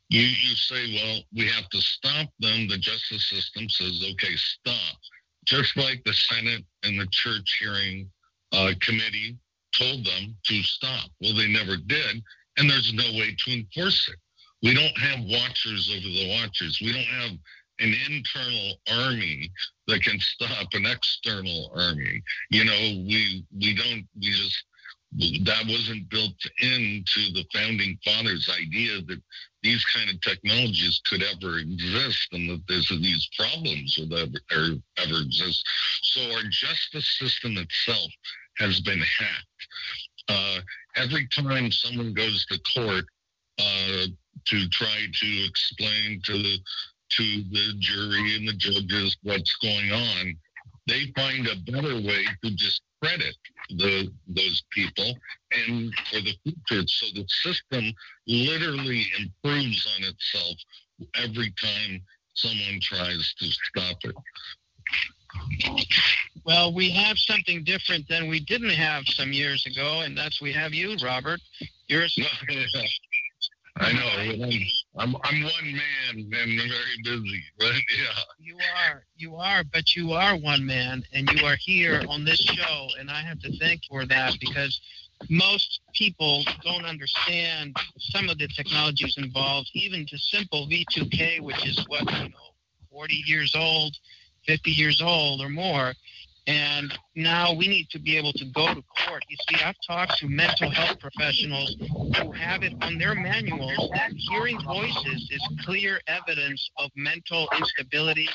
you 0.09 0.21
you 0.21 0.55
say, 0.55 0.93
well, 0.95 1.19
we 1.33 1.47
have 1.47 1.69
to 1.69 1.81
stop 1.81 2.29
them. 2.39 2.67
The 2.67 2.77
justice 2.77 3.29
system 3.29 3.69
says, 3.69 4.03
okay, 4.11 4.35
stop. 4.35 4.97
Just 5.45 5.75
like 5.77 6.03
the 6.05 6.13
Senate 6.13 6.63
and 6.83 6.99
the 6.99 7.07
church 7.07 7.57
hearing 7.59 8.09
uh, 8.51 8.73
committee 8.81 9.37
told 9.73 10.05
them 10.05 10.35
to 10.45 10.63
stop. 10.63 11.09
Well, 11.21 11.35
they 11.35 11.47
never 11.47 11.77
did, 11.77 12.21
and 12.57 12.69
there's 12.69 12.93
no 12.93 13.05
way 13.13 13.35
to 13.37 13.53
enforce 13.53 14.09
it. 14.09 14.19
We 14.61 14.73
don't 14.75 14.97
have 14.97 15.25
watchers 15.25 15.89
over 15.89 16.07
the 16.07 16.29
watchers. 16.37 16.79
We 16.81 16.91
don't 16.91 17.21
have 17.21 17.31
an 17.81 17.93
internal 18.09 18.73
army 18.91 19.51
that 19.87 20.03
can 20.03 20.19
stop 20.19 20.67
an 20.73 20.85
external 20.85 21.71
army. 21.75 22.21
You 22.49 22.65
know, 22.65 23.03
we 23.07 23.43
we 23.59 23.75
don't 23.75 24.07
we 24.19 24.31
just 24.31 24.63
that 25.45 25.65
wasn't 25.67 26.09
built 26.09 26.39
into 26.61 27.33
the 27.33 27.43
founding 27.53 27.97
fathers' 28.05 28.49
idea 28.49 29.01
that 29.01 29.21
these 29.61 29.83
kind 29.85 30.09
of 30.09 30.21
technologies 30.21 31.01
could 31.05 31.21
ever 31.21 31.57
exist 31.57 32.29
and 32.31 32.49
that 32.49 32.61
there's 32.67 32.87
these 32.89 33.29
problems 33.37 33.97
would 33.99 34.13
ever, 34.13 34.77
ever 34.97 35.21
exist. 35.21 35.63
So 36.01 36.21
our 36.31 36.43
justice 36.49 37.17
system 37.19 37.57
itself 37.57 38.09
has 38.57 38.79
been 38.79 38.99
hacked. 39.01 39.67
Uh, 40.29 40.59
every 40.95 41.27
time 41.27 41.71
someone 41.71 42.13
goes 42.13 42.45
to 42.45 42.59
court, 42.73 43.05
uh, 43.59 44.05
to 44.45 44.69
try 44.69 45.05
to 45.13 45.45
explain 45.45 46.21
to 46.23 46.33
the 46.33 46.57
to 47.17 47.43
the 47.51 47.73
jury 47.79 48.35
and 48.37 48.47
the 48.47 48.53
judges 48.53 49.17
what's 49.23 49.55
going 49.57 49.91
on. 49.91 50.35
They 50.87 51.11
find 51.15 51.47
a 51.47 51.71
better 51.71 51.95
way 51.95 52.25
to 52.43 52.51
discredit 52.51 53.35
the 53.69 54.11
those 54.27 54.63
people 54.71 55.17
and 55.51 55.93
for 56.09 56.21
the 56.21 56.35
future. 56.43 56.87
So 56.87 57.07
the 57.13 57.25
system 57.27 57.93
literally 58.27 59.05
improves 59.19 59.87
on 59.97 60.03
itself 60.03 60.57
every 61.15 61.51
time 61.51 62.01
someone 62.33 62.79
tries 62.81 63.33
to 63.39 63.45
stop 63.45 63.97
it. 64.03 64.15
Well, 66.45 66.73
we 66.73 66.89
have 66.91 67.17
something 67.17 67.63
different 67.63 68.07
than 68.09 68.27
we 68.27 68.39
didn't 68.39 68.71
have 68.71 69.03
some 69.07 69.31
years 69.31 69.65
ago, 69.65 70.01
and 70.01 70.17
that's 70.17 70.41
we 70.41 70.51
have 70.53 70.73
you, 70.73 70.95
Robert. 71.03 71.39
You're 71.87 72.03
a 72.03 72.09
I 73.77 73.93
know. 73.93 74.49
I'm 74.97 75.15
I'm 75.23 75.43
one 75.43 75.73
man 75.73 76.15
and 76.15 76.31
very 76.31 76.97
busy, 77.03 77.43
but 77.59 77.67
yeah. 77.67 78.21
You 78.39 78.57
are, 78.57 79.05
you 79.15 79.35
are, 79.35 79.63
but 79.63 79.95
you 79.95 80.11
are 80.11 80.35
one 80.37 80.65
man, 80.65 81.03
and 81.13 81.29
you 81.31 81.45
are 81.45 81.55
here 81.55 82.01
on 82.09 82.25
this 82.25 82.39
show, 82.39 82.87
and 82.99 83.09
I 83.09 83.21
have 83.21 83.39
to 83.41 83.57
thank 83.59 83.81
for 83.89 84.05
that 84.05 84.35
because 84.39 84.81
most 85.29 85.81
people 85.93 86.43
don't 86.63 86.85
understand 86.85 87.75
some 87.97 88.29
of 88.29 88.37
the 88.37 88.47
technologies 88.47 89.17
involved, 89.17 89.69
even 89.73 90.05
to 90.07 90.17
simple 90.17 90.67
V2K, 90.67 91.41
which 91.41 91.65
is 91.65 91.83
what 91.87 92.01
you 92.11 92.29
know, 92.29 92.53
40 92.91 93.23
years 93.25 93.55
old, 93.55 93.95
50 94.47 94.71
years 94.71 95.01
old 95.01 95.41
or 95.41 95.49
more. 95.49 95.93
And 96.47 96.97
now 97.15 97.53
we 97.53 97.67
need 97.67 97.89
to 97.91 97.99
be 97.99 98.17
able 98.17 98.33
to 98.33 98.45
go 98.45 98.73
to 98.73 98.83
court. 99.05 99.23
You 99.29 99.37
see, 99.49 99.63
I've 99.63 99.75
talked 99.85 100.17
to 100.19 100.27
mental 100.27 100.71
health 100.71 100.99
professionals 100.99 101.75
who 101.79 102.31
have 102.31 102.63
it 102.63 102.73
on 102.81 102.97
their 102.97 103.13
manuals 103.13 103.89
that 103.93 104.11
hearing 104.15 104.59
voices 104.63 105.29
is 105.31 105.49
clear 105.63 105.99
evidence 106.07 106.71
of 106.77 106.89
mental 106.95 107.47
instability, 107.57 108.27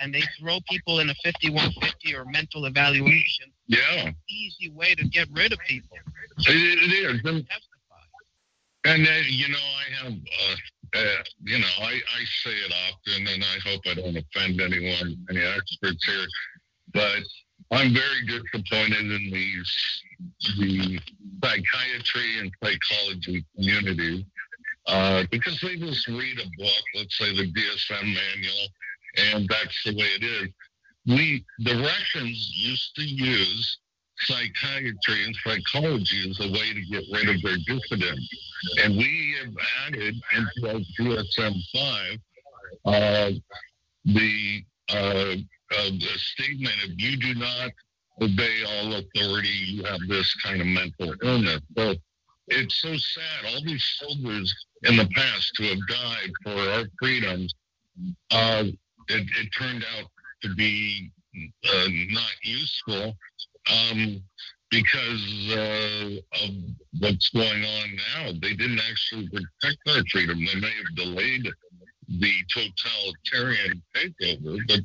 and 0.00 0.14
they 0.14 0.22
throw 0.38 0.58
people 0.70 1.00
in 1.00 1.10
a 1.10 1.14
5150 1.22 2.16
or 2.16 2.24
mental 2.26 2.64
evaluation. 2.64 3.52
Yeah. 3.66 4.10
Easy 4.28 4.70
way 4.70 4.94
to 4.94 5.06
get 5.08 5.28
rid 5.32 5.52
of 5.52 5.58
people. 5.60 5.98
It, 6.38 6.46
it 6.48 7.14
is. 7.14 7.20
And, 7.24 7.46
and 8.86 9.06
uh, 9.06 9.10
you 9.28 9.48
know, 9.48 9.58
I 9.58 10.04
have, 10.04 10.12
uh, 10.14 10.98
uh, 10.98 11.22
you 11.42 11.58
know, 11.58 11.66
I, 11.82 11.92
I 11.92 12.24
say 12.42 12.52
it 12.52 12.72
often, 12.88 13.26
and 13.26 13.44
I 13.44 13.68
hope 13.68 13.82
I 13.84 13.94
don't 13.94 14.16
offend 14.16 14.60
anyone, 14.62 15.26
any 15.28 15.40
experts 15.42 16.04
here, 16.06 16.26
but 16.94 17.22
I'm 17.70 17.94
very 17.94 18.26
disappointed 18.26 19.10
in 19.12 19.30
these 19.32 20.02
the 20.58 21.00
psychiatry 21.42 22.38
and 22.40 22.52
psychology 22.62 23.44
community 23.54 24.26
uh, 24.86 25.24
because 25.30 25.60
they 25.60 25.76
just 25.76 26.06
read 26.08 26.38
a 26.40 26.48
book, 26.58 26.82
let's 26.94 27.16
say 27.16 27.34
the 27.34 27.50
DSM 27.52 28.02
manual, 28.02 28.66
and 29.16 29.48
that's 29.48 29.84
the 29.84 29.94
way 29.94 30.08
it 30.20 30.24
is. 30.24 30.48
We 31.06 31.44
the 31.60 31.76
Russians 31.76 32.52
used 32.56 32.94
to 32.96 33.02
use 33.02 33.78
psychiatry 34.20 35.24
and 35.24 35.36
psychology 35.44 36.30
as 36.30 36.40
a 36.40 36.50
way 36.52 36.74
to 36.74 36.82
get 36.90 37.04
rid 37.12 37.28
of 37.28 37.40
their 37.42 37.56
dissidents. 37.66 38.28
And 38.82 38.96
we 38.96 39.34
have 39.42 39.54
added 39.86 40.14
into 40.36 40.68
our 40.68 40.80
DSM 40.98 41.54
5 41.72 42.18
uh, 42.84 43.30
the, 44.04 44.64
uh, 44.90 45.36
uh, 45.76 45.90
statement 46.16 46.74
if 46.84 46.94
you 46.96 47.16
do 47.16 47.34
not 47.34 47.70
obey 48.22 48.62
all 48.68 48.94
authority, 48.94 49.48
you 49.48 49.84
have 49.84 50.00
this 50.08 50.34
kind 50.34 50.60
of 50.60 50.66
mental 50.66 51.14
illness. 51.22 51.60
So 51.76 51.94
it's 52.48 52.80
so 52.80 52.96
sad. 52.96 53.54
All 53.54 53.64
these 53.64 53.84
soldiers 53.98 54.54
in 54.82 54.96
the 54.96 55.08
past 55.14 55.52
who 55.56 55.64
have 55.64 55.86
died 55.88 56.30
for 56.42 56.52
our 56.52 56.84
freedoms, 56.98 57.54
uh, 58.30 58.64
it, 59.08 59.26
it, 59.40 59.48
turned 59.58 59.84
out 59.96 60.06
to 60.42 60.54
be 60.54 61.10
uh, 61.64 61.88
not 62.10 62.32
useful 62.42 63.16
um, 63.70 64.22
because 64.70 65.52
uh, 65.52 66.44
of 66.44 66.50
what's 66.98 67.30
going 67.30 67.64
on 67.64 67.96
now. 68.14 68.32
They 68.40 68.54
didn't 68.54 68.80
actually 68.90 69.28
protect 69.28 69.78
our 69.88 70.02
freedom. 70.10 70.38
They 70.38 70.60
may 70.60 70.70
have 70.70 70.96
delayed 70.96 71.48
the 72.08 72.32
totalitarian 72.48 73.82
takeover, 73.94 74.58
but 74.66 74.80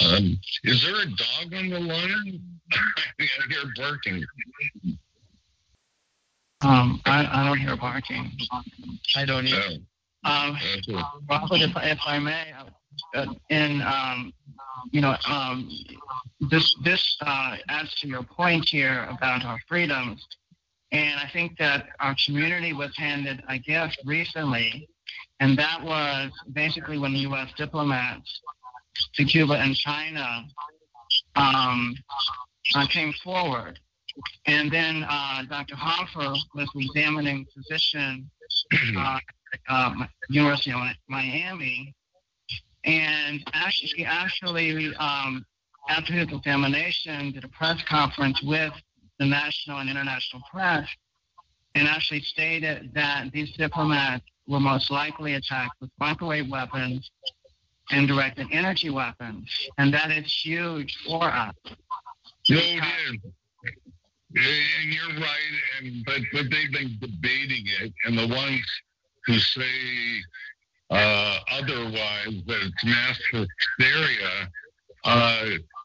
um, 0.00 0.38
is 0.64 0.82
there 0.82 1.02
a 1.02 1.06
dog 1.06 1.54
on 1.54 1.70
the 1.70 1.80
line? 1.80 2.42
I 3.20 3.26
hear 3.48 3.72
barking. 3.76 4.24
Um, 6.62 7.00
I, 7.04 7.26
I 7.30 7.46
don't 7.46 7.58
hear 7.58 7.76
barking. 7.76 8.30
I 9.14 9.24
don't 9.24 9.46
either. 9.46 9.78
Um, 10.24 10.58
Robert, 11.28 11.60
if, 11.60 11.70
if 11.76 11.98
I 12.04 12.18
may, 12.18 12.52
uh, 13.14 13.26
in 13.50 13.82
um, 13.82 14.32
you 14.90 15.00
know, 15.00 15.16
um, 15.28 15.70
this 16.50 16.74
this 16.82 17.16
uh, 17.20 17.56
adds 17.68 17.94
to 18.00 18.08
your 18.08 18.22
point 18.22 18.68
here 18.68 19.06
about 19.10 19.44
our 19.44 19.58
freedoms, 19.68 20.26
and 20.92 21.18
I 21.20 21.28
think 21.32 21.56
that 21.58 21.88
our 22.00 22.16
community 22.24 22.72
was 22.72 22.90
handed 22.96 23.42
a 23.48 23.58
gift 23.58 24.00
recently, 24.04 24.88
and 25.40 25.56
that 25.58 25.82
was 25.82 26.32
basically 26.52 26.98
when 26.98 27.12
the 27.12 27.20
U.S. 27.20 27.50
diplomats 27.56 28.40
to 29.14 29.24
Cuba 29.24 29.54
and 29.54 29.74
China 29.74 30.44
um, 31.36 31.94
uh, 32.74 32.86
came 32.86 33.12
forward. 33.24 33.78
And 34.46 34.70
then 34.70 35.04
uh, 35.08 35.42
Dr. 35.48 35.76
Hoffer 35.76 36.34
was 36.54 36.70
the 36.74 36.80
examining 36.80 37.46
physician 37.54 38.30
uh, 38.98 39.18
uh, 39.68 39.94
University 40.30 40.72
of 40.72 40.80
Miami. 41.08 41.94
And 42.84 43.42
actually, 43.52 44.04
actually, 44.04 44.94
um, 44.96 45.44
after 45.88 46.12
his 46.12 46.28
examination, 46.32 47.32
did 47.32 47.44
a 47.44 47.48
press 47.48 47.82
conference 47.88 48.42
with 48.42 48.72
the 49.18 49.26
national 49.26 49.78
and 49.80 49.90
international 49.90 50.42
press 50.50 50.88
and 51.74 51.86
actually 51.88 52.20
stated 52.20 52.90
that 52.94 53.30
these 53.32 53.52
diplomats 53.52 54.24
were 54.48 54.60
most 54.60 54.90
likely 54.90 55.34
attacked 55.34 55.74
with 55.80 55.90
microwave 55.98 56.48
weapons 56.48 57.10
and 57.90 58.08
directed 58.08 58.48
energy 58.52 58.90
weapons. 58.90 59.48
And 59.78 59.92
that 59.94 60.10
is 60.10 60.32
huge 60.32 60.96
for 61.06 61.24
us. 61.24 61.54
No, 62.48 62.58
it 62.58 62.82
is. 63.12 63.20
And 64.34 64.92
you're 64.92 65.20
right, 65.20 65.54
and 65.80 66.04
but 66.04 66.20
but 66.32 66.44
they've 66.50 66.72
been 66.72 66.98
debating 67.00 67.64
it, 67.80 67.92
and 68.04 68.18
the 68.18 68.26
ones 68.26 68.66
who 69.24 69.38
say 69.38 70.22
uh, 70.90 71.38
otherwise 71.52 72.42
that 72.46 72.60
it's 72.62 72.84
mass 72.84 73.18
hysteria, 73.32 74.50
uh, 75.04 75.44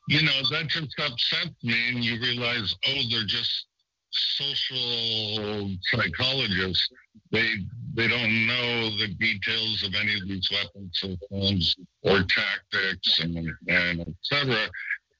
you 0.10 0.22
know, 0.24 0.42
that 0.52 0.68
just 0.68 0.94
upsets 1.00 1.64
me, 1.64 1.76
and 1.90 2.04
you 2.04 2.20
realize, 2.20 2.76
oh, 2.88 3.02
they're 3.10 3.26
just 3.26 3.68
social 4.10 5.72
psychologists. 5.92 6.90
They 7.32 7.48
they 7.94 8.08
don't 8.08 8.48
know 8.48 8.90
the 8.98 9.14
details 9.20 9.84
of 9.84 9.94
any 9.96 10.16
of 10.16 10.28
these 10.28 10.50
weapon 10.52 10.90
systems 10.94 11.76
or 12.04 12.24
tactics 12.24 13.20
and 13.20 13.50
and 13.68 14.02
etc. 14.02 14.70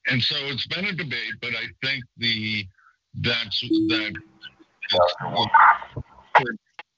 And 0.08 0.22
so 0.22 0.36
it's 0.40 0.66
been 0.66 0.86
a 0.86 0.92
debate, 0.92 1.34
but 1.40 1.50
I 1.50 1.66
think 1.86 2.04
the 2.18 2.66
that's 3.20 3.60
that. 3.60 4.14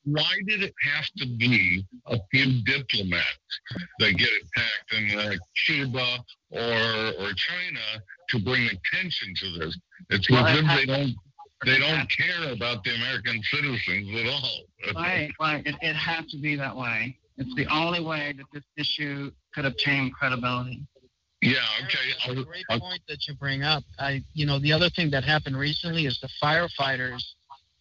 Why 0.06 0.34
did 0.46 0.62
it 0.62 0.74
have 0.82 1.06
to 1.18 1.26
be 1.38 1.86
a 2.06 2.18
few 2.30 2.62
diplomats 2.64 3.60
that 4.00 4.12
get 4.12 4.28
attacked 4.28 4.92
in 4.92 5.16
like 5.16 5.38
Cuba 5.64 6.18
or 6.50 7.24
or 7.24 7.32
China 7.32 8.02
to 8.28 8.38
bring 8.38 8.66
attention 8.66 9.34
to 9.34 9.58
this? 9.58 9.78
It's 10.10 10.30
well, 10.30 10.46
as 10.46 10.58
if 10.58 10.66
they 10.66 10.86
don't 10.86 11.14
they 11.64 11.78
don't 11.78 12.08
care 12.08 12.52
about 12.52 12.84
the 12.84 12.94
American 12.94 13.42
citizens 13.44 14.08
at 14.20 14.26
all. 14.26 14.60
right, 14.94 15.30
right. 15.40 15.66
It, 15.66 15.74
it 15.80 15.94
has 15.94 16.26
to 16.26 16.38
be 16.38 16.56
that 16.56 16.76
way. 16.76 17.18
It's 17.36 17.54
the 17.54 17.66
only 17.66 18.00
way 18.00 18.34
that 18.36 18.46
this 18.52 18.64
issue 18.76 19.30
could 19.54 19.64
obtain 19.64 20.10
credibility. 20.12 20.82
Yeah, 21.42 21.58
okay. 21.84 21.98
That's 22.26 22.40
a 22.40 22.44
great 22.44 22.64
I'll, 22.70 22.80
point 22.80 23.02
that 23.08 23.26
you 23.28 23.34
bring 23.34 23.62
up. 23.62 23.84
I, 23.98 24.22
you 24.32 24.46
know, 24.46 24.58
the 24.58 24.72
other 24.72 24.88
thing 24.88 25.10
that 25.10 25.24
happened 25.24 25.58
recently 25.58 26.06
is 26.06 26.18
the 26.20 26.28
firefighters. 26.42 27.22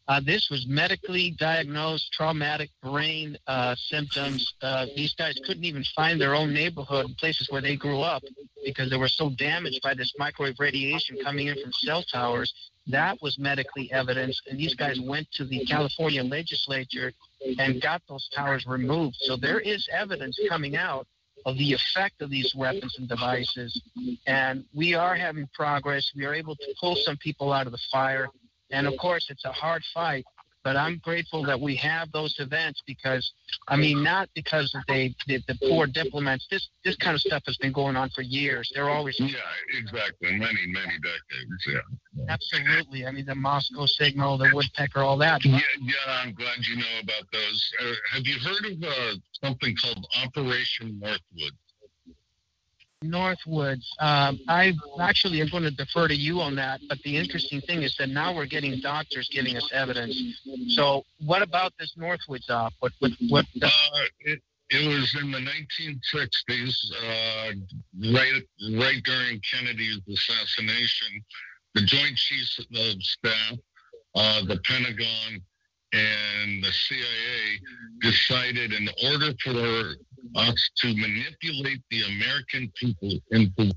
Uh, 0.10 0.20
this 0.20 0.50
was 0.50 0.68
medically 0.68 1.32
diagnosed 1.40 2.12
traumatic 2.12 2.70
brain 2.82 3.38
uh, 3.48 3.74
symptoms. 3.78 4.54
Uh, 4.62 4.86
these 4.98 5.14
guys 5.14 5.40
couldn't 5.46 5.64
even 5.64 5.84
find 5.96 6.20
their 6.20 6.36
own 6.36 6.54
neighborhood, 6.54 7.16
places 7.18 7.50
where 7.50 7.62
they 7.62 7.78
grew 7.78 8.02
up, 8.02 8.22
because 8.66 8.90
they 8.90 8.98
were 8.98 9.08
so 9.08 9.30
damaged 9.30 9.80
by 9.82 9.94
this 9.94 10.12
microwave 10.18 10.56
radiation 10.60 11.18
coming 11.24 11.48
in 11.48 11.56
from 11.62 11.72
cell 11.72 12.04
towers. 12.04 12.54
That 12.88 13.18
was 13.22 13.40
medically 13.40 13.92
evidence, 13.94 14.42
and 14.50 14.60
these 14.60 14.76
guys 14.76 15.00
went 15.00 15.32
to 15.34 15.46
the 15.46 15.66
California 15.66 16.24
legislature 16.24 17.14
and 17.58 17.82
got 17.82 18.02
those 18.10 18.28
towers 18.36 18.66
removed. 18.68 19.16
So 19.20 19.38
there 19.38 19.60
is 19.60 19.88
evidence 19.92 20.38
coming 20.50 20.76
out 20.76 21.08
of 21.46 21.58
the 21.58 21.74
effect 21.74 22.22
of 22.22 22.30
these 22.30 22.54
weapons 22.56 22.96
and 22.98 23.08
devices. 23.08 23.82
And 24.28 24.66
we 24.74 24.96
are 24.96 25.16
having 25.16 25.48
progress. 25.54 26.12
We 26.16 26.26
are 26.26 26.34
able 26.34 26.56
to 26.56 26.76
pull 26.80 26.96
some 26.96 27.18
people 27.18 27.52
out 27.54 27.66
of 27.66 27.72
the 27.72 27.82
fire. 27.92 28.28
And 28.72 28.88
of 28.88 28.98
course, 28.98 29.30
it's 29.30 29.46
a 29.46 29.52
hard 29.52 29.84
fight, 29.94 30.26
but 30.64 30.78
I'm 30.78 30.98
grateful 31.04 31.44
that 31.44 31.60
we 31.60 31.76
have 31.76 32.12
those 32.12 32.36
events 32.40 32.82
because, 32.88 33.34
I 33.68 33.76
mean, 33.76 34.04
not 34.04 34.30
because 34.34 34.76
they 34.88 35.14
the, 35.28 35.42
the 35.48 35.56
poor 35.56 35.88
diplomats. 35.88 36.48
This 36.50 36.70
this 36.84 36.96
kind 36.96 37.16
of 37.16 37.22
stuff 37.22 37.44
has 37.46 37.58
been 37.58 37.74
going 37.74 37.96
on 37.96 38.10
for 38.10 38.22
years. 38.22 38.72
They're 38.74 38.90
always 38.90 39.20
yeah, 39.20 39.36
exactly, 39.78 40.32
many 40.32 40.68
many 40.68 40.98
decades. 41.00 41.68
Yeah, 41.68 42.26
absolutely. 42.30 43.06
I 43.06 43.12
mean, 43.12 43.26
the 43.26 43.36
Moscow 43.36 43.86
signal, 43.86 44.38
the 44.38 44.50
woodpecker, 44.54 45.00
all 45.00 45.18
that. 45.18 45.44
Yeah, 45.44 45.60
yeah. 45.82 45.94
I'm 46.08 46.34
glad 46.34 46.66
you 46.66 46.78
know 46.78 47.00
about 47.02 47.26
those. 47.32 47.72
Uh, 47.82 47.94
have 48.14 48.26
you 48.26 48.40
heard 48.40 48.66
of 48.66 48.84
uh, 48.84 49.16
something 49.44 49.76
called 49.76 50.06
Operation 50.24 51.00
Northwood? 51.00 51.54
Northwoods. 53.04 53.86
Um, 54.00 54.40
I 54.48 54.74
actually 55.00 55.42
am 55.42 55.50
going 55.50 55.64
to 55.64 55.72
defer 55.72 56.08
to 56.08 56.16
you 56.16 56.40
on 56.40 56.56
that. 56.56 56.82
But 56.88 57.00
the 57.04 57.18
interesting 57.18 57.62
thing 57.62 57.84
is 57.84 57.96
that 57.98 58.10
now 58.10 58.36
we're 58.36 58.46
getting 58.46 58.80
doctors 58.80 59.30
giving 59.32 59.58
us 59.58 59.70
evidence. 59.74 60.16
So, 60.70 61.04
what 61.26 61.42
about 61.42 61.74
this 61.80 61.96
Northwoods 61.98 62.50
op? 62.50 62.74
What? 62.80 62.94
What? 63.00 63.12
what 63.30 63.46
uh, 63.62 63.70
it, 64.22 64.42
it 64.70 64.88
was 64.88 65.16
in 65.22 65.32
the 65.32 65.40
1960s, 65.40 66.76
uh, 67.04 67.52
right 68.14 68.42
right 68.78 69.04
during 69.04 69.42
Kennedy's 69.42 70.00
assassination. 70.08 71.24
The 71.76 71.82
Joint 71.82 72.16
Chiefs 72.16 72.60
of 72.60 73.02
Staff, 73.02 73.58
uh, 74.16 74.46
the 74.46 74.60
Pentagon, 74.64 75.42
and 75.94 76.64
the 76.64 76.72
CIA 76.72 77.60
decided 78.02 78.74
in 78.74 78.90
order 79.12 79.34
for 79.44 79.96
us 80.36 80.72
to 80.78 80.88
manipulate 80.96 81.82
the 81.92 82.04
American 82.04 82.72
people 82.76 83.12
into 83.32 83.72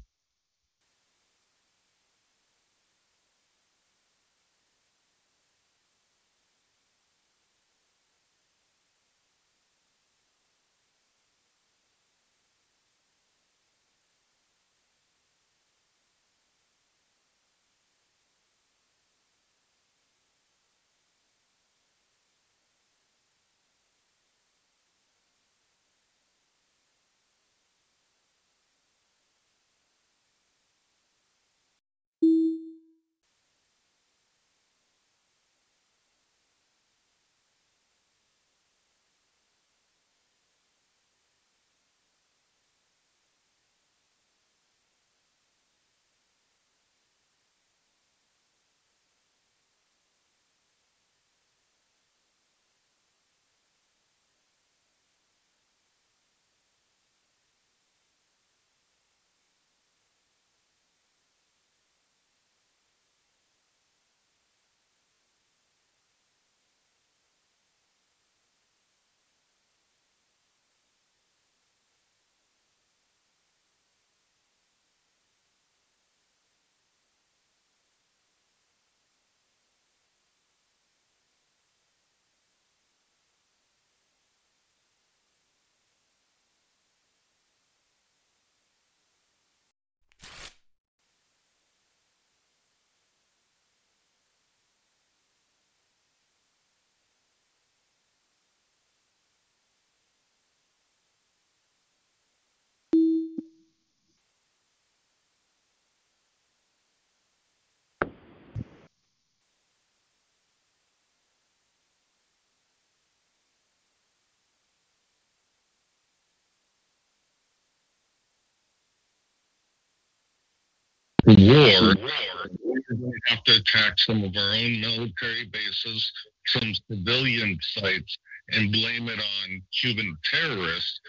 war, 121.27 121.95
we're 121.95 122.97
going 122.97 123.13
to 123.13 123.21
have 123.27 123.45
to 123.45 123.57
attack 123.57 123.99
some 123.99 124.23
of 124.25 124.35
our 124.37 124.55
own 124.55 124.81
military 124.81 125.47
bases, 125.53 126.13
some 126.47 126.73
civilian 126.91 127.59
sites, 127.61 128.19
and 128.51 128.73
blame 128.73 129.09
it 129.09 129.19
on 129.19 129.63
Cuban 129.81 130.17
terrorists. 130.25 131.01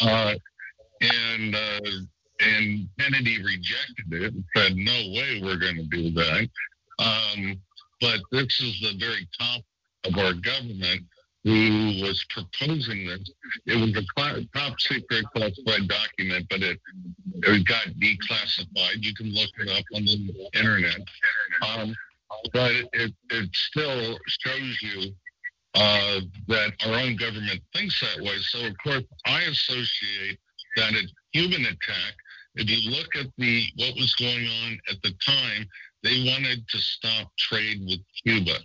Uh, 0.00 0.34
and 1.00 1.54
uh, 1.54 1.80
and 2.40 2.88
Kennedy 2.98 3.42
rejected 3.42 4.12
it 4.12 4.32
and 4.34 4.44
said, 4.56 4.76
"No 4.76 4.92
way, 4.92 5.40
we're 5.42 5.58
going 5.58 5.76
to 5.76 5.84
do 5.84 6.10
that." 6.12 6.48
Um, 6.98 7.60
but 8.00 8.20
this 8.32 8.60
is 8.60 8.80
the 8.80 8.96
very 8.98 9.28
top 9.38 9.62
of 10.04 10.18
our 10.18 10.34
government 10.34 11.02
who 11.44 12.00
was 12.00 12.24
proposing 12.30 13.06
this. 13.06 13.30
It 13.66 13.76
was 13.76 13.90
a 13.94 14.58
top 14.58 14.80
secret 14.80 15.26
classified 15.34 15.88
document, 15.88 16.46
but 16.48 16.62
it, 16.62 16.80
it 17.42 17.66
got 17.66 17.86
declassified. 18.00 19.02
You 19.02 19.14
can 19.14 19.32
look 19.32 19.50
it 19.58 19.70
up 19.70 19.84
on 19.94 20.04
the 20.06 20.48
internet. 20.54 21.00
Um, 21.62 21.94
but 22.52 22.72
it, 22.94 23.12
it 23.30 23.50
still 23.52 24.18
shows 24.26 24.82
you 24.82 25.12
uh, 25.74 26.20
that 26.48 26.72
our 26.86 26.94
own 26.94 27.16
government 27.16 27.60
thinks 27.74 28.00
that 28.00 28.24
way. 28.24 28.38
So, 28.40 28.66
of 28.66 28.74
course, 28.82 29.04
I 29.26 29.42
associate 29.42 30.38
that 30.76 30.94
a 30.94 31.02
human 31.32 31.62
attack. 31.62 32.14
If 32.54 32.70
you 32.70 32.90
look 32.90 33.16
at 33.16 33.26
the 33.36 33.64
what 33.76 33.96
was 33.96 34.14
going 34.14 34.46
on 34.64 34.78
at 34.90 35.02
the 35.02 35.12
time, 35.24 35.66
they 36.02 36.24
wanted 36.24 36.66
to 36.68 36.78
stop 36.78 37.32
trade 37.36 37.80
with 37.84 37.98
Cuba, 38.24 38.58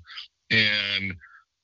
and 0.52 1.14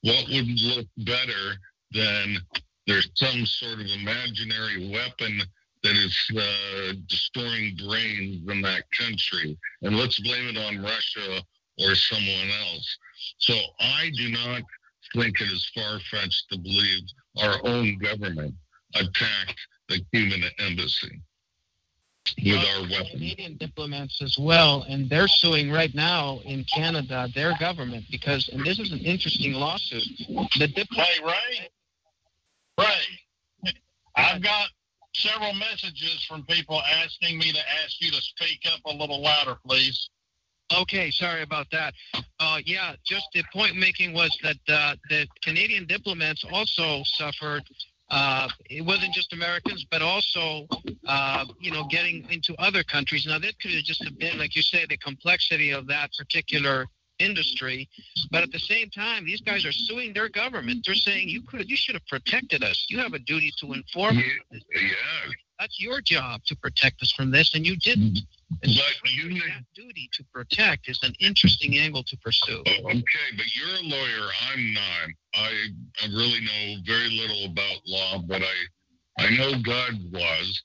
what 0.05 0.27
would 0.29 0.61
look 0.61 0.85
better 0.97 1.57
than 1.91 2.37
there's 2.85 3.09
some 3.15 3.43
sort 3.43 3.79
of 3.79 3.87
imaginary 3.87 4.91
weapon 4.91 5.41
that 5.81 5.95
is 5.95 6.31
uh, 6.37 6.93
destroying 7.07 7.75
brains 7.87 8.47
in 8.47 8.61
that 8.61 8.83
country. 8.91 9.57
And 9.81 9.97
let's 9.97 10.19
blame 10.19 10.47
it 10.47 10.57
on 10.57 10.83
Russia 10.83 11.41
or 11.79 11.95
someone 11.95 12.49
else. 12.67 12.97
So 13.39 13.55
I 13.79 14.11
do 14.15 14.29
not 14.29 14.61
think 15.15 15.41
it 15.41 15.51
is 15.51 15.71
far 15.73 15.99
fetched 16.11 16.45
to 16.51 16.59
believe 16.59 17.01
our 17.41 17.59
own 17.63 17.97
government 17.97 18.53
attacked 18.93 19.59
the 19.89 20.01
Cuban 20.13 20.43
embassy 20.59 21.19
with 22.37 22.55
our 22.55 22.81
weapons. 22.81 23.09
Canadian 23.11 23.57
diplomats 23.57 24.21
as 24.21 24.37
well, 24.37 24.85
and 24.89 25.09
they're 25.09 25.27
suing 25.27 25.71
right 25.71 25.93
now 25.93 26.39
in 26.45 26.63
Canada 26.65 27.27
their 27.33 27.53
government 27.59 28.05
because, 28.09 28.49
and 28.49 28.65
this 28.65 28.79
is 28.79 28.91
an 28.91 28.99
interesting 28.99 29.53
lawsuit. 29.53 30.03
The 30.57 30.67
diplomat. 30.67 31.07
Hey, 31.07 31.23
Ray. 31.23 31.69
Ray, 32.77 33.73
I've 34.15 34.41
got 34.41 34.67
several 35.13 35.53
messages 35.53 36.25
from 36.27 36.43
people 36.45 36.81
asking 36.81 37.37
me 37.37 37.51
to 37.51 37.59
ask 37.83 38.01
you 38.01 38.11
to 38.11 38.21
speak 38.21 38.61
up 38.71 38.79
a 38.85 38.93
little 38.93 39.21
louder, 39.21 39.57
please. 39.65 40.09
Okay, 40.75 41.11
sorry 41.11 41.43
about 41.43 41.67
that. 41.71 41.93
Uh, 42.39 42.59
yeah, 42.65 42.95
just 43.05 43.27
the 43.33 43.43
point 43.53 43.75
making 43.75 44.13
was 44.13 44.35
that 44.41 44.57
uh, 44.67 44.95
the 45.09 45.27
Canadian 45.43 45.85
diplomats 45.85 46.43
also 46.51 47.03
suffered 47.05 47.63
uh, 48.09 48.47
it 48.69 48.85
wasn't 48.85 49.13
just 49.13 49.33
Americans, 49.33 49.85
but 49.89 50.01
also, 50.01 50.67
uh, 51.07 51.45
you 51.59 51.71
know, 51.71 51.85
getting 51.85 52.25
into 52.29 52.55
other 52.59 52.83
countries. 52.83 53.25
Now, 53.25 53.39
that 53.39 53.59
could 53.59 53.71
have 53.71 53.83
just 53.83 54.03
have 54.03 54.17
been, 54.17 54.37
like 54.37 54.55
you 54.55 54.61
say, 54.61 54.85
the 54.87 54.97
complexity 54.97 55.71
of 55.71 55.87
that 55.87 56.11
particular 56.17 56.85
industry. 57.19 57.89
But 58.31 58.43
at 58.43 58.51
the 58.51 58.59
same 58.59 58.89
time, 58.89 59.25
these 59.25 59.41
guys 59.41 59.65
are 59.65 59.71
suing 59.71 60.13
their 60.13 60.29
government. 60.29 60.85
They're 60.85 60.95
saying 60.95 61.29
you 61.29 61.41
could, 61.41 61.69
you 61.69 61.75
should 61.75 61.95
have 61.95 62.05
protected 62.07 62.63
us. 62.63 62.85
You 62.89 62.99
have 62.99 63.13
a 63.13 63.19
duty 63.19 63.51
to 63.59 63.73
inform. 63.73 64.17
Yeah, 64.17 64.59
yeah. 64.75 65.31
That's 65.59 65.79
your 65.79 66.01
job 66.01 66.41
to 66.47 66.55
protect 66.57 67.01
us 67.01 67.11
from 67.11 67.31
this, 67.31 67.55
and 67.55 67.65
you 67.65 67.77
didn't. 67.77 68.19
But 68.61 68.69
you 69.11 69.33
that 69.33 69.65
duty 69.75 70.09
to 70.13 70.23
protect 70.33 70.89
is 70.89 70.99
an 71.03 71.13
interesting 71.19 71.77
angle 71.77 72.03
to 72.03 72.17
pursue. 72.17 72.61
Okay, 72.67 73.29
but 73.35 73.55
you're 73.55 73.75
a 73.75 73.83
lawyer. 73.83 74.29
I'm 74.51 74.73
not. 74.73 75.07
I 75.35 75.51
I 76.03 76.07
really 76.07 76.41
know 76.41 76.81
very 76.85 77.09
little 77.09 77.45
about 77.45 77.77
law, 77.85 78.19
but 78.19 78.41
I 78.41 79.25
I 79.25 79.29
know 79.37 79.51
God 79.61 79.93
was. 80.11 80.63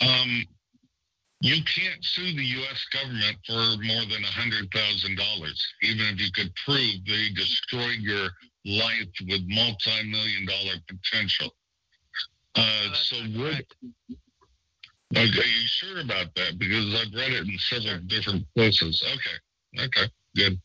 Um, 0.00 0.44
you 1.40 1.62
can't 1.64 2.02
sue 2.02 2.32
the 2.34 2.44
U.S. 2.44 2.86
government 2.92 3.36
for 3.46 3.82
more 3.84 4.04
than 4.06 4.24
a 4.24 4.32
hundred 4.32 4.70
thousand 4.72 5.16
dollars, 5.16 5.62
even 5.82 6.06
if 6.06 6.20
you 6.20 6.32
could 6.32 6.52
prove 6.64 7.04
they 7.06 7.28
destroyed 7.34 8.00
your 8.00 8.30
life 8.64 9.08
with 9.28 9.42
multi-million 9.46 10.46
dollar 10.46 10.74
potential. 10.88 11.50
Uh, 12.54 12.94
so 12.94 13.16
what? 15.14 15.38
Are 15.38 15.48
you 15.48 15.66
sure 15.66 16.00
about 16.00 16.34
that? 16.34 16.58
Because 16.58 16.94
I've 16.94 17.14
read 17.14 17.32
it 17.32 17.46
in 17.46 17.58
several 17.58 18.00
different 18.06 18.46
places. 18.54 19.02
Okay. 19.04 19.84
Okay. 19.84 20.10
Good. 20.36 20.60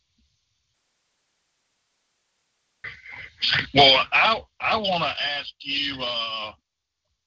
Well, 3.73 4.05
I 4.11 4.41
I 4.59 4.75
want 4.75 5.03
to 5.03 5.23
ask 5.37 5.53
you 5.61 5.95
uh, 6.01 6.51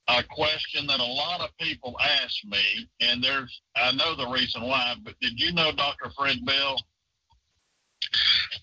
a 0.08 0.22
question 0.24 0.86
that 0.86 1.00
a 1.00 1.04
lot 1.04 1.40
of 1.40 1.56
people 1.58 1.96
ask 2.00 2.44
me, 2.44 2.88
and 3.00 3.22
there's 3.22 3.62
I 3.76 3.92
know 3.92 4.14
the 4.16 4.28
reason 4.28 4.62
why. 4.62 4.94
But 5.02 5.14
did 5.20 5.40
you 5.40 5.52
know 5.52 5.72
Dr. 5.72 6.10
Fred 6.16 6.44
Bell? 6.44 6.76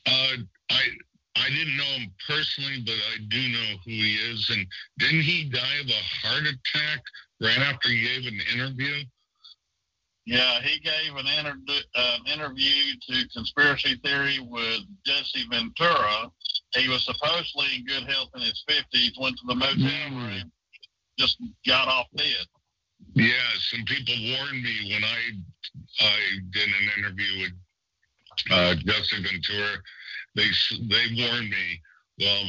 Uh, 0.06 0.38
I 0.70 0.82
I 1.40 1.50
didn't 1.50 1.78
know 1.78 1.92
him 1.98 2.12
personally, 2.28 2.84
but 2.86 2.94
I 2.94 3.24
do 3.28 3.50
know 3.50 3.76
who 3.86 3.92
he 3.92 4.16
is. 4.16 4.50
And 4.50 4.66
didn't 4.98 5.22
he 5.22 5.50
die 5.50 5.80
of 5.82 5.88
a 5.88 6.28
heart 6.28 6.44
attack 6.44 7.02
right 7.42 7.60
after 7.60 7.90
he 7.90 8.02
gave 8.02 8.28
an 8.28 8.40
interview? 8.54 9.04
Yeah, 10.26 10.62
he 10.62 10.80
gave 10.80 11.16
an 11.16 11.26
inter- 11.40 11.84
uh, 11.96 12.18
interview 12.32 12.94
to 13.10 13.28
Conspiracy 13.34 13.96
Theory 14.04 14.40
with 14.40 14.82
Jesse 15.06 15.48
Ventura. 15.50 16.30
He 16.76 16.88
was 16.88 17.04
supposedly 17.04 17.66
in 17.78 17.86
good 17.86 18.04
health 18.04 18.30
in 18.36 18.42
his 18.42 18.64
50s, 18.70 19.20
went 19.20 19.38
to 19.38 19.48
the 19.48 19.56
motel 19.56 19.76
mm. 19.76 20.12
room, 20.12 20.52
just 21.18 21.38
got 21.66 21.88
off 21.88 22.06
dead. 22.16 22.46
Yeah, 23.16 23.32
some 23.58 23.86
people 23.86 24.14
warned 24.38 24.62
me 24.62 24.94
when 24.94 25.04
I 25.04 25.20
I 26.00 26.20
did 26.52 26.68
an 26.68 26.92
interview 27.00 27.42
with 27.42 27.54
uh, 28.52 28.76
Jesse 28.76 29.24
Ventura. 29.24 29.78
They 30.40 30.50
they 30.88 31.22
warned 31.22 31.50
me, 31.50 31.82
well, 32.20 32.44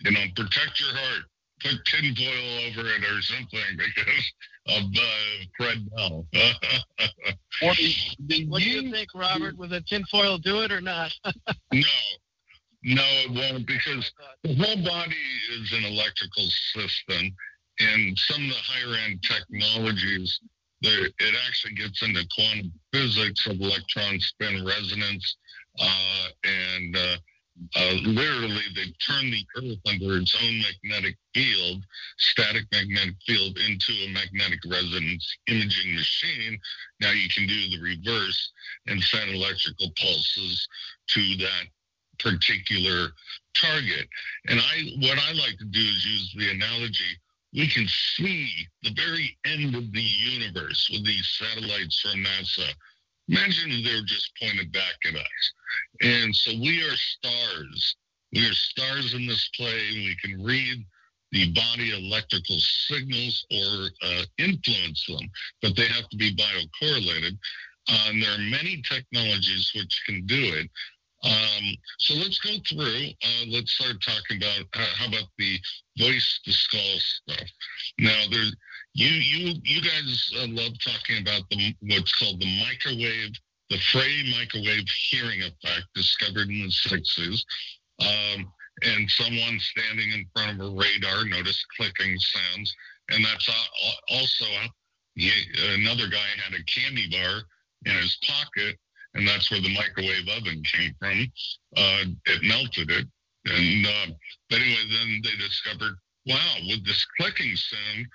you 0.00 0.10
know, 0.12 0.24
protect 0.36 0.80
your 0.80 0.92
heart 0.92 1.24
put 1.62 1.84
tinfoil 1.84 2.58
over 2.66 2.88
it 2.88 3.04
or 3.04 3.20
something 3.22 3.60
because 3.76 4.32
of 4.68 4.84
uh, 4.84 5.44
Fred 5.56 5.90
Bell. 5.90 6.26
what 7.62 7.76
do, 7.76 7.82
you, 7.82 8.48
what 8.48 8.62
do 8.62 8.68
you 8.68 8.90
think, 8.90 9.08
Robert? 9.14 9.56
Will 9.56 9.68
the 9.68 9.80
tinfoil 9.82 10.38
do 10.38 10.62
it 10.62 10.72
or 10.72 10.80
not? 10.80 11.12
no. 11.72 11.80
No, 12.82 13.02
it 13.04 13.30
won't 13.30 13.66
because 13.66 14.10
the 14.42 14.54
whole 14.54 14.82
body 14.82 15.14
is 15.52 15.70
an 15.72 15.84
electrical 15.84 16.46
system, 16.74 17.30
and 17.78 18.18
some 18.18 18.42
of 18.42 18.48
the 18.48 18.56
higher 18.56 18.96
end 19.06 19.22
technologies, 19.22 20.40
it 20.80 21.34
actually 21.46 21.74
gets 21.74 22.02
into 22.02 22.26
quantum 22.34 22.72
physics 22.90 23.46
of 23.46 23.60
electron 23.60 24.18
spin 24.20 24.64
resonance 24.64 25.36
uh, 25.78 26.28
and 26.44 26.96
uh, 26.96 27.16
uh, 27.76 27.94
literally 28.04 28.62
they 28.74 28.92
turn 29.04 29.30
the 29.30 29.44
Earth 29.56 29.78
under 29.86 30.16
its 30.16 30.36
own 30.42 30.62
magnetic 30.62 31.16
field, 31.34 31.84
static 32.18 32.64
magnetic 32.72 33.14
field, 33.26 33.58
into 33.58 33.92
a 33.92 34.12
magnetic 34.12 34.60
resonance 34.66 35.36
imaging 35.46 35.94
machine. 35.94 36.58
Now 37.00 37.12
you 37.12 37.28
can 37.28 37.46
do 37.46 37.70
the 37.70 37.80
reverse 37.82 38.52
and 38.86 39.02
send 39.02 39.30
electrical 39.30 39.90
pulses 40.00 40.66
to 41.08 41.36
that 41.38 41.66
particular 42.18 43.10
target. 43.54 44.08
And 44.48 44.60
I, 44.60 44.92
what 45.00 45.18
I 45.18 45.32
like 45.32 45.58
to 45.58 45.64
do 45.66 45.80
is 45.80 46.06
use 46.06 46.34
the 46.36 46.50
analogy. 46.50 47.18
We 47.52 47.68
can 47.68 47.86
see 47.88 48.48
the 48.82 48.92
very 48.94 49.36
end 49.44 49.74
of 49.74 49.92
the 49.92 50.00
universe 50.00 50.88
with 50.92 51.04
these 51.04 51.28
satellites 51.38 52.00
from 52.00 52.24
NASA 52.24 52.72
Imagine 53.30 53.82
they're 53.84 54.02
just 54.04 54.32
pointed 54.42 54.72
back 54.72 54.96
at 55.06 55.14
us. 55.14 55.52
And 56.00 56.34
so 56.34 56.50
we 56.52 56.82
are 56.82 56.96
stars. 56.96 57.96
We 58.32 58.40
are 58.40 58.52
stars 58.52 59.14
in 59.14 59.26
this 59.26 59.48
play. 59.56 59.80
We 59.94 60.16
can 60.22 60.42
read 60.42 60.84
the 61.30 61.52
body 61.52 61.92
electrical 61.96 62.58
signals 62.58 63.46
or 63.52 63.88
uh, 64.02 64.22
influence 64.38 65.06
them, 65.06 65.30
but 65.62 65.76
they 65.76 65.86
have 65.86 66.08
to 66.08 66.16
be 66.16 66.34
biocorrelated. 66.34 67.38
Uh, 67.88 68.06
and 68.08 68.22
there 68.22 68.34
are 68.34 68.50
many 68.50 68.82
technologies 68.82 69.70
which 69.76 70.02
can 70.06 70.26
do 70.26 70.54
it. 70.56 70.68
Um, 71.22 71.76
so 71.98 72.14
let's 72.14 72.38
go 72.38 72.50
through. 72.68 73.10
Uh, 73.22 73.44
let's 73.48 73.72
start 73.72 73.96
talking 74.00 74.38
about 74.38 74.64
uh, 74.74 74.86
how 74.94 75.08
about 75.08 75.28
the 75.38 75.58
voice 75.98 76.40
to 76.44 76.52
skull 76.52 76.98
stuff. 76.98 77.48
Now, 77.98 78.24
you 78.94 79.08
you 79.08 79.54
you 79.64 79.82
guys 79.82 80.32
uh, 80.38 80.46
love 80.48 80.72
talking 80.82 81.20
about 81.20 81.42
the 81.50 81.74
what's 81.80 82.14
called 82.14 82.40
the 82.40 82.60
microwave, 82.60 83.32
the 83.68 83.78
Frey 83.92 84.32
microwave 84.38 84.88
hearing 85.10 85.42
effect, 85.42 85.86
discovered 85.94 86.48
in 86.48 86.62
the 86.62 86.70
60s. 86.70 87.44
Um, 88.00 88.50
and 88.82 89.10
someone 89.10 89.60
standing 89.60 90.10
in 90.12 90.26
front 90.34 90.58
of 90.58 90.66
a 90.66 90.70
radar 90.70 91.26
noticed 91.26 91.66
clicking 91.76 92.18
sounds, 92.18 92.74
and 93.10 93.22
that's 93.22 93.48
also 94.08 94.46
another 95.74 96.08
guy 96.08 96.24
had 96.42 96.58
a 96.58 96.64
candy 96.64 97.08
bar 97.10 97.42
in 97.84 97.92
his 97.96 98.16
pocket, 98.22 98.78
and 99.14 99.26
that's 99.26 99.50
where 99.50 99.60
the 99.60 99.74
microwave 99.74 100.28
oven 100.36 100.62
came 100.62 100.94
from. 100.98 101.26
Uh, 101.76 102.04
it 102.26 102.42
melted 102.42 102.90
it, 102.90 103.06
and 103.46 103.86
uh, 103.86 104.06
anyway, 104.52 104.84
then 104.90 105.20
they 105.24 105.36
discovered, 105.36 105.94
wow, 106.26 106.56
with 106.68 106.84
this 106.84 107.06
clicking 107.18 107.56
sound, 107.56 108.06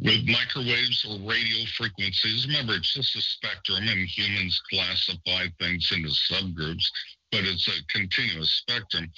with 0.00 0.26
microwaves 0.26 1.04
or 1.08 1.18
radio 1.28 1.64
frequencies. 1.76 2.46
Remember, 2.46 2.74
it's 2.74 2.92
just 2.92 3.16
a 3.16 3.20
spectrum, 3.20 3.88
and 3.88 4.06
humans 4.06 4.60
classify 4.70 5.46
things 5.58 5.90
into 5.92 6.08
subgroups, 6.08 6.86
but 7.32 7.44
it's 7.44 7.68
a 7.68 7.86
continuous 7.88 8.50
spectrum. 8.50 9.10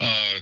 Uh, 0.00 0.38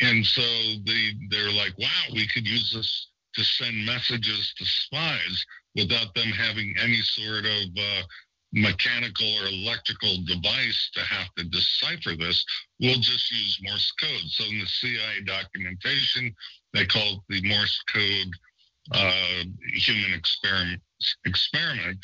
and 0.00 0.24
so 0.24 0.42
they 0.84 1.12
they're 1.30 1.52
like, 1.52 1.76
wow, 1.78 2.12
we 2.12 2.26
could 2.28 2.46
use 2.46 2.72
this 2.72 3.08
to 3.34 3.44
send 3.44 3.84
messages 3.84 4.52
to 4.56 4.64
spies 4.64 5.44
without 5.76 6.14
them 6.14 6.28
having 6.28 6.74
any 6.82 7.00
sort 7.02 7.44
of 7.44 7.68
uh, 7.76 8.02
mechanical 8.52 9.26
or 9.42 9.48
electrical 9.48 10.16
device 10.26 10.90
to 10.94 11.00
have 11.00 11.28
to 11.36 11.44
decipher 11.44 12.16
this. 12.16 12.44
We'll 12.80 13.00
just 13.00 13.30
use 13.30 13.58
Morse 13.62 13.92
code. 14.00 14.28
So 14.28 14.44
in 14.44 14.58
the 14.58 14.66
CIA 14.66 15.22
documentation, 15.26 16.34
they 16.72 16.86
call 16.86 17.24
it 17.28 17.42
the 17.42 17.48
Morse 17.48 17.82
code 17.92 18.30
uh, 18.92 19.44
human 19.74 20.14
experiment. 20.14 22.00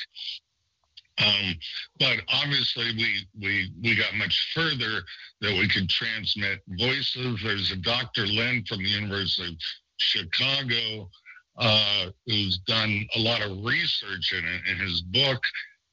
Um, 1.18 1.54
but 2.00 2.16
obviously, 2.28 2.86
we, 2.96 3.26
we 3.40 3.70
we 3.80 3.96
got 3.96 4.14
much 4.16 4.52
further 4.52 5.04
that 5.40 5.52
we 5.52 5.68
could 5.68 5.88
transmit 5.88 6.60
voices. 6.66 7.40
There's 7.42 7.70
a 7.70 7.76
Dr. 7.76 8.26
Lin 8.26 8.64
from 8.68 8.78
the 8.78 8.88
University 8.88 9.52
of 9.52 9.58
Chicago 9.98 11.08
uh, 11.56 12.06
who's 12.26 12.58
done 12.66 13.06
a 13.14 13.20
lot 13.20 13.42
of 13.42 13.64
research 13.64 14.32
in 14.32 14.44
it. 14.44 14.60
In 14.72 14.78
his 14.78 15.02
book, 15.02 15.40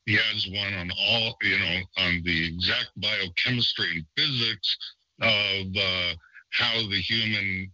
he 0.06 0.16
has 0.16 0.48
one 0.48 0.74
on 0.74 0.92
all, 0.98 1.36
you 1.42 1.60
know, 1.60 1.80
on 1.98 2.22
the 2.24 2.48
exact 2.48 2.90
biochemistry 2.98 3.98
and 3.98 4.06
physics 4.18 4.78
of 5.22 5.68
uh, 5.76 6.14
how 6.50 6.74
the 6.90 7.00
human 7.00 7.72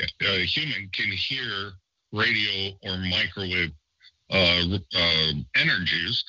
uh, 0.00 0.38
human 0.38 0.88
can 0.92 1.10
hear 1.12 1.72
radio 2.12 2.72
or 2.82 2.96
microwave 2.98 3.70
uh, 4.30 4.78
uh, 4.94 5.32
energies, 5.56 6.24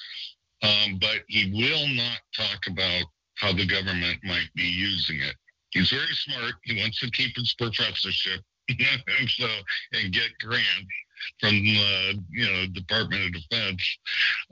um, 0.62 0.98
but 1.00 1.24
he 1.28 1.52
will 1.52 1.88
not 1.96 2.20
talk 2.36 2.68
about 2.68 3.04
how 3.36 3.52
the 3.52 3.66
government 3.66 4.20
might 4.24 4.50
be 4.56 4.64
using 4.64 5.18
it. 5.22 5.36
He's 5.72 5.90
very 5.90 6.14
smart. 6.14 6.54
He 6.64 6.80
wants 6.80 7.00
to 7.00 7.10
keep 7.10 7.36
his 7.36 7.56
professorship, 7.58 8.42
and 8.70 9.30
so 9.30 9.48
and 9.94 10.14
get 10.14 10.30
grants 10.40 10.94
from 11.40 11.54
uh, 11.54 12.14
you 12.30 12.46
know 12.46 12.66
Department 12.74 13.26
of 13.26 13.42
Defense. 13.42 13.98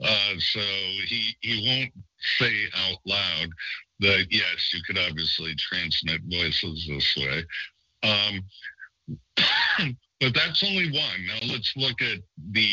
Uh, 0.02 0.34
so 0.38 0.60
he 1.06 1.36
he 1.40 1.66
won't 1.66 1.92
say 2.38 2.52
out 2.74 2.98
loud 3.06 3.48
that 4.00 4.26
yes, 4.30 4.72
you 4.72 4.80
could 4.86 4.98
obviously 4.98 5.54
transmit 5.56 6.20
voices 6.28 6.86
this 6.88 7.16
way. 7.16 7.44
Um, 8.02 8.42
but 10.20 10.34
that's 10.34 10.62
only 10.62 10.90
one. 10.90 11.26
Now 11.26 11.52
let's 11.52 11.72
look 11.76 12.00
at 12.02 12.18
the 12.52 12.68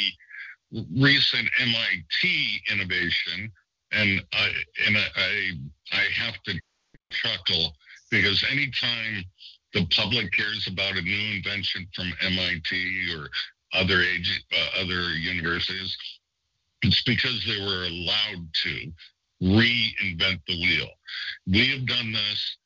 recent 0.72 1.50
MIT 1.60 2.62
innovation, 2.72 3.52
and 3.92 4.22
I 4.34 4.50
and 4.88 4.98
I 4.98 5.52
I 5.92 6.04
have 6.16 6.42
to 6.44 6.60
chuckle 7.12 7.74
because 8.12 8.44
anytime 8.50 9.24
the 9.74 9.86
public 9.96 10.32
cares 10.34 10.68
about 10.68 10.98
a 10.98 11.02
new 11.02 11.36
invention 11.36 11.88
from 11.96 12.12
MIT 12.22 13.14
or 13.16 13.30
other 13.74 14.02
age, 14.02 14.44
uh, 14.52 14.82
other 14.82 15.14
universities, 15.14 15.98
it's 16.82 17.04
because 17.04 17.44
they 17.46 17.60
were 17.62 17.86
allowed 17.86 18.48
to 18.54 18.92
reinvent 19.42 20.42
the 20.48 20.60
wheel. 20.62 20.90
We 21.48 21.68
have 21.70 21.86
done 21.86 22.12
this 22.12 22.58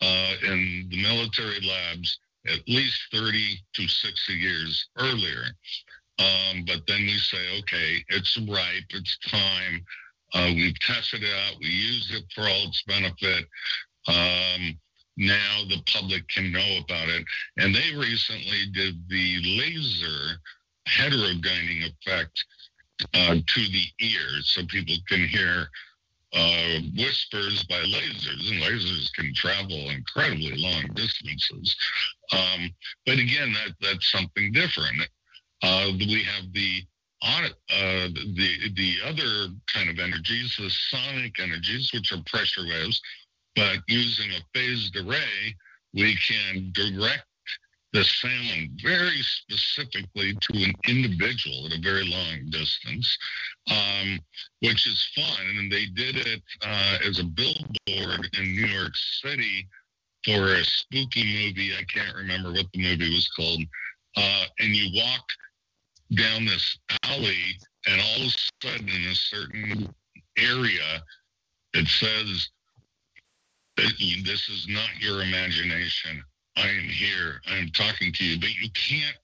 uh, 0.00 0.34
in 0.42 0.86
the 0.90 1.02
military 1.02 1.60
labs 1.66 2.18
at 2.46 2.60
least 2.68 3.00
30 3.12 3.58
to 3.74 3.88
60 3.88 4.32
years 4.34 4.88
earlier. 4.98 5.44
Um, 6.18 6.64
but 6.66 6.86
then 6.86 7.00
we 7.00 7.16
say, 7.16 7.58
okay, 7.60 8.04
it's 8.08 8.36
ripe, 8.38 8.84
it's 8.90 9.18
time. 9.28 9.84
Uh, 10.34 10.52
we've 10.54 10.78
tested 10.80 11.22
it 11.22 11.32
out, 11.32 11.58
we 11.60 11.66
use 11.68 12.12
it 12.12 12.24
for 12.34 12.42
all 12.42 12.68
its 12.68 12.82
benefit. 12.82 13.46
Um, 14.08 14.78
now 15.16 15.62
the 15.68 15.82
public 15.92 16.28
can 16.28 16.52
know 16.52 16.78
about 16.84 17.08
it. 17.08 17.24
And 17.56 17.74
they 17.74 17.94
recently 17.96 18.66
did 18.72 19.08
the 19.08 19.60
laser 19.60 20.40
heterodyning 20.88 21.90
effect 21.90 22.44
uh, 23.14 23.36
to 23.46 23.60
the 23.68 23.86
ear 24.00 24.42
so 24.42 24.62
people 24.66 24.96
can 25.08 25.26
hear 25.26 25.68
uh, 26.32 26.80
whispers 26.96 27.62
by 27.64 27.76
lasers, 27.76 28.50
and 28.50 28.60
lasers 28.60 29.12
can 29.14 29.32
travel 29.34 29.90
incredibly 29.90 30.56
long 30.56 30.84
distances. 30.94 31.76
Um, 32.32 32.70
but 33.06 33.18
again, 33.18 33.54
that 33.54 33.74
that's 33.80 34.10
something 34.10 34.52
different. 34.52 35.08
Uh, 35.62 35.92
we 35.96 36.24
have 36.24 36.52
the 36.52 36.82
uh, 37.22 38.08
the 38.34 38.70
the 38.74 38.96
other 39.04 39.54
kind 39.72 39.88
of 39.88 39.98
energies, 39.98 40.56
the 40.58 40.68
sonic 40.68 41.38
energies, 41.38 41.90
which 41.92 42.12
are 42.12 42.22
pressure 42.26 42.66
waves, 42.66 43.00
but 43.56 43.78
using 43.88 44.30
a 44.32 44.58
phased 44.58 44.96
array, 44.96 45.54
we 45.92 46.16
can 46.16 46.70
direct 46.72 47.26
the 47.92 48.02
sound 48.02 48.80
very 48.82 49.22
specifically 49.22 50.34
to 50.40 50.64
an 50.64 50.72
individual 50.88 51.66
at 51.66 51.78
a 51.78 51.80
very 51.80 52.04
long 52.04 52.50
distance, 52.50 53.16
um, 53.70 54.18
which 54.60 54.86
is 54.88 55.08
fun. 55.14 55.46
And 55.58 55.70
they 55.70 55.86
did 55.86 56.16
it 56.16 56.42
uh, 56.62 56.98
as 57.08 57.20
a 57.20 57.24
billboard 57.24 58.28
in 58.36 58.56
New 58.56 58.66
York 58.66 58.92
City 58.96 59.68
for 60.24 60.54
a 60.54 60.64
spooky 60.64 61.22
movie. 61.22 61.72
I 61.78 61.84
can't 61.84 62.16
remember 62.16 62.50
what 62.50 62.66
the 62.72 62.82
movie 62.82 63.14
was 63.14 63.28
called. 63.28 63.62
Uh, 64.16 64.44
and 64.58 64.74
you 64.74 65.00
walk 65.00 65.24
down 66.16 66.44
this 66.44 66.76
alley, 67.04 67.58
and 67.86 68.00
all 68.00 68.26
of 68.26 68.34
a 68.34 68.66
sudden, 68.66 68.88
in 68.88 69.10
a 69.10 69.14
certain 69.14 69.94
area, 70.36 71.02
it 71.74 71.86
says, 71.86 72.48
This 73.76 74.48
is 74.48 74.66
not 74.68 74.88
your 75.00 75.22
imagination 75.22 76.22
I 76.56 76.68
am 76.68 76.84
here, 76.84 77.40
I 77.50 77.56
am 77.56 77.70
talking 77.70 78.12
to 78.12 78.24
you, 78.24 78.38
but 78.38 78.54
you 78.54 78.68
can't 78.74 79.16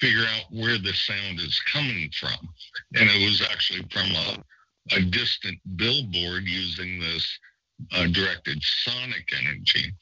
figure 0.00 0.24
out 0.34 0.44
where 0.50 0.78
the 0.78 0.92
sound 0.92 1.38
is 1.38 1.60
coming 1.72 2.10
from. 2.18 2.48
And 2.94 3.08
it 3.08 3.24
was 3.24 3.46
actually 3.50 3.86
from 3.92 4.10
a, 4.10 4.96
a 4.96 5.00
distant 5.02 5.58
billboard 5.76 6.42
using 6.44 6.98
this 6.98 7.38
uh, 7.92 8.06
directed 8.08 8.60
sonic 8.62 9.28
energy. 9.40 9.94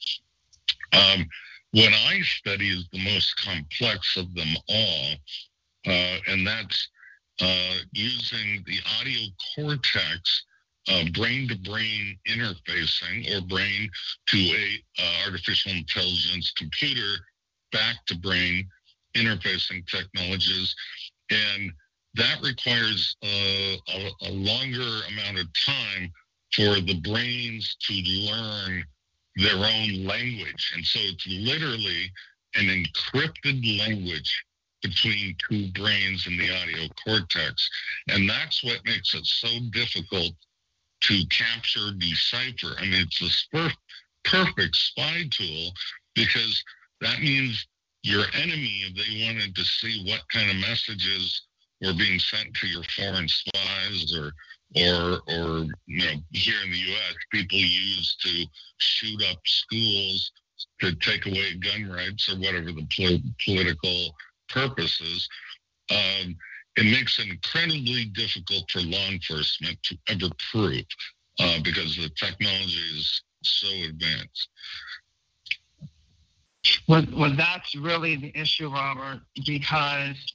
Um, 0.93 1.25
what 1.71 1.93
I 1.93 2.19
study 2.21 2.69
is 2.69 2.87
the 2.91 3.03
most 3.03 3.35
complex 3.37 4.17
of 4.17 4.33
them 4.33 4.55
all, 4.67 5.11
uh, 5.87 6.17
and 6.27 6.45
that's 6.45 6.89
uh, 7.39 7.75
using 7.93 8.63
the 8.65 8.79
audio 8.99 9.21
cortex 9.55 10.43
uh, 10.91 11.03
brain-to-brain 11.13 12.17
interfacing 12.27 13.35
or 13.35 13.41
brain 13.47 13.89
to 14.27 14.37
a 14.37 14.83
uh, 14.99 15.25
artificial 15.25 15.71
intelligence 15.71 16.51
computer 16.57 17.23
back 17.71 17.95
to 18.05 18.17
brain 18.17 18.67
interfacing 19.15 19.85
technologies. 19.87 20.75
And 21.29 21.71
that 22.15 22.41
requires 22.43 23.15
uh, 23.23 23.75
a, 23.87 24.29
a, 24.29 24.31
longer 24.31 25.05
amount 25.07 25.39
of 25.39 25.47
time 25.65 26.11
for 26.53 26.81
the 26.81 26.99
brains 27.01 27.77
to 27.87 27.93
learn 27.93 28.83
their 29.37 29.55
own 29.55 30.05
language. 30.05 30.73
And 30.75 30.85
so 30.85 30.99
it's 31.01 31.25
literally 31.27 32.11
an 32.55 32.65
encrypted 32.65 33.79
language 33.79 34.43
between 34.81 35.35
two 35.49 35.71
brains 35.71 36.27
in 36.27 36.37
the 36.37 36.53
audio 36.53 36.87
cortex. 37.05 37.69
And 38.09 38.29
that's 38.29 38.63
what 38.63 38.81
makes 38.85 39.13
it 39.13 39.25
so 39.25 39.47
difficult 39.71 40.33
to 41.01 41.25
capture, 41.27 41.91
decipher. 41.97 42.75
I 42.77 42.83
mean, 42.83 43.01
it's 43.01 43.19
this 43.19 43.47
perfect 44.23 44.75
spy 44.75 45.23
tool 45.29 45.71
because 46.15 46.63
that 47.01 47.19
means 47.19 47.67
your 48.03 48.25
enemy, 48.33 48.83
if 48.87 48.95
they 48.95 49.25
wanted 49.25 49.55
to 49.55 49.63
see 49.63 50.03
what 50.07 50.21
kind 50.31 50.49
of 50.49 50.57
messages 50.57 51.41
were 51.81 51.93
being 51.93 52.19
sent 52.19 52.53
to 52.55 52.67
your 52.67 52.83
foreign 52.95 53.27
spies 53.27 54.15
or 54.17 54.31
or 54.73 55.19
or 55.27 55.65
you 55.85 56.05
know 56.05 56.13
here 56.31 56.55
in 56.63 56.71
the 56.71 56.77
US 56.77 57.15
people 57.31 57.57
use 57.57 58.15
to 58.21 58.45
shoot 58.77 59.21
up 59.29 59.37
schools 59.45 60.31
to 60.79 60.95
take 60.95 61.25
away 61.25 61.55
gun 61.55 61.89
rights 61.89 62.29
or 62.29 62.37
whatever 62.37 62.71
the 62.71 62.87
pol- 62.95 63.31
political 63.43 64.15
purposes 64.47 65.27
um, 65.89 66.35
it 66.77 66.85
makes 66.85 67.19
it 67.19 67.27
incredibly 67.27 68.05
difficult 68.05 68.69
for 68.69 68.79
law 68.81 69.07
enforcement 69.09 69.77
to 69.83 69.97
ever 70.07 70.33
prove 70.51 70.85
uh, 71.39 71.57
because 71.63 71.97
the 71.97 72.09
technology 72.15 72.79
is 72.95 73.21
so 73.43 73.67
advanced. 73.89 74.49
Well, 76.87 77.05
well, 77.13 77.35
that's 77.35 77.75
really 77.75 78.15
the 78.15 78.31
issue, 78.39 78.69
Robert, 78.69 79.21
because 79.45 80.33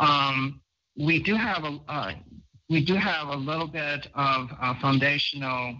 um, 0.00 0.60
we 0.96 1.22
do 1.22 1.34
have 1.34 1.64
a, 1.64 1.78
uh, 1.88 2.12
we 2.70 2.84
do 2.84 2.94
have 2.94 3.28
a 3.28 3.36
little 3.36 3.66
bit 3.66 4.08
of 4.14 4.50
uh, 4.60 4.74
foundational 4.80 5.76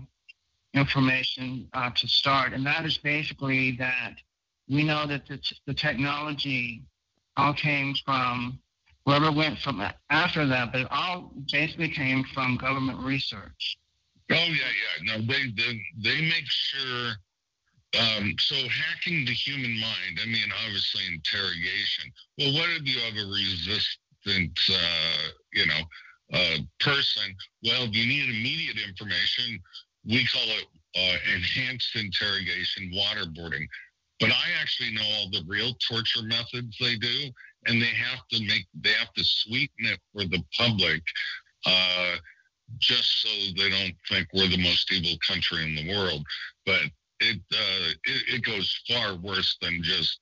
information 0.74 1.68
uh, 1.72 1.90
to 1.96 2.07
start, 2.07 2.53
and 2.53 2.64
that 2.66 2.84
is 2.84 2.99
basically 2.99 3.76
that 3.78 4.16
we 4.68 4.84
know 4.84 5.07
that 5.07 5.26
the, 5.26 5.40
the 5.66 5.74
technology 5.74 6.82
all 7.36 7.55
came 7.55 7.94
from 8.05 8.59
whoever 9.09 9.32
went 9.32 9.59
from 9.61 9.82
after 10.11 10.46
that, 10.46 10.70
but 10.70 10.82
it 10.82 10.88
all 10.90 11.32
basically 11.50 11.88
came 11.88 12.22
from 12.34 12.59
government 12.59 12.98
research. 13.00 13.78
Oh 14.30 14.34
yeah, 14.34 14.50
yeah. 14.52 15.16
No, 15.16 15.26
they 15.26 15.50
they, 15.56 15.80
they 16.02 16.20
make 16.20 16.44
sure. 16.46 17.12
Um, 17.98 18.34
so 18.38 18.54
hacking 18.54 19.24
the 19.24 19.32
human 19.32 19.80
mind. 19.80 20.20
I 20.22 20.26
mean, 20.26 20.52
obviously 20.66 21.00
interrogation. 21.09 22.12
Well, 22.36 22.52
what 22.52 22.68
if 22.68 22.82
you 22.84 23.00
have 23.00 23.14
a 23.16 23.26
resistant, 23.32 24.61
uh, 24.70 25.28
you 25.54 25.64
know, 25.64 25.80
uh, 26.34 26.59
person? 26.80 27.34
Well, 27.64 27.84
if 27.84 27.96
you 27.96 28.06
need 28.06 28.28
immediate 28.28 28.76
information. 28.86 29.59
We 30.04 30.26
call 30.26 30.42
it 30.44 30.66
uh, 30.96 31.34
enhanced 31.34 31.96
interrogation, 31.96 32.92
waterboarding. 32.94 33.66
But 34.20 34.30
I 34.30 34.46
actually 34.61 34.92
know 34.92 35.09
all 35.16 35.30
the 35.30 35.44
real 35.46 35.72
torture 35.88 36.22
methods 36.22 36.76
they 36.78 36.96
do, 36.96 37.30
and 37.68 37.80
they 37.80 37.86
have 37.86 38.26
to 38.32 38.40
make 38.44 38.66
they 38.80 38.92
have 38.98 39.12
to 39.12 39.24
sweeten 39.24 39.86
it 39.86 40.00
for 40.12 40.24
the 40.24 40.42
public, 40.56 41.02
uh, 41.66 42.16
just 42.78 43.22
so 43.22 43.28
they 43.56 43.70
don't 43.70 43.94
think 44.08 44.26
we're 44.32 44.48
the 44.48 44.62
most 44.62 44.90
evil 44.92 45.16
country 45.26 45.62
in 45.62 45.74
the 45.74 45.88
world. 45.94 46.24
But 46.66 46.82
it 47.20 47.40
uh, 47.52 47.90
it, 48.04 48.34
it, 48.34 48.44
goes 48.44 48.80
far 48.88 49.16
worse 49.16 49.56
than 49.60 49.82
just 49.82 50.20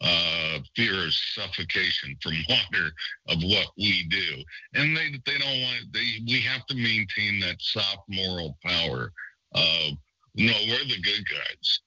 uh, 0.00 0.58
fear 0.74 1.06
of 1.06 1.12
suffocation 1.12 2.16
from 2.22 2.34
water 2.48 2.90
of 3.28 3.38
what 3.42 3.68
we 3.76 4.04
do, 4.08 4.42
and 4.74 4.96
they 4.96 5.10
they 5.26 5.38
don't 5.38 5.60
want 5.60 5.92
they 5.92 6.20
we 6.26 6.40
have 6.40 6.64
to 6.66 6.74
maintain 6.74 7.38
that 7.40 7.60
soft 7.60 8.02
moral 8.08 8.56
power. 8.64 9.12
Uh, 9.54 9.90
no, 10.34 10.52
we're 10.68 10.84
the 10.84 11.00
good 11.02 11.24
guys. 11.28 11.80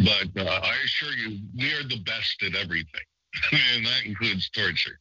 But 0.00 0.42
uh, 0.42 0.60
I 0.62 0.74
assure 0.84 1.12
you, 1.12 1.38
we 1.56 1.72
are 1.74 1.82
the 1.82 2.00
best 2.04 2.42
at 2.42 2.54
everything. 2.54 3.02
and 3.74 3.86
that 3.86 4.04
includes 4.04 4.48
torture. 4.50 4.98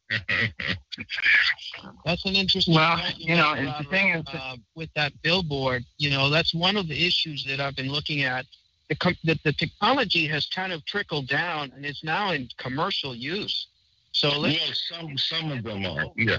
that's 2.06 2.26
an 2.26 2.36
interesting. 2.36 2.76
Well, 2.76 2.98
point, 2.98 3.20
you, 3.20 3.36
know, 3.36 3.54
Robert, 3.54 3.84
the 3.84 3.90
thing 3.90 4.10
is, 4.10 4.24
uh, 4.34 4.56
with 4.76 4.90
that 4.96 5.14
billboard, 5.22 5.84
you 5.98 6.10
know, 6.10 6.30
that's 6.30 6.54
one 6.54 6.78
of 6.78 6.88
the 6.88 7.06
issues 7.06 7.46
that 7.46 7.60
I've 7.60 7.76
been 7.76 7.92
looking 7.92 8.24
at. 8.24 8.46
The, 8.90 8.96
com- 8.96 9.18
the, 9.24 9.40
the 9.44 9.54
technology 9.54 10.28
has 10.28 10.46
kind 10.46 10.72
of 10.72 10.86
trickled 10.86 11.28
down 11.28 11.72
and 11.76 11.86
it's 11.86 12.04
now 12.04 12.32
in 12.32 12.48
commercial 12.58 13.16
use. 13.16 13.68
So 14.12 14.40
well, 14.40 14.56
some 14.74 15.18
some 15.18 15.52
of 15.52 15.64
them 15.64 15.86
are, 15.86 16.06
yeah, 16.16 16.38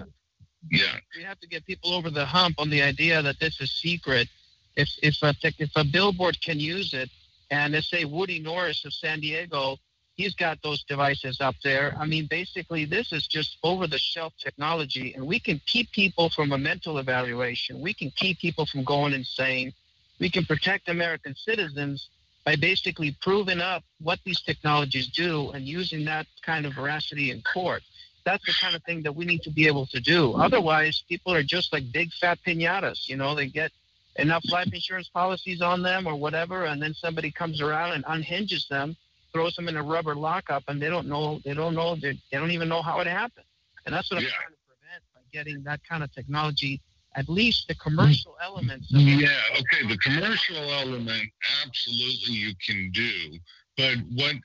yeah. 0.70 0.97
We 1.14 1.22
have 1.24 1.38
to 1.40 1.47
get 1.47 1.66
people 1.66 1.92
over 1.92 2.09
the 2.09 2.24
hump 2.24 2.59
on 2.59 2.70
the 2.70 2.80
idea 2.80 3.20
that 3.20 3.38
this 3.38 3.61
is 3.61 3.70
secret. 3.70 4.28
If 4.76 4.88
if 5.03 5.22
a 5.22 5.34
if 5.59 5.70
a 5.76 5.84
billboard 5.84 6.40
can 6.40 6.59
use 6.59 6.94
it, 6.94 7.11
and 7.51 7.74
let's 7.74 7.90
say 7.90 8.07
Woody 8.07 8.38
Norris 8.38 8.86
of 8.86 8.94
San 8.94 9.20
Diego, 9.20 9.76
he's 10.16 10.34
got 10.34 10.60
those 10.62 10.82
devices 10.84 11.40
up 11.40 11.54
there. 11.62 11.94
I 11.98 12.06
mean, 12.06 12.26
basically, 12.26 12.84
this 12.84 13.12
is 13.12 13.26
just 13.26 13.58
over 13.62 13.86
the 13.86 13.98
shelf 13.98 14.32
technology, 14.38 15.14
and 15.14 15.26
we 15.26 15.38
can 15.38 15.60
keep 15.66 15.92
people 15.92 16.30
from 16.30 16.52
a 16.52 16.58
mental 16.58 16.98
evaluation. 16.98 17.80
We 17.80 17.94
can 17.94 18.10
keep 18.10 18.38
people 18.38 18.66
from 18.66 18.82
going 18.84 19.12
insane. 19.12 19.72
We 20.18 20.30
can 20.30 20.44
protect 20.44 20.88
American 20.88 21.34
citizens 21.34 22.08
by 22.44 22.56
basically 22.56 23.16
proving 23.20 23.60
up 23.60 23.82
what 24.00 24.18
these 24.24 24.40
technologies 24.40 25.08
do 25.08 25.50
and 25.50 25.64
using 25.66 26.04
that 26.06 26.26
kind 26.42 26.64
of 26.64 26.74
veracity 26.74 27.30
in 27.30 27.42
court. 27.42 27.82
That's 28.24 28.44
the 28.46 28.54
kind 28.60 28.74
of 28.74 28.82
thing 28.84 29.02
that 29.02 29.14
we 29.14 29.24
need 29.24 29.42
to 29.42 29.50
be 29.50 29.66
able 29.66 29.86
to 29.86 30.00
do. 30.00 30.32
Otherwise, 30.34 31.04
people 31.08 31.32
are 31.32 31.42
just 31.42 31.72
like 31.72 31.92
big 31.92 32.12
fat 32.12 32.38
pinatas. 32.44 33.08
You 33.08 33.16
know, 33.16 33.34
they 33.34 33.46
get 33.46 33.72
enough 34.16 34.44
life 34.50 34.72
insurance 34.72 35.08
policies 35.08 35.60
on 35.60 35.82
them 35.82 36.06
or 36.06 36.16
whatever, 36.16 36.64
and 36.64 36.80
then 36.80 36.94
somebody 36.94 37.30
comes 37.30 37.60
around 37.60 37.92
and 37.92 38.04
unhinges 38.08 38.66
them, 38.68 38.96
throws 39.37 39.55
them 39.55 39.68
in 39.68 39.76
a 39.76 39.82
rubber 39.82 40.14
lockup, 40.14 40.64
and 40.68 40.80
they 40.80 40.89
don't 40.89 41.07
know 41.07 41.41
they 41.45 41.53
don't 41.53 41.74
know 41.74 41.95
they 41.95 42.18
don't 42.32 42.51
even 42.51 42.70
know 42.70 42.80
how 42.80 43.01
it 43.01 43.07
happened. 43.07 43.45
And 43.84 43.95
that's 43.95 44.11
what 44.11 44.22
yeah. 44.22 44.28
I'm 44.28 44.32
trying 44.32 44.51
to 44.51 44.64
prevent 44.66 45.03
by 45.14 45.20
getting 45.30 45.62
that 45.64 45.80
kind 45.87 46.03
of 46.03 46.11
technology. 46.12 46.80
At 47.16 47.28
least 47.28 47.68
the 47.68 47.74
commercial 47.74 48.32
mm. 48.32 48.47
elements. 48.47 48.87
yeah. 48.91 49.28
Okay. 49.53 49.87
The 49.89 49.99
commercial 49.99 50.57
element, 50.57 51.28
absolutely, 51.64 52.34
you 52.34 52.53
can 52.66 52.91
do. 52.93 53.38
But 53.76 53.96
what 54.14 54.37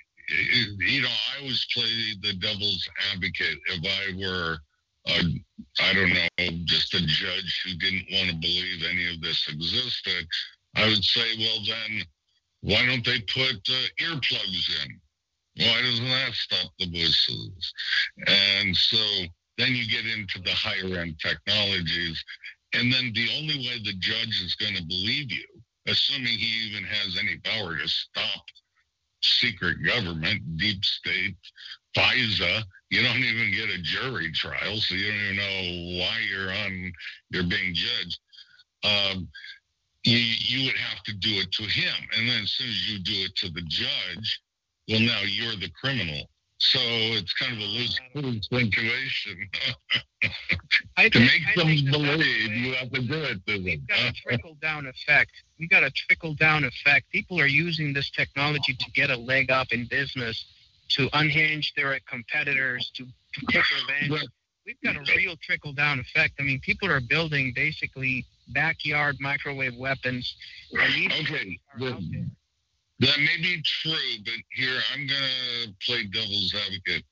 you 0.90 1.02
know, 1.02 1.08
I 1.08 1.42
always 1.42 1.66
play 1.74 2.14
the 2.22 2.34
devil's 2.34 2.88
advocate. 3.14 3.60
If 3.68 3.86
I 3.86 4.20
were 4.20 4.58
a 5.08 5.22
I 5.80 5.94
don't 5.94 6.10
know, 6.10 6.64
just 6.66 6.94
a 6.96 7.06
judge 7.06 7.62
who 7.64 7.76
didn't 7.76 8.08
want 8.12 8.30
to 8.30 8.36
believe 8.36 8.84
any 8.90 9.14
of 9.14 9.22
this 9.22 9.48
existed, 9.48 10.28
I 10.76 10.86
would 10.88 11.04
say, 11.04 11.38
well, 11.40 11.60
then 11.66 12.04
why 12.62 12.86
don't 12.86 13.06
they 13.06 13.20
put 13.22 13.62
uh, 13.70 13.88
earplugs 14.00 14.70
in? 14.84 15.00
Why 15.58 15.82
doesn't 15.82 16.06
that 16.06 16.34
stop 16.34 16.72
the 16.80 16.88
voices? 16.88 17.74
And 18.28 18.76
so 18.76 18.98
then 19.58 19.76
you 19.76 19.88
get 19.88 20.06
into 20.06 20.40
the 20.42 20.52
higher 20.52 21.00
end 21.00 21.20
technologies. 21.20 22.24
And 22.74 22.92
then 22.92 23.12
the 23.14 23.28
only 23.38 23.58
way 23.58 23.80
the 23.84 23.94
judge 24.00 24.42
is 24.44 24.56
going 24.56 24.76
to 24.76 24.84
believe 24.84 25.32
you, 25.32 25.46
assuming 25.88 26.38
he 26.38 26.70
even 26.70 26.84
has 26.86 27.18
any 27.20 27.38
power 27.44 27.78
to 27.78 27.88
stop 27.88 28.46
secret 29.22 29.78
government, 29.86 30.58
deep 30.58 30.84
state, 30.84 31.36
FISA, 31.96 32.64
you 32.90 33.02
don't 33.04 33.18
even 33.18 33.52
get 33.52 33.70
a 33.70 33.82
jury 33.82 34.32
trial, 34.32 34.78
so 34.78 34.96
you 34.96 35.08
don't 35.08 35.22
even 35.22 35.36
know 35.38 36.00
why 36.00 36.18
you're 36.30 36.52
on, 36.52 36.94
you're 37.30 37.44
being 37.44 37.74
judged. 37.74 38.20
Um, 38.84 39.28
you, 40.04 40.18
you 40.18 40.66
would 40.68 40.78
have 40.78 41.04
to 41.04 41.14
do 41.14 41.30
it 41.30 41.52
to 41.54 41.64
him. 41.64 41.94
And 42.18 42.28
then 42.28 42.44
as 42.44 42.52
soon 42.52 42.68
as 42.68 42.90
you 42.90 43.00
do 43.00 43.14
it 43.26 43.36
to 43.38 43.50
the 43.50 43.62
judge, 43.62 44.42
well, 44.88 45.00
now 45.00 45.22
you're 45.26 45.56
the 45.56 45.70
criminal. 45.80 46.28
So 46.58 46.80
it's 46.80 47.34
kind 47.34 47.54
of 47.54 47.60
a 47.60 47.64
lose 47.64 48.00
situation. 48.52 49.50
to 51.10 51.20
make 51.20 51.42
I 51.48 51.56
them 51.56 51.92
believe, 51.92 52.52
you 52.52 52.74
have 52.74 52.92
to 52.92 53.02
do 53.02 53.16
it 53.16 53.46
to 53.48 53.54
them. 53.54 53.64
We've 53.64 53.88
got 53.88 54.00
a 54.00 54.14
trickle 54.14 54.58
down 54.62 54.86
effect. 54.86 55.32
We 55.60 55.68
got 55.68 55.84
a 55.84 55.90
trickle 55.90 56.36
down 56.36 56.64
effect. 56.64 57.10
People 57.12 57.40
are 57.42 57.48
using 57.48 57.94
this 57.94 58.12
technology 58.12 58.76
to 58.76 58.92
get 58.92 59.10
a 59.10 59.18
leg 59.18 59.50
up 59.50 59.72
in 59.72 59.88
business 59.88 60.46
to 60.90 61.10
unhinge 61.14 61.74
their 61.76 62.00
competitors, 62.08 62.92
to, 62.96 63.06
to 63.06 63.46
take 63.50 63.64
revenge. 63.88 64.30
We've 64.66 64.82
got 64.84 64.96
a 64.96 65.16
real 65.16 65.36
trickle 65.38 65.74
down 65.74 66.00
effect. 66.00 66.36
I 66.40 66.44
mean, 66.44 66.60
people 66.60 66.92
are 66.92 67.02
building 67.02 67.54
basically 67.56 68.26
backyard 68.54 69.18
microwave 69.20 69.76
weapons. 69.78 70.36
okay. 70.76 71.60
that 73.00 73.20
may 73.20 73.38
be 73.42 73.62
true, 73.64 73.94
but 74.24 74.34
here 74.52 74.80
I'm 74.94 75.08
going 75.08 75.22
to 75.66 75.74
play 75.86 76.04
devil's 76.06 76.54
advocate. 76.68 77.04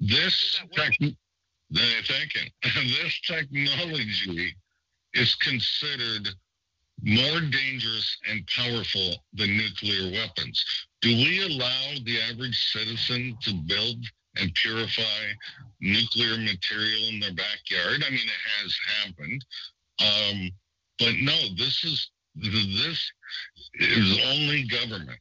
This 0.00 0.60
tech, 0.72 0.92
thank 0.98 1.00
you. 1.00 1.12
this 2.62 3.20
technology 3.26 4.54
is 5.14 5.34
considered 5.36 6.28
more 7.02 7.40
dangerous 7.40 8.18
and 8.28 8.46
powerful 8.46 9.14
than 9.32 9.56
nuclear 9.56 10.12
weapons. 10.12 10.64
Do 11.00 11.08
we 11.08 11.46
allow 11.46 11.94
the 12.04 12.20
average 12.30 12.72
citizen 12.72 13.36
to 13.42 13.54
build 13.66 14.04
and 14.36 14.54
purify 14.54 15.32
nuclear 15.80 16.36
material 16.36 17.08
in 17.08 17.20
their 17.20 17.34
backyard? 17.34 18.04
I 18.06 18.10
mean, 18.10 18.20
it 18.20 18.62
has 18.62 18.78
happened. 19.04 19.44
Um, 20.00 20.50
but 21.00 21.14
no, 21.20 21.36
this 21.56 21.82
is 21.84 22.10
this 22.36 23.12
is 23.74 24.20
only 24.28 24.64
government. 24.68 25.18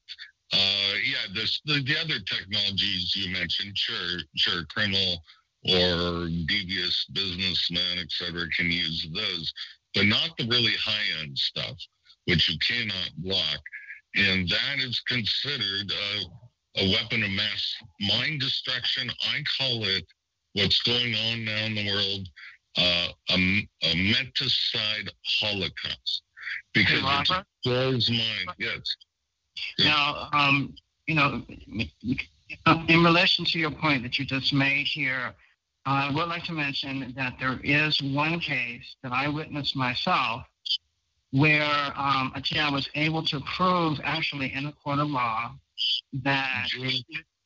Uh, 0.52 0.94
yeah, 1.04 1.34
this 1.34 1.62
the, 1.66 1.82
the 1.84 1.98
other 1.98 2.20
technologies 2.26 3.16
you 3.16 3.32
mentioned, 3.32 3.78
sure, 3.78 4.20
sure, 4.36 4.66
criminal 4.66 5.24
or 5.66 6.28
devious 6.48 7.06
businessmen, 7.14 7.98
et 7.98 8.12
cetera, 8.12 8.48
can 8.56 8.72
use 8.72 9.08
those 9.14 9.54
but 9.96 10.06
not 10.06 10.38
the 10.38 10.48
really 10.48 10.74
high 10.74 11.22
end 11.22 11.38
stuff, 11.38 11.78
which 12.26 12.50
you 12.50 12.58
cannot 12.60 13.12
block. 13.18 13.60
And 14.16 14.48
that 14.50 14.80
is 14.80 15.02
considered 15.08 15.92
a, 15.92 16.82
a 16.82 16.92
weapon 16.92 17.24
of 17.24 17.32
mass 17.32 17.76
mind 18.02 18.40
destruction. 18.40 19.10
I 19.22 19.44
call 19.58 19.84
it 19.86 20.06
what's 20.54 20.82
going 20.84 21.14
on 21.16 21.46
now 21.46 21.66
in 21.66 21.76
the 21.76 21.88
world 21.88 22.28
uh, 22.78 23.08
a, 23.30 23.36
a 23.84 24.14
menticide 24.14 25.10
holocaust 25.26 26.24
because 26.74 27.28
hey, 27.28 27.36
it 27.38 27.46
blows 27.64 28.10
mind. 28.10 28.56
Yes. 28.58 28.96
Now, 29.80 30.30
um, 30.34 30.76
you 31.08 31.16
know, 31.16 31.42
in 32.88 33.04
relation 33.04 33.46
to 33.46 33.60
your 33.60 33.72
point 33.72 34.04
that 34.04 34.20
you 34.20 34.26
just 34.26 34.54
made 34.54 34.88
here, 34.88 35.34
I 35.86 36.12
would 36.14 36.28
like 36.28 36.44
to 36.46 36.54
mention 36.54 37.14
that 37.16 37.36
there 37.40 37.60
is 37.64 38.02
one 38.02 38.40
case 38.40 38.96
that 39.04 39.12
I 39.12 39.28
witnessed 39.28 39.76
myself 39.76 40.44
where 41.32 41.64
um, 41.96 42.34
I 42.36 42.70
was 42.72 42.90
able 42.96 43.24
to 43.26 43.40
prove, 43.58 44.00
actually 44.04 44.54
in 44.54 44.66
a 44.66 44.72
court 44.72 45.00
of 45.00 45.10
law, 45.10 45.54
that. 46.24 46.68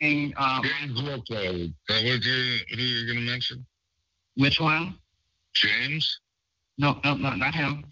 James, 0.02 0.34
um, 0.36 0.36
uh, 0.38 0.60
what 1.04 1.30
you, 1.30 1.72
who 1.90 2.82
you're 2.82 3.06
going 3.06 3.26
to 3.26 3.32
mention? 3.32 3.66
Which 4.36 4.60
one? 4.60 4.98
James. 5.54 6.20
No, 6.78 7.00
no, 7.04 7.16
no, 7.16 7.36
not 7.36 7.54
him. 7.54 7.86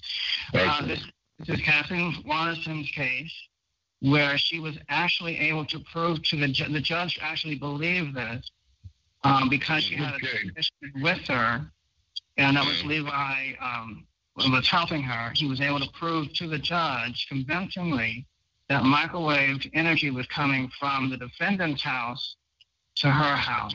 Uh, 0.53 0.85
this, 0.88 1.03
this 1.39 1.59
is 1.59 1.61
Kathleen 1.61 2.15
Waterson's 2.25 2.89
case, 2.91 3.31
where 4.01 4.38
she 4.38 4.59
was 4.59 4.77
actually 4.89 5.38
able 5.39 5.65
to 5.65 5.79
prove 5.91 6.21
to 6.23 6.38
the 6.38 6.47
ju- 6.47 6.71
the 6.71 6.81
judge 6.81 7.19
actually 7.21 7.55
believed 7.55 8.15
this 8.15 8.49
um, 9.23 9.49
because 9.49 9.83
she 9.83 9.95
had 9.95 10.13
a 10.13 10.15
Okay. 10.15 10.27
technician 10.45 10.71
with 11.01 11.19
her, 11.27 11.71
and 12.38 12.57
that 12.57 12.65
was. 12.65 12.83
Levi 12.85 13.53
um, 13.61 14.07
was 14.35 14.67
helping 14.67 15.03
her. 15.03 15.31
He 15.35 15.47
was 15.47 15.61
able 15.61 15.79
to 15.79 15.89
prove 15.91 16.33
to 16.33 16.47
the 16.47 16.57
judge 16.57 17.27
convincingly 17.29 18.25
that 18.69 18.83
microwave 18.83 19.69
energy 19.73 20.09
was 20.09 20.25
coming 20.27 20.71
from 20.79 21.09
the 21.09 21.17
defendant's 21.17 21.81
house 21.83 22.38
to 22.95 23.11
her 23.11 23.35
house. 23.35 23.73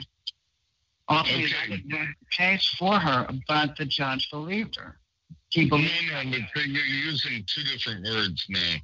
That 1.08 1.26
Okay. 1.26 1.82
the 1.88 2.14
case 2.30 2.66
for 2.78 2.98
her, 2.98 3.28
but 3.46 3.76
the 3.76 3.84
judge 3.84 4.28
believed 4.30 4.76
her. 4.76 4.98
He 5.50 5.64
No, 5.66 5.76
believed 5.76 6.10
no, 6.10 6.16
her. 6.16 6.60
you're 6.62 6.84
using 6.84 7.44
two 7.46 7.62
different 7.62 8.04
words 8.06 8.44
now. 8.48 8.76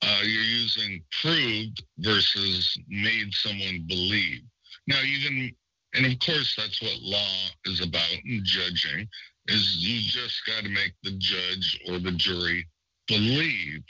Uh, 0.00 0.20
you're 0.22 0.42
using 0.42 1.02
proved 1.20 1.82
versus 1.98 2.76
made 2.88 3.34
someone 3.34 3.84
believe. 3.86 4.42
Now 4.86 5.00
you 5.00 5.26
can, 5.26 5.56
and 5.94 6.06
of 6.12 6.18
course 6.20 6.54
that's 6.56 6.80
what 6.80 7.00
law 7.02 7.48
is 7.66 7.80
about 7.80 8.10
in 8.24 8.40
judging, 8.44 9.08
is 9.48 9.76
you 9.76 10.00
just 10.00 10.40
got 10.46 10.62
to 10.62 10.70
make 10.70 10.94
the 11.02 11.12
judge 11.18 11.80
or 11.88 11.98
the 11.98 12.12
jury 12.12 12.66
believe. 13.08 13.82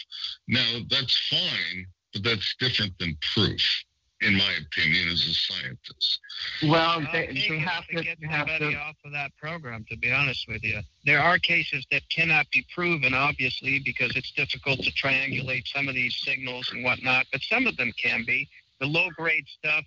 Now 0.48 0.80
that's 0.90 1.16
fine, 1.28 1.86
but 2.12 2.24
that's 2.24 2.54
different 2.58 2.98
than 2.98 3.16
proof, 3.34 3.84
in 4.20 4.36
my 4.36 4.52
opinion, 4.60 5.08
as 5.08 5.20
a 5.26 5.34
scientist. 5.34 6.20
Well, 6.62 7.00
I'll 7.06 7.12
they, 7.12 7.26
they 7.26 7.54
it 7.54 7.60
have 7.60 7.86
to 7.86 7.96
to, 7.96 8.02
get 8.02 8.18
they 8.20 8.26
have 8.26 8.48
somebody 8.48 8.74
to. 8.74 8.80
off 8.80 8.96
of 9.04 9.12
that 9.12 9.30
program. 9.40 9.84
To 9.90 9.96
be 9.96 10.10
honest 10.10 10.46
with 10.48 10.62
you, 10.64 10.80
there 11.04 11.20
are 11.20 11.38
cases 11.38 11.86
that 11.90 12.02
cannot 12.08 12.50
be 12.50 12.66
proven, 12.74 13.14
obviously, 13.14 13.80
because 13.84 14.16
it's 14.16 14.32
difficult 14.32 14.80
to 14.80 14.90
triangulate 14.92 15.68
some 15.68 15.88
of 15.88 15.94
these 15.94 16.16
signals 16.16 16.70
and 16.72 16.82
whatnot. 16.82 17.26
But 17.30 17.42
some 17.42 17.66
of 17.66 17.76
them 17.76 17.92
can 18.02 18.24
be. 18.26 18.48
The 18.80 18.86
low-grade 18.86 19.46
stuff 19.46 19.84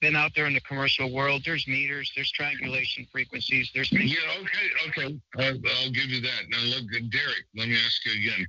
been 0.00 0.16
out 0.16 0.32
there 0.34 0.46
in 0.46 0.54
the 0.54 0.60
commercial 0.62 1.12
world. 1.12 1.42
There's 1.44 1.66
meters, 1.68 2.10
there's 2.16 2.30
triangulation 2.32 3.06
frequencies, 3.12 3.70
there's. 3.74 3.92
Yeah, 3.92 4.16
okay, 4.40 4.66
okay. 4.88 5.20
Uh, 5.38 5.68
I'll 5.82 5.90
give 5.90 6.06
you 6.06 6.20
that. 6.22 6.42
Now, 6.48 6.62
look, 6.64 6.90
Derek, 7.10 7.44
let 7.56 7.68
me 7.68 7.76
ask 7.84 8.04
you 8.06 8.12
again. 8.12 8.46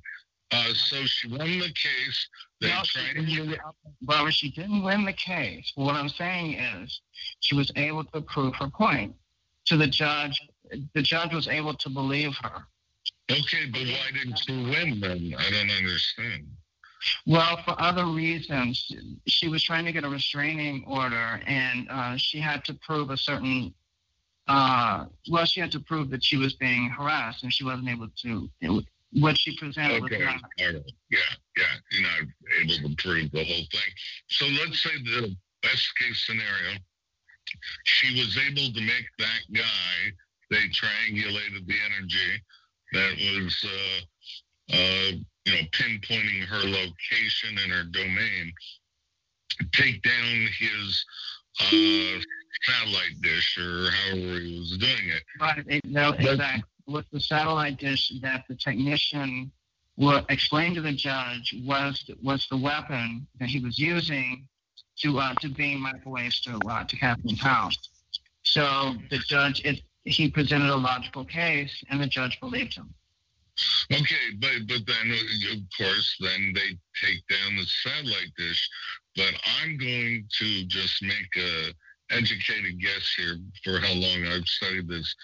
Uh, 0.52 0.73
so 0.73 1.03
she 1.06 1.28
won 1.30 1.60
the 1.60 1.72
case. 1.73 2.28
They 2.60 2.68
No, 2.68 2.82
she 2.84 2.99
tried 2.99 3.26
didn't- 3.26 3.60
Barbara, 4.02 4.32
she 4.32 4.49
didn't 4.52 4.84
win 4.84 5.06
the 5.06 5.14
case. 5.14 5.72
What 5.76 5.95
I'm 5.95 6.10
saying 6.10 6.53
is, 6.56 7.02
she 7.40 7.56
was 7.56 7.72
able 7.76 8.03
to 8.06 8.22
prove 8.22 8.56
her 8.56 8.68
point 8.69 9.15
to 9.65 9.78
the 9.78 9.88
judge. 9.88 10.40
The 10.94 11.02
judge 11.02 11.34
was 11.34 11.48
able 11.48 11.73
to 11.76 11.90
believe 11.90 12.36
her. 12.41 12.65
Okay, 13.30 13.65
but 13.72 13.82
why 13.82 14.11
didn't 14.14 14.40
she 14.40 14.52
win 14.52 14.99
then? 14.99 15.34
I 15.38 15.49
don't 15.52 15.72
understand. 15.72 16.48
Well, 17.26 17.57
for 17.64 17.80
other 17.82 18.06
reasons, 18.06 18.91
she 19.26 19.48
was 19.48 19.64
trying 19.64 19.86
to 19.86 19.91
get 19.91 20.03
a 20.03 20.10
restraining 20.10 20.84
order, 20.86 21.41
and 21.48 21.88
uh, 21.90 22.18
she 22.18 22.40
had 22.40 22.64
to 22.65 22.73
prove 22.76 23.10
a 23.10 23.18
certain. 23.18 23.73
Uh, 24.48 25.06
well, 25.30 25.45
she 25.45 25.61
had 25.61 25.72
to 25.72 25.80
prove 25.80 26.10
that 26.10 26.23
she 26.23 26.36
was 26.38 26.53
being 26.56 26.90
harassed, 26.90 27.44
and 27.44 27.53
she 27.53 27.64
wasn't 27.64 27.88
able 27.90 28.10
to. 28.23 28.49
It, 28.60 28.86
what 29.14 29.38
she 29.38 29.56
presented 29.58 30.04
Okay, 30.04 30.18
was 30.18 30.42
not. 30.42 30.84
Yeah, 31.10 31.20
yeah. 31.58 31.64
You're 31.92 32.02
not 32.02 32.22
able 32.62 32.90
to 32.90 32.96
prove 33.04 33.32
the 33.32 33.44
whole 33.44 33.66
thing. 33.72 33.92
So 34.30 34.46
let's 34.46 34.82
say 34.82 34.92
the 35.04 35.36
best 35.62 35.92
case 36.00 36.24
scenario, 36.26 36.80
she 37.84 38.20
was 38.20 38.38
able 38.38 38.74
to 38.74 38.82
make 38.82 39.06
that 39.20 39.42
guy. 39.54 40.14
They 40.50 40.68
triangulated 40.70 41.66
the 41.66 41.76
energy 41.86 42.42
that 42.94 43.16
was, 43.18 43.66
uh, 43.66 44.76
uh, 44.76 45.12
you 45.46 45.54
know, 45.54 45.68
pinpointing 45.72 46.44
her 46.46 46.64
location 46.68 47.58
and 47.64 47.72
her 47.72 47.84
domain. 47.84 48.54
Take 49.74 50.02
down 50.02 50.48
his 50.60 51.06
uh, 51.62 52.20
satellite 52.64 53.22
dish 53.22 53.58
or 53.58 53.92
however 53.92 54.40
he 54.40 54.60
was 54.60 54.78
doing 54.78 55.10
it. 55.10 55.24
Right, 55.40 55.82
no, 55.86 56.12
exactly. 56.12 56.64
With 56.88 57.06
the 57.12 57.20
satellite 57.20 57.78
dish 57.78 58.12
that 58.22 58.44
the 58.48 58.56
technician 58.56 59.52
wa 59.98 60.22
explained 60.30 60.76
to 60.76 60.82
the 60.82 60.94
judge 60.94 61.56
was 61.64 62.03
was 62.22 62.48
the 62.49 62.58
weapon 62.58 63.28
that 63.40 63.49
he 63.49 63.60
was 63.60 63.78
using 63.78 64.48
to 64.99 65.20
uh, 65.20 65.34
to 65.36 65.49
beam 65.49 65.82
microwaves 65.82 66.41
to 66.41 66.60
uh, 66.70 66.84
to 66.84 66.95
Kathleen's 66.95 67.41
house. 67.41 67.78
So 68.44 68.95
the 69.10 69.18
judge, 69.20 69.62
it, 69.64 69.82
he 70.03 70.30
presented 70.30 70.70
a 70.70 70.76
logical 70.76 71.26
case, 71.26 71.84
and 71.90 72.02
the 72.02 72.08
judge 72.08 72.40
believed 72.40 72.74
him. 72.76 72.94
Okay, 73.91 74.36
but 74.40 74.68
but 74.68 74.82
then 74.88 75.12
uh, 75.12 75.53
of 75.53 75.60
course 75.78 76.16
then 76.20 76.53
they 76.56 76.78
take 77.06 77.22
down 77.30 77.58
the 77.58 77.66
satellite 77.84 78.34
dish. 78.38 78.70
But 79.16 79.34
I'm 79.62 79.78
going 79.78 80.26
to 80.40 80.66
just 80.66 81.03
make 81.03 81.36
a 81.38 81.74
educated 82.12 82.80
guess 82.80 83.14
here 83.16 83.38
for 83.64 83.80
how 83.80 83.94
long 83.94 84.26
I've 84.26 84.48
studied 84.48 84.88
this. 84.88 85.16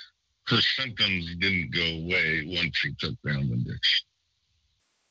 Her 0.47 0.61
symptoms 0.61 1.35
didn't 1.39 1.71
go 1.73 1.81
away 1.81 2.43
once 2.47 2.77
she 2.77 2.93
took 2.99 3.15
down 3.25 3.49
the 3.49 3.57
dish. 3.57 4.03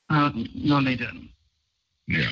Uh, 0.08 0.30
no, 0.54 0.82
they 0.82 0.96
didn't. 0.96 1.28
Yeah. 2.08 2.30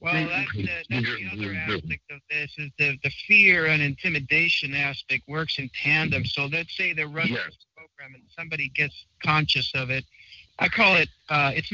Well, 0.00 0.12
that's 0.28 0.52
the, 0.52 0.68
that's 0.90 1.06
the 1.06 1.28
other 1.32 1.54
aspect 1.54 2.02
of 2.10 2.20
this 2.28 2.52
is 2.58 2.70
the, 2.78 2.98
the 3.02 3.10
fear 3.26 3.66
and 3.66 3.80
intimidation 3.80 4.74
aspect 4.74 5.22
works 5.26 5.58
in 5.58 5.70
tandem. 5.82 6.26
So 6.26 6.44
let's 6.46 6.76
say 6.76 6.92
they're 6.92 7.08
running 7.08 7.32
Yes. 7.34 7.46
this 7.46 7.66
program 7.74 8.14
and 8.14 8.24
somebody 8.36 8.68
gets 8.74 9.06
conscious 9.22 9.72
of 9.74 9.88
it. 9.88 10.04
I 10.58 10.68
call 10.68 10.96
it, 10.96 11.08
uh, 11.30 11.52
it's 11.54 11.70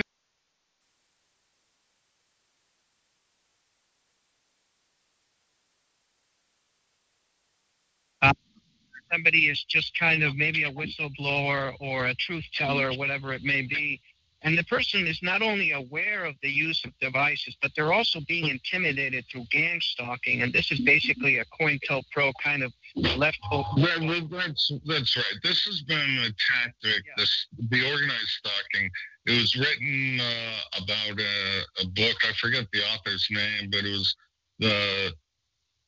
somebody 9.12 9.48
is 9.48 9.64
just 9.68 9.98
kind 9.98 10.22
of 10.22 10.36
maybe 10.36 10.64
a 10.64 10.72
whistleblower 10.72 11.74
or 11.80 12.06
a 12.06 12.14
truth 12.14 12.44
teller, 12.54 12.92
whatever 12.92 13.32
it 13.32 13.42
may 13.42 13.62
be. 13.62 14.00
And 14.42 14.56
the 14.56 14.64
person 14.64 15.06
is 15.06 15.20
not 15.22 15.42
only 15.42 15.72
aware 15.72 16.24
of 16.24 16.34
the 16.42 16.48
use 16.48 16.82
of 16.84 16.92
devices, 16.98 17.56
but 17.60 17.72
they're 17.76 17.92
also 17.92 18.20
being 18.26 18.48
intimidated 18.48 19.26
through 19.30 19.44
gang 19.50 19.78
stalking. 19.82 20.40
And 20.40 20.50
this 20.50 20.72
is 20.72 20.80
basically 20.80 21.38
a 21.38 21.44
COINTELPRO 21.60 22.32
kind 22.42 22.62
of 22.62 22.72
leftover. 22.96 23.68
Well, 23.76 24.06
well, 24.06 24.26
that's 24.30 24.72
that's 24.86 25.16
right. 25.16 25.36
This 25.42 25.62
has 25.64 25.82
been 25.82 26.18
a 26.20 26.30
tactic. 26.30 27.04
Yeah. 27.06 27.12
This 27.18 27.46
the 27.68 27.92
organized 27.92 28.28
stalking. 28.28 28.90
It 29.26 29.40
was 29.42 29.54
written 29.56 30.20
uh, 30.20 30.82
about 30.82 31.20
a, 31.20 31.82
a 31.82 31.86
book. 31.88 32.16
I 32.26 32.32
forget 32.40 32.66
the 32.72 32.80
author's 32.94 33.28
name, 33.30 33.68
but 33.70 33.84
it 33.84 33.92
was 33.92 34.16
the 34.58 35.12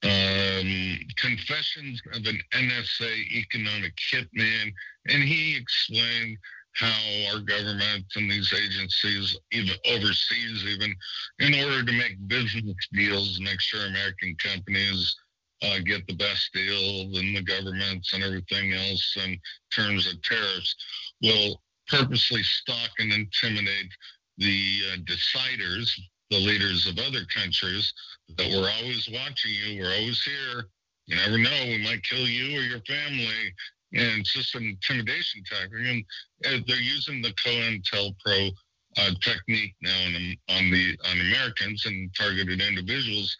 um, 0.04 0.98
Confessions 1.16 2.02
of 2.14 2.26
an 2.26 2.40
NSA 2.52 3.32
Economic 3.32 3.94
Hitman, 3.96 4.72
and 5.08 5.22
he 5.22 5.56
explained 5.56 6.38
how 6.74 7.32
our 7.32 7.40
government 7.40 8.04
and 8.16 8.30
these 8.30 8.52
agencies, 8.52 9.36
even 9.52 9.74
overseas, 9.86 10.64
even 10.66 10.94
in 11.40 11.54
order 11.54 11.84
to 11.84 11.92
make 11.92 12.16
business 12.28 12.74
deals, 12.92 13.40
make 13.40 13.60
sure 13.60 13.86
American 13.86 14.34
companies 14.36 15.14
uh, 15.62 15.78
get 15.84 16.06
the 16.06 16.14
best 16.14 16.50
deal 16.52 17.10
than 17.12 17.34
the 17.34 17.42
governments 17.42 18.12
and 18.12 18.24
everything 18.24 18.72
else 18.72 19.16
in 19.24 19.38
terms 19.72 20.06
of 20.06 20.20
tariffs, 20.22 20.74
will 21.22 21.60
purposely 21.88 22.42
stalk 22.42 22.90
and 22.98 23.12
intimidate 23.12 23.92
the 24.38 24.80
uh, 24.92 24.96
deciders, 25.04 25.90
the 26.32 26.38
leaders 26.38 26.86
of 26.86 26.98
other 26.98 27.24
countries, 27.26 27.92
that 28.36 28.48
we're 28.50 28.70
always 28.80 29.08
watching 29.12 29.52
you, 29.52 29.80
we're 29.80 29.94
always 29.94 30.22
here. 30.22 30.64
You 31.06 31.16
never 31.16 31.36
know, 31.36 31.66
we 31.66 31.84
might 31.84 32.02
kill 32.02 32.26
you 32.26 32.58
or 32.58 32.62
your 32.62 32.80
family. 32.80 33.52
And 33.92 34.20
it's 34.20 34.32
just 34.32 34.54
an 34.54 34.64
intimidation 34.64 35.42
tactic. 35.44 35.72
And 35.74 36.04
uh, 36.46 36.64
they're 36.66 36.76
using 36.76 37.20
the 37.20 37.34
COINTELPRO 37.34 38.50
uh, 38.96 39.10
technique 39.20 39.74
now 39.82 40.06
on, 40.06 40.36
on 40.56 40.70
the 40.70 40.96
on 41.10 41.20
Americans 41.20 41.84
and 41.84 42.10
targeted 42.14 42.60
individuals. 42.62 43.36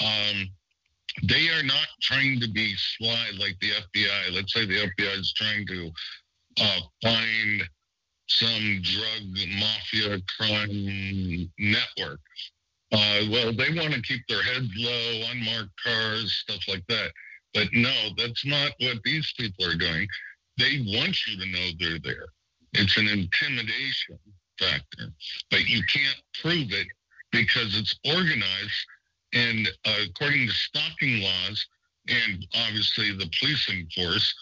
Um, 0.00 0.48
they 1.22 1.48
are 1.48 1.62
not 1.62 1.86
trying 2.02 2.40
to 2.40 2.50
be 2.50 2.74
sly 2.76 3.30
like 3.38 3.56
the 3.60 3.70
FBI. 3.70 4.34
Let's 4.34 4.52
say 4.52 4.66
the 4.66 4.90
FBI 4.98 5.20
is 5.20 5.32
trying 5.32 5.66
to 5.68 5.90
uh, 6.60 6.80
find 7.02 7.62
some 8.28 8.80
drug 8.82 9.22
mafia 9.58 10.20
crime 10.36 11.50
network. 11.58 12.20
Uh, 12.92 13.22
well, 13.30 13.52
they 13.52 13.74
want 13.74 13.92
to 13.92 14.02
keep 14.02 14.22
their 14.28 14.42
heads 14.42 14.68
low, 14.76 15.22
unmarked 15.30 15.72
cars, 15.82 16.32
stuff 16.32 16.60
like 16.68 16.86
that. 16.88 17.10
But 17.52 17.68
no, 17.72 17.92
that's 18.16 18.44
not 18.44 18.72
what 18.80 18.98
these 19.04 19.32
people 19.36 19.66
are 19.66 19.76
doing. 19.76 20.06
They 20.58 20.84
want 20.86 21.16
you 21.26 21.38
to 21.38 21.46
know 21.46 21.68
they're 21.78 21.98
there. 21.98 22.26
It's 22.72 22.96
an 22.96 23.08
intimidation 23.08 24.18
factor, 24.58 25.12
but 25.50 25.66
you 25.66 25.82
can't 25.84 26.22
prove 26.40 26.72
it 26.72 26.86
because 27.32 27.76
it's 27.78 27.98
organized. 28.04 28.86
And 29.32 29.68
uh, 29.84 30.04
according 30.08 30.46
to 30.46 30.52
stalking 30.52 31.22
laws 31.22 31.66
and 32.08 32.46
obviously 32.54 33.12
the 33.12 33.30
policing 33.38 33.88
force, 33.94 34.34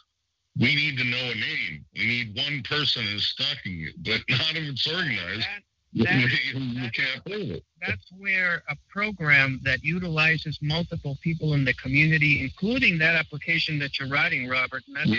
we 0.59 0.75
need 0.75 0.99
to 0.99 1.05
know 1.05 1.17
a 1.17 1.35
name. 1.35 1.85
We 1.95 2.07
need 2.07 2.37
one 2.37 2.63
person 2.63 3.05
who's 3.05 3.25
stalking 3.25 3.73
you, 3.73 3.93
but 3.99 4.21
not 4.29 4.55
if 4.55 4.69
it's 4.69 4.87
organized. 4.87 5.47
That, 5.95 6.05
that, 6.05 6.31
you 6.55 6.91
can't 6.91 7.25
prove 7.25 7.51
it. 7.51 7.65
That's 7.87 8.07
where 8.19 8.63
a 8.69 8.77
program 8.91 9.61
that 9.65 9.83
utilizes 9.83 10.59
multiple 10.63 11.19
people 11.23 11.55
in 11.55 11.65
the 11.65 11.75
community, 11.75 12.43
including 12.43 12.99
that 12.99 13.15
application 13.15 13.79
that 13.81 13.99
you're 13.99 14.09
writing, 14.09 14.49
Robert. 14.49 14.83
yes, 15.05 15.19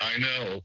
I 0.00 0.18
know. 0.18 0.60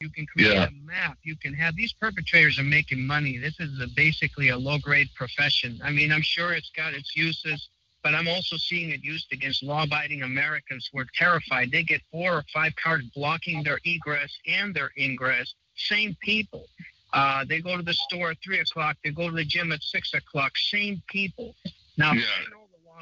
You 0.00 0.10
can 0.10 0.26
create 0.26 0.54
yeah. 0.54 0.66
a 0.66 0.86
map. 0.86 1.18
You 1.22 1.36
can 1.36 1.54
have 1.54 1.76
these 1.76 1.92
perpetrators 1.92 2.58
are 2.58 2.64
making 2.64 3.06
money. 3.06 3.38
This 3.38 3.58
is 3.60 3.80
a, 3.80 3.86
basically 3.94 4.48
a 4.48 4.56
low 4.56 4.78
grade 4.78 5.08
profession. 5.14 5.80
I 5.82 5.90
mean, 5.90 6.12
I'm 6.12 6.22
sure 6.22 6.52
it's 6.52 6.70
got 6.76 6.94
its 6.94 7.14
uses, 7.16 7.68
but 8.04 8.14
I'm 8.14 8.28
also 8.28 8.56
seeing 8.56 8.90
it 8.90 9.02
used 9.02 9.32
against 9.32 9.64
law 9.64 9.82
abiding 9.82 10.22
Americans 10.22 10.88
who 10.92 11.00
are 11.00 11.06
terrified. 11.16 11.72
They 11.72 11.82
get 11.82 12.02
four 12.12 12.34
or 12.34 12.44
five 12.52 12.76
cars 12.76 13.02
blocking 13.14 13.64
their 13.64 13.80
egress 13.84 14.38
and 14.46 14.72
their 14.72 14.92
ingress. 14.96 15.54
Same 15.74 16.16
people. 16.20 16.66
Uh, 17.12 17.44
they 17.48 17.60
go 17.60 17.76
to 17.76 17.82
the 17.82 17.94
store 17.94 18.30
at 18.30 18.36
three 18.44 18.60
o'clock. 18.60 18.96
They 19.02 19.10
go 19.10 19.30
to 19.30 19.34
the 19.34 19.44
gym 19.44 19.72
at 19.72 19.82
six 19.82 20.14
o'clock. 20.14 20.56
Same 20.56 21.02
people. 21.08 21.56
Now, 21.96 22.12
yeah 22.12 22.22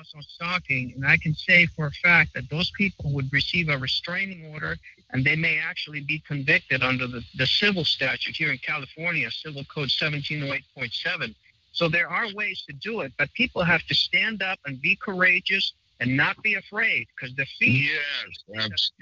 laws 0.02 0.12
on 0.14 0.22
stalking, 0.22 0.92
and 0.96 1.06
I 1.06 1.16
can 1.16 1.34
say 1.34 1.66
for 1.66 1.86
a 1.86 1.90
fact 1.90 2.34
that 2.34 2.48
those 2.50 2.70
people 2.70 3.12
would 3.12 3.32
receive 3.32 3.68
a 3.68 3.78
restraining 3.78 4.52
order 4.52 4.76
and 5.10 5.24
they 5.24 5.36
may 5.36 5.58
actually 5.58 6.00
be 6.00 6.22
convicted 6.26 6.82
under 6.82 7.06
the, 7.06 7.22
the 7.36 7.46
civil 7.46 7.84
statute 7.84 8.34
here 8.34 8.50
in 8.50 8.58
California, 8.58 9.30
Civil 9.30 9.64
Code 9.64 9.88
1708.7. 9.88 11.34
So 11.72 11.88
there 11.88 12.08
are 12.08 12.26
ways 12.34 12.62
to 12.68 12.74
do 12.74 13.00
it, 13.00 13.12
but 13.18 13.32
people 13.32 13.64
have 13.64 13.82
to 13.86 13.94
stand 13.94 14.42
up 14.42 14.58
and 14.66 14.80
be 14.80 14.94
courageous 14.96 15.72
and 16.00 16.16
not 16.16 16.40
be 16.42 16.54
afraid 16.54 17.06
because 17.14 17.34
the 17.36 17.46
fear 17.58 18.00
yes, 18.48 18.70
is 18.74 18.92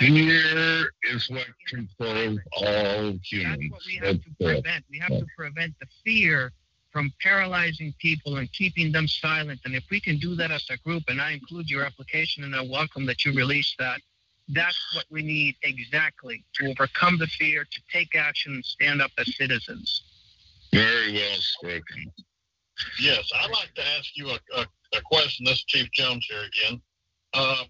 Fear 0.00 0.90
is 1.12 1.30
what 1.30 1.46
controls 1.68 2.40
all 2.56 3.18
humans. 3.22 3.58
That's 3.58 3.70
what 3.70 3.82
we 3.86 3.96
have 3.96 4.22
to 4.22 4.30
prevent. 4.40 4.84
We 4.90 4.98
have 4.98 5.10
to 5.10 5.26
prevent 5.36 5.74
the 5.80 5.86
fear 6.04 6.52
from 6.92 7.12
paralyzing 7.20 7.94
people 7.98 8.38
and 8.38 8.50
keeping 8.52 8.90
them 8.90 9.06
silent. 9.06 9.60
And 9.66 9.74
if 9.74 9.84
we 9.90 10.00
can 10.00 10.18
do 10.18 10.34
that 10.36 10.50
as 10.50 10.66
a 10.70 10.78
group, 10.78 11.02
and 11.08 11.20
I 11.20 11.32
include 11.32 11.68
your 11.68 11.84
application 11.84 12.42
and 12.42 12.56
I 12.56 12.62
welcome 12.62 13.04
that 13.04 13.24
you 13.24 13.34
release 13.34 13.74
that, 13.78 14.00
that's 14.48 14.78
what 14.94 15.04
we 15.10 15.22
need 15.22 15.56
exactly 15.62 16.42
to 16.54 16.70
overcome 16.70 17.18
the 17.18 17.26
fear, 17.26 17.64
to 17.64 17.80
take 17.92 18.14
action 18.16 18.54
and 18.54 18.64
stand 18.64 19.02
up 19.02 19.10
as 19.18 19.36
citizens. 19.36 20.02
Very 20.76 21.12
well 21.14 21.38
spoken. 21.38 22.12
Yes, 23.00 23.30
I'd 23.34 23.50
like 23.50 23.72
to 23.76 23.82
ask 23.96 24.14
you 24.14 24.28
a, 24.28 24.38
a, 24.58 24.66
a 24.92 25.00
question. 25.06 25.46
This 25.46 25.54
is 25.54 25.64
Chief 25.64 25.90
Jones 25.92 26.26
here 26.28 26.42
again. 26.42 26.82
Uh, 27.32 27.64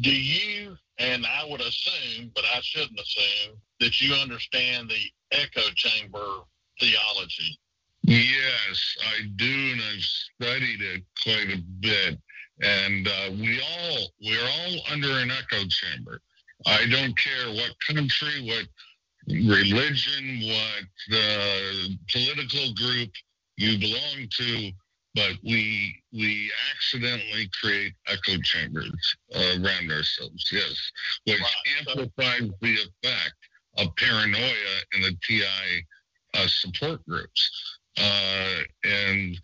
do 0.00 0.10
you, 0.10 0.78
and 0.98 1.26
I 1.26 1.44
would 1.46 1.60
assume, 1.60 2.32
but 2.34 2.44
I 2.56 2.60
shouldn't 2.62 2.98
assume, 2.98 3.56
that 3.80 4.00
you 4.00 4.14
understand 4.14 4.88
the 4.88 5.36
echo 5.36 5.60
chamber 5.74 6.38
theology? 6.80 7.58
Yes, 8.04 8.96
I 9.06 9.26
do, 9.36 9.72
and 9.72 9.82
I've 9.92 10.02
studied 10.02 10.80
it 10.80 11.02
quite 11.22 11.52
a 11.52 11.62
bit. 11.80 12.18
And 12.62 13.08
uh, 13.08 13.30
we 13.32 13.60
all 13.60 13.98
we're 14.22 14.42
all 14.42 14.80
under 14.90 15.18
an 15.18 15.30
echo 15.30 15.66
chamber. 15.68 16.22
I 16.66 16.86
don't 16.90 17.16
care 17.18 17.48
what 17.52 17.74
country, 17.86 18.42
what 18.46 18.66
religion, 19.32 20.40
what 20.44 20.84
the 21.08 21.96
political 22.12 22.74
group 22.74 23.10
you 23.56 23.78
belong 23.78 24.28
to, 24.30 24.70
but 25.14 25.32
we 25.44 25.94
we 26.12 26.50
accidentally 26.72 27.50
create 27.60 27.92
echo 28.08 28.36
chambers 28.42 29.16
uh, 29.34 29.56
around 29.62 29.90
ourselves. 29.90 30.48
Yes, 30.52 30.90
which 31.24 31.40
amplifies 31.78 32.50
the 32.60 32.74
effect 32.74 33.34
of 33.78 33.94
paranoia 33.96 34.80
in 34.94 35.02
the 35.02 35.16
TI 35.26 35.84
uh, 36.34 36.46
support 36.46 37.04
groups. 37.06 37.78
Uh, 37.98 38.60
and 38.84 39.38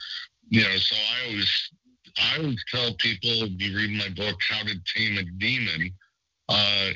you 0.49 0.63
know, 0.63 0.77
so 0.77 0.97
I 0.97 1.29
always 1.29 1.71
I 2.19 2.37
always 2.39 2.65
tell 2.73 2.95
people 2.95 3.31
if 3.31 3.61
you 3.61 3.77
read 3.77 3.91
my 3.91 4.09
book, 4.11 4.41
How 4.49 4.63
to 4.63 4.75
Tame 4.95 5.19
a 5.19 5.25
Demon, 5.39 5.91
uh, 6.49 6.93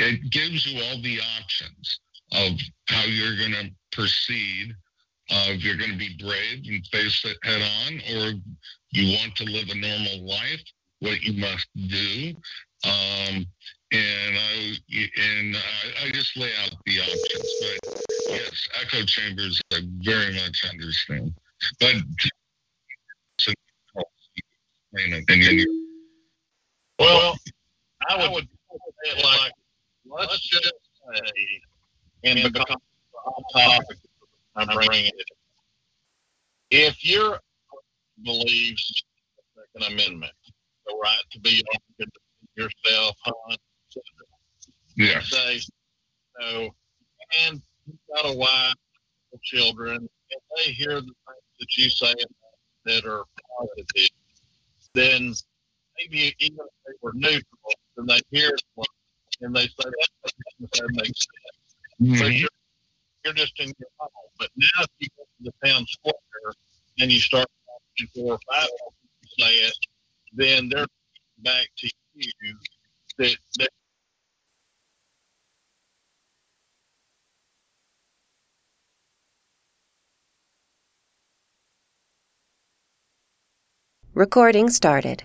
it 0.00 0.30
gives 0.30 0.66
you 0.66 0.82
all 0.82 1.00
the 1.02 1.20
options 1.38 2.00
of 2.32 2.52
how 2.88 3.04
you're 3.04 3.36
going 3.36 3.52
to 3.52 3.70
proceed. 3.92 4.74
Uh, 5.30 5.46
if 5.50 5.64
you're 5.64 5.76
going 5.76 5.92
to 5.92 5.98
be 5.98 6.16
brave 6.18 6.64
and 6.66 6.86
face 6.88 7.24
it 7.24 7.36
head 7.44 7.62
on, 7.62 7.94
or 8.16 8.32
you 8.92 9.16
want 9.16 9.36
to 9.36 9.44
live 9.44 9.68
a 9.68 9.74
normal 9.76 10.26
life, 10.26 10.62
what 10.98 11.22
you 11.22 11.40
must 11.40 11.68
do. 11.88 12.34
Um, 12.84 13.46
and 13.92 14.36
I 14.36 14.76
and 14.90 15.56
I, 15.56 16.06
I, 16.06 16.10
just 16.12 16.36
lay 16.36 16.50
out 16.62 16.72
the 16.86 17.00
options. 17.00 17.50
But 17.60 18.02
yes, 18.28 18.68
echo 18.80 19.04
chambers 19.04 19.60
I 19.72 19.80
very 19.98 20.32
much 20.32 20.64
understand. 20.70 21.34
But 21.78 21.96
well, 26.98 27.36
I 28.08 28.28
would 28.28 28.48
it 29.04 29.24
like 29.24 29.52
let's 30.10 30.40
just 30.40 30.72
say, 31.14 31.22
and 32.24 32.52
become 32.52 32.76
topic 33.54 33.98
I'm 34.56 34.66
bringing 34.68 35.06
it. 35.06 35.30
If 36.70 37.04
your 37.04 37.38
believes 38.24 39.02
the 39.56 39.62
Second 39.74 39.94
Amendment, 39.94 40.32
the 40.86 40.98
right 41.02 41.22
to 41.32 41.40
be 41.40 41.62
yourself, 42.56 43.16
hunt, 43.22 43.60
yeah. 44.96 45.20
say, 45.20 45.60
no, 46.40 46.70
and 47.46 47.62
you've 47.86 47.98
got 48.14 48.30
a 48.32 48.36
wife, 48.36 48.74
children, 49.42 49.96
and 49.96 50.40
they 50.56 50.72
hear 50.72 50.94
the 50.94 51.00
things 51.00 51.14
that 51.60 51.76
you 51.76 51.88
say 51.88 52.14
that 52.86 53.04
are 53.06 53.24
positive, 53.58 54.08
then 54.94 55.32
maybe 55.98 56.34
even 56.40 56.58
if 56.58 56.72
they 56.86 56.92
were 57.00 57.12
neutral, 57.14 57.44
then 57.96 58.06
they 58.06 58.20
hear 58.30 58.50
it 58.50 58.62
and 59.40 59.54
they 59.54 59.62
say 59.62 59.72
that 59.76 60.08
doesn't 60.72 60.96
sense. 60.96 61.26
Mm-hmm. 62.00 62.18
But 62.18 62.32
you're, 62.32 62.48
you're 63.24 63.34
just 63.34 63.58
in 63.60 63.66
your 63.66 63.88
home. 63.98 64.10
But 64.38 64.48
now 64.56 64.82
if 64.82 64.88
you 64.98 65.08
go 65.16 65.24
to 65.24 65.50
the 65.50 65.68
town 65.68 65.86
square 65.86 66.52
and 66.98 67.12
you 67.12 67.20
start 67.20 67.46
talking 67.98 68.10
four 68.14 68.34
or 68.34 68.38
five 68.50 68.68
people 68.68 68.94
say 69.38 69.54
it, 69.54 69.74
then 70.32 70.68
they're 70.68 70.86
back 71.38 71.68
to 71.78 71.90
you 72.14 72.32
that, 73.18 73.36
that 73.58 73.68
Recording 84.12 84.68
started. 84.68 85.22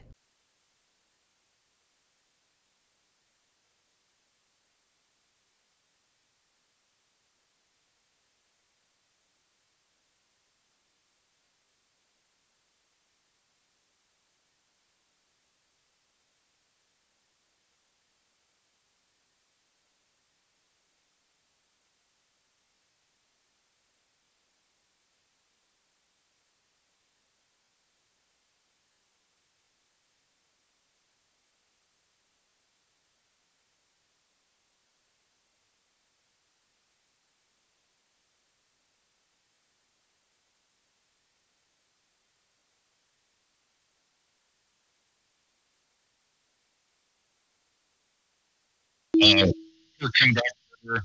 Uh, 49.21 50.09
conductor 50.13 51.03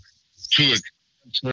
to 0.51 0.75
a 1.45 1.50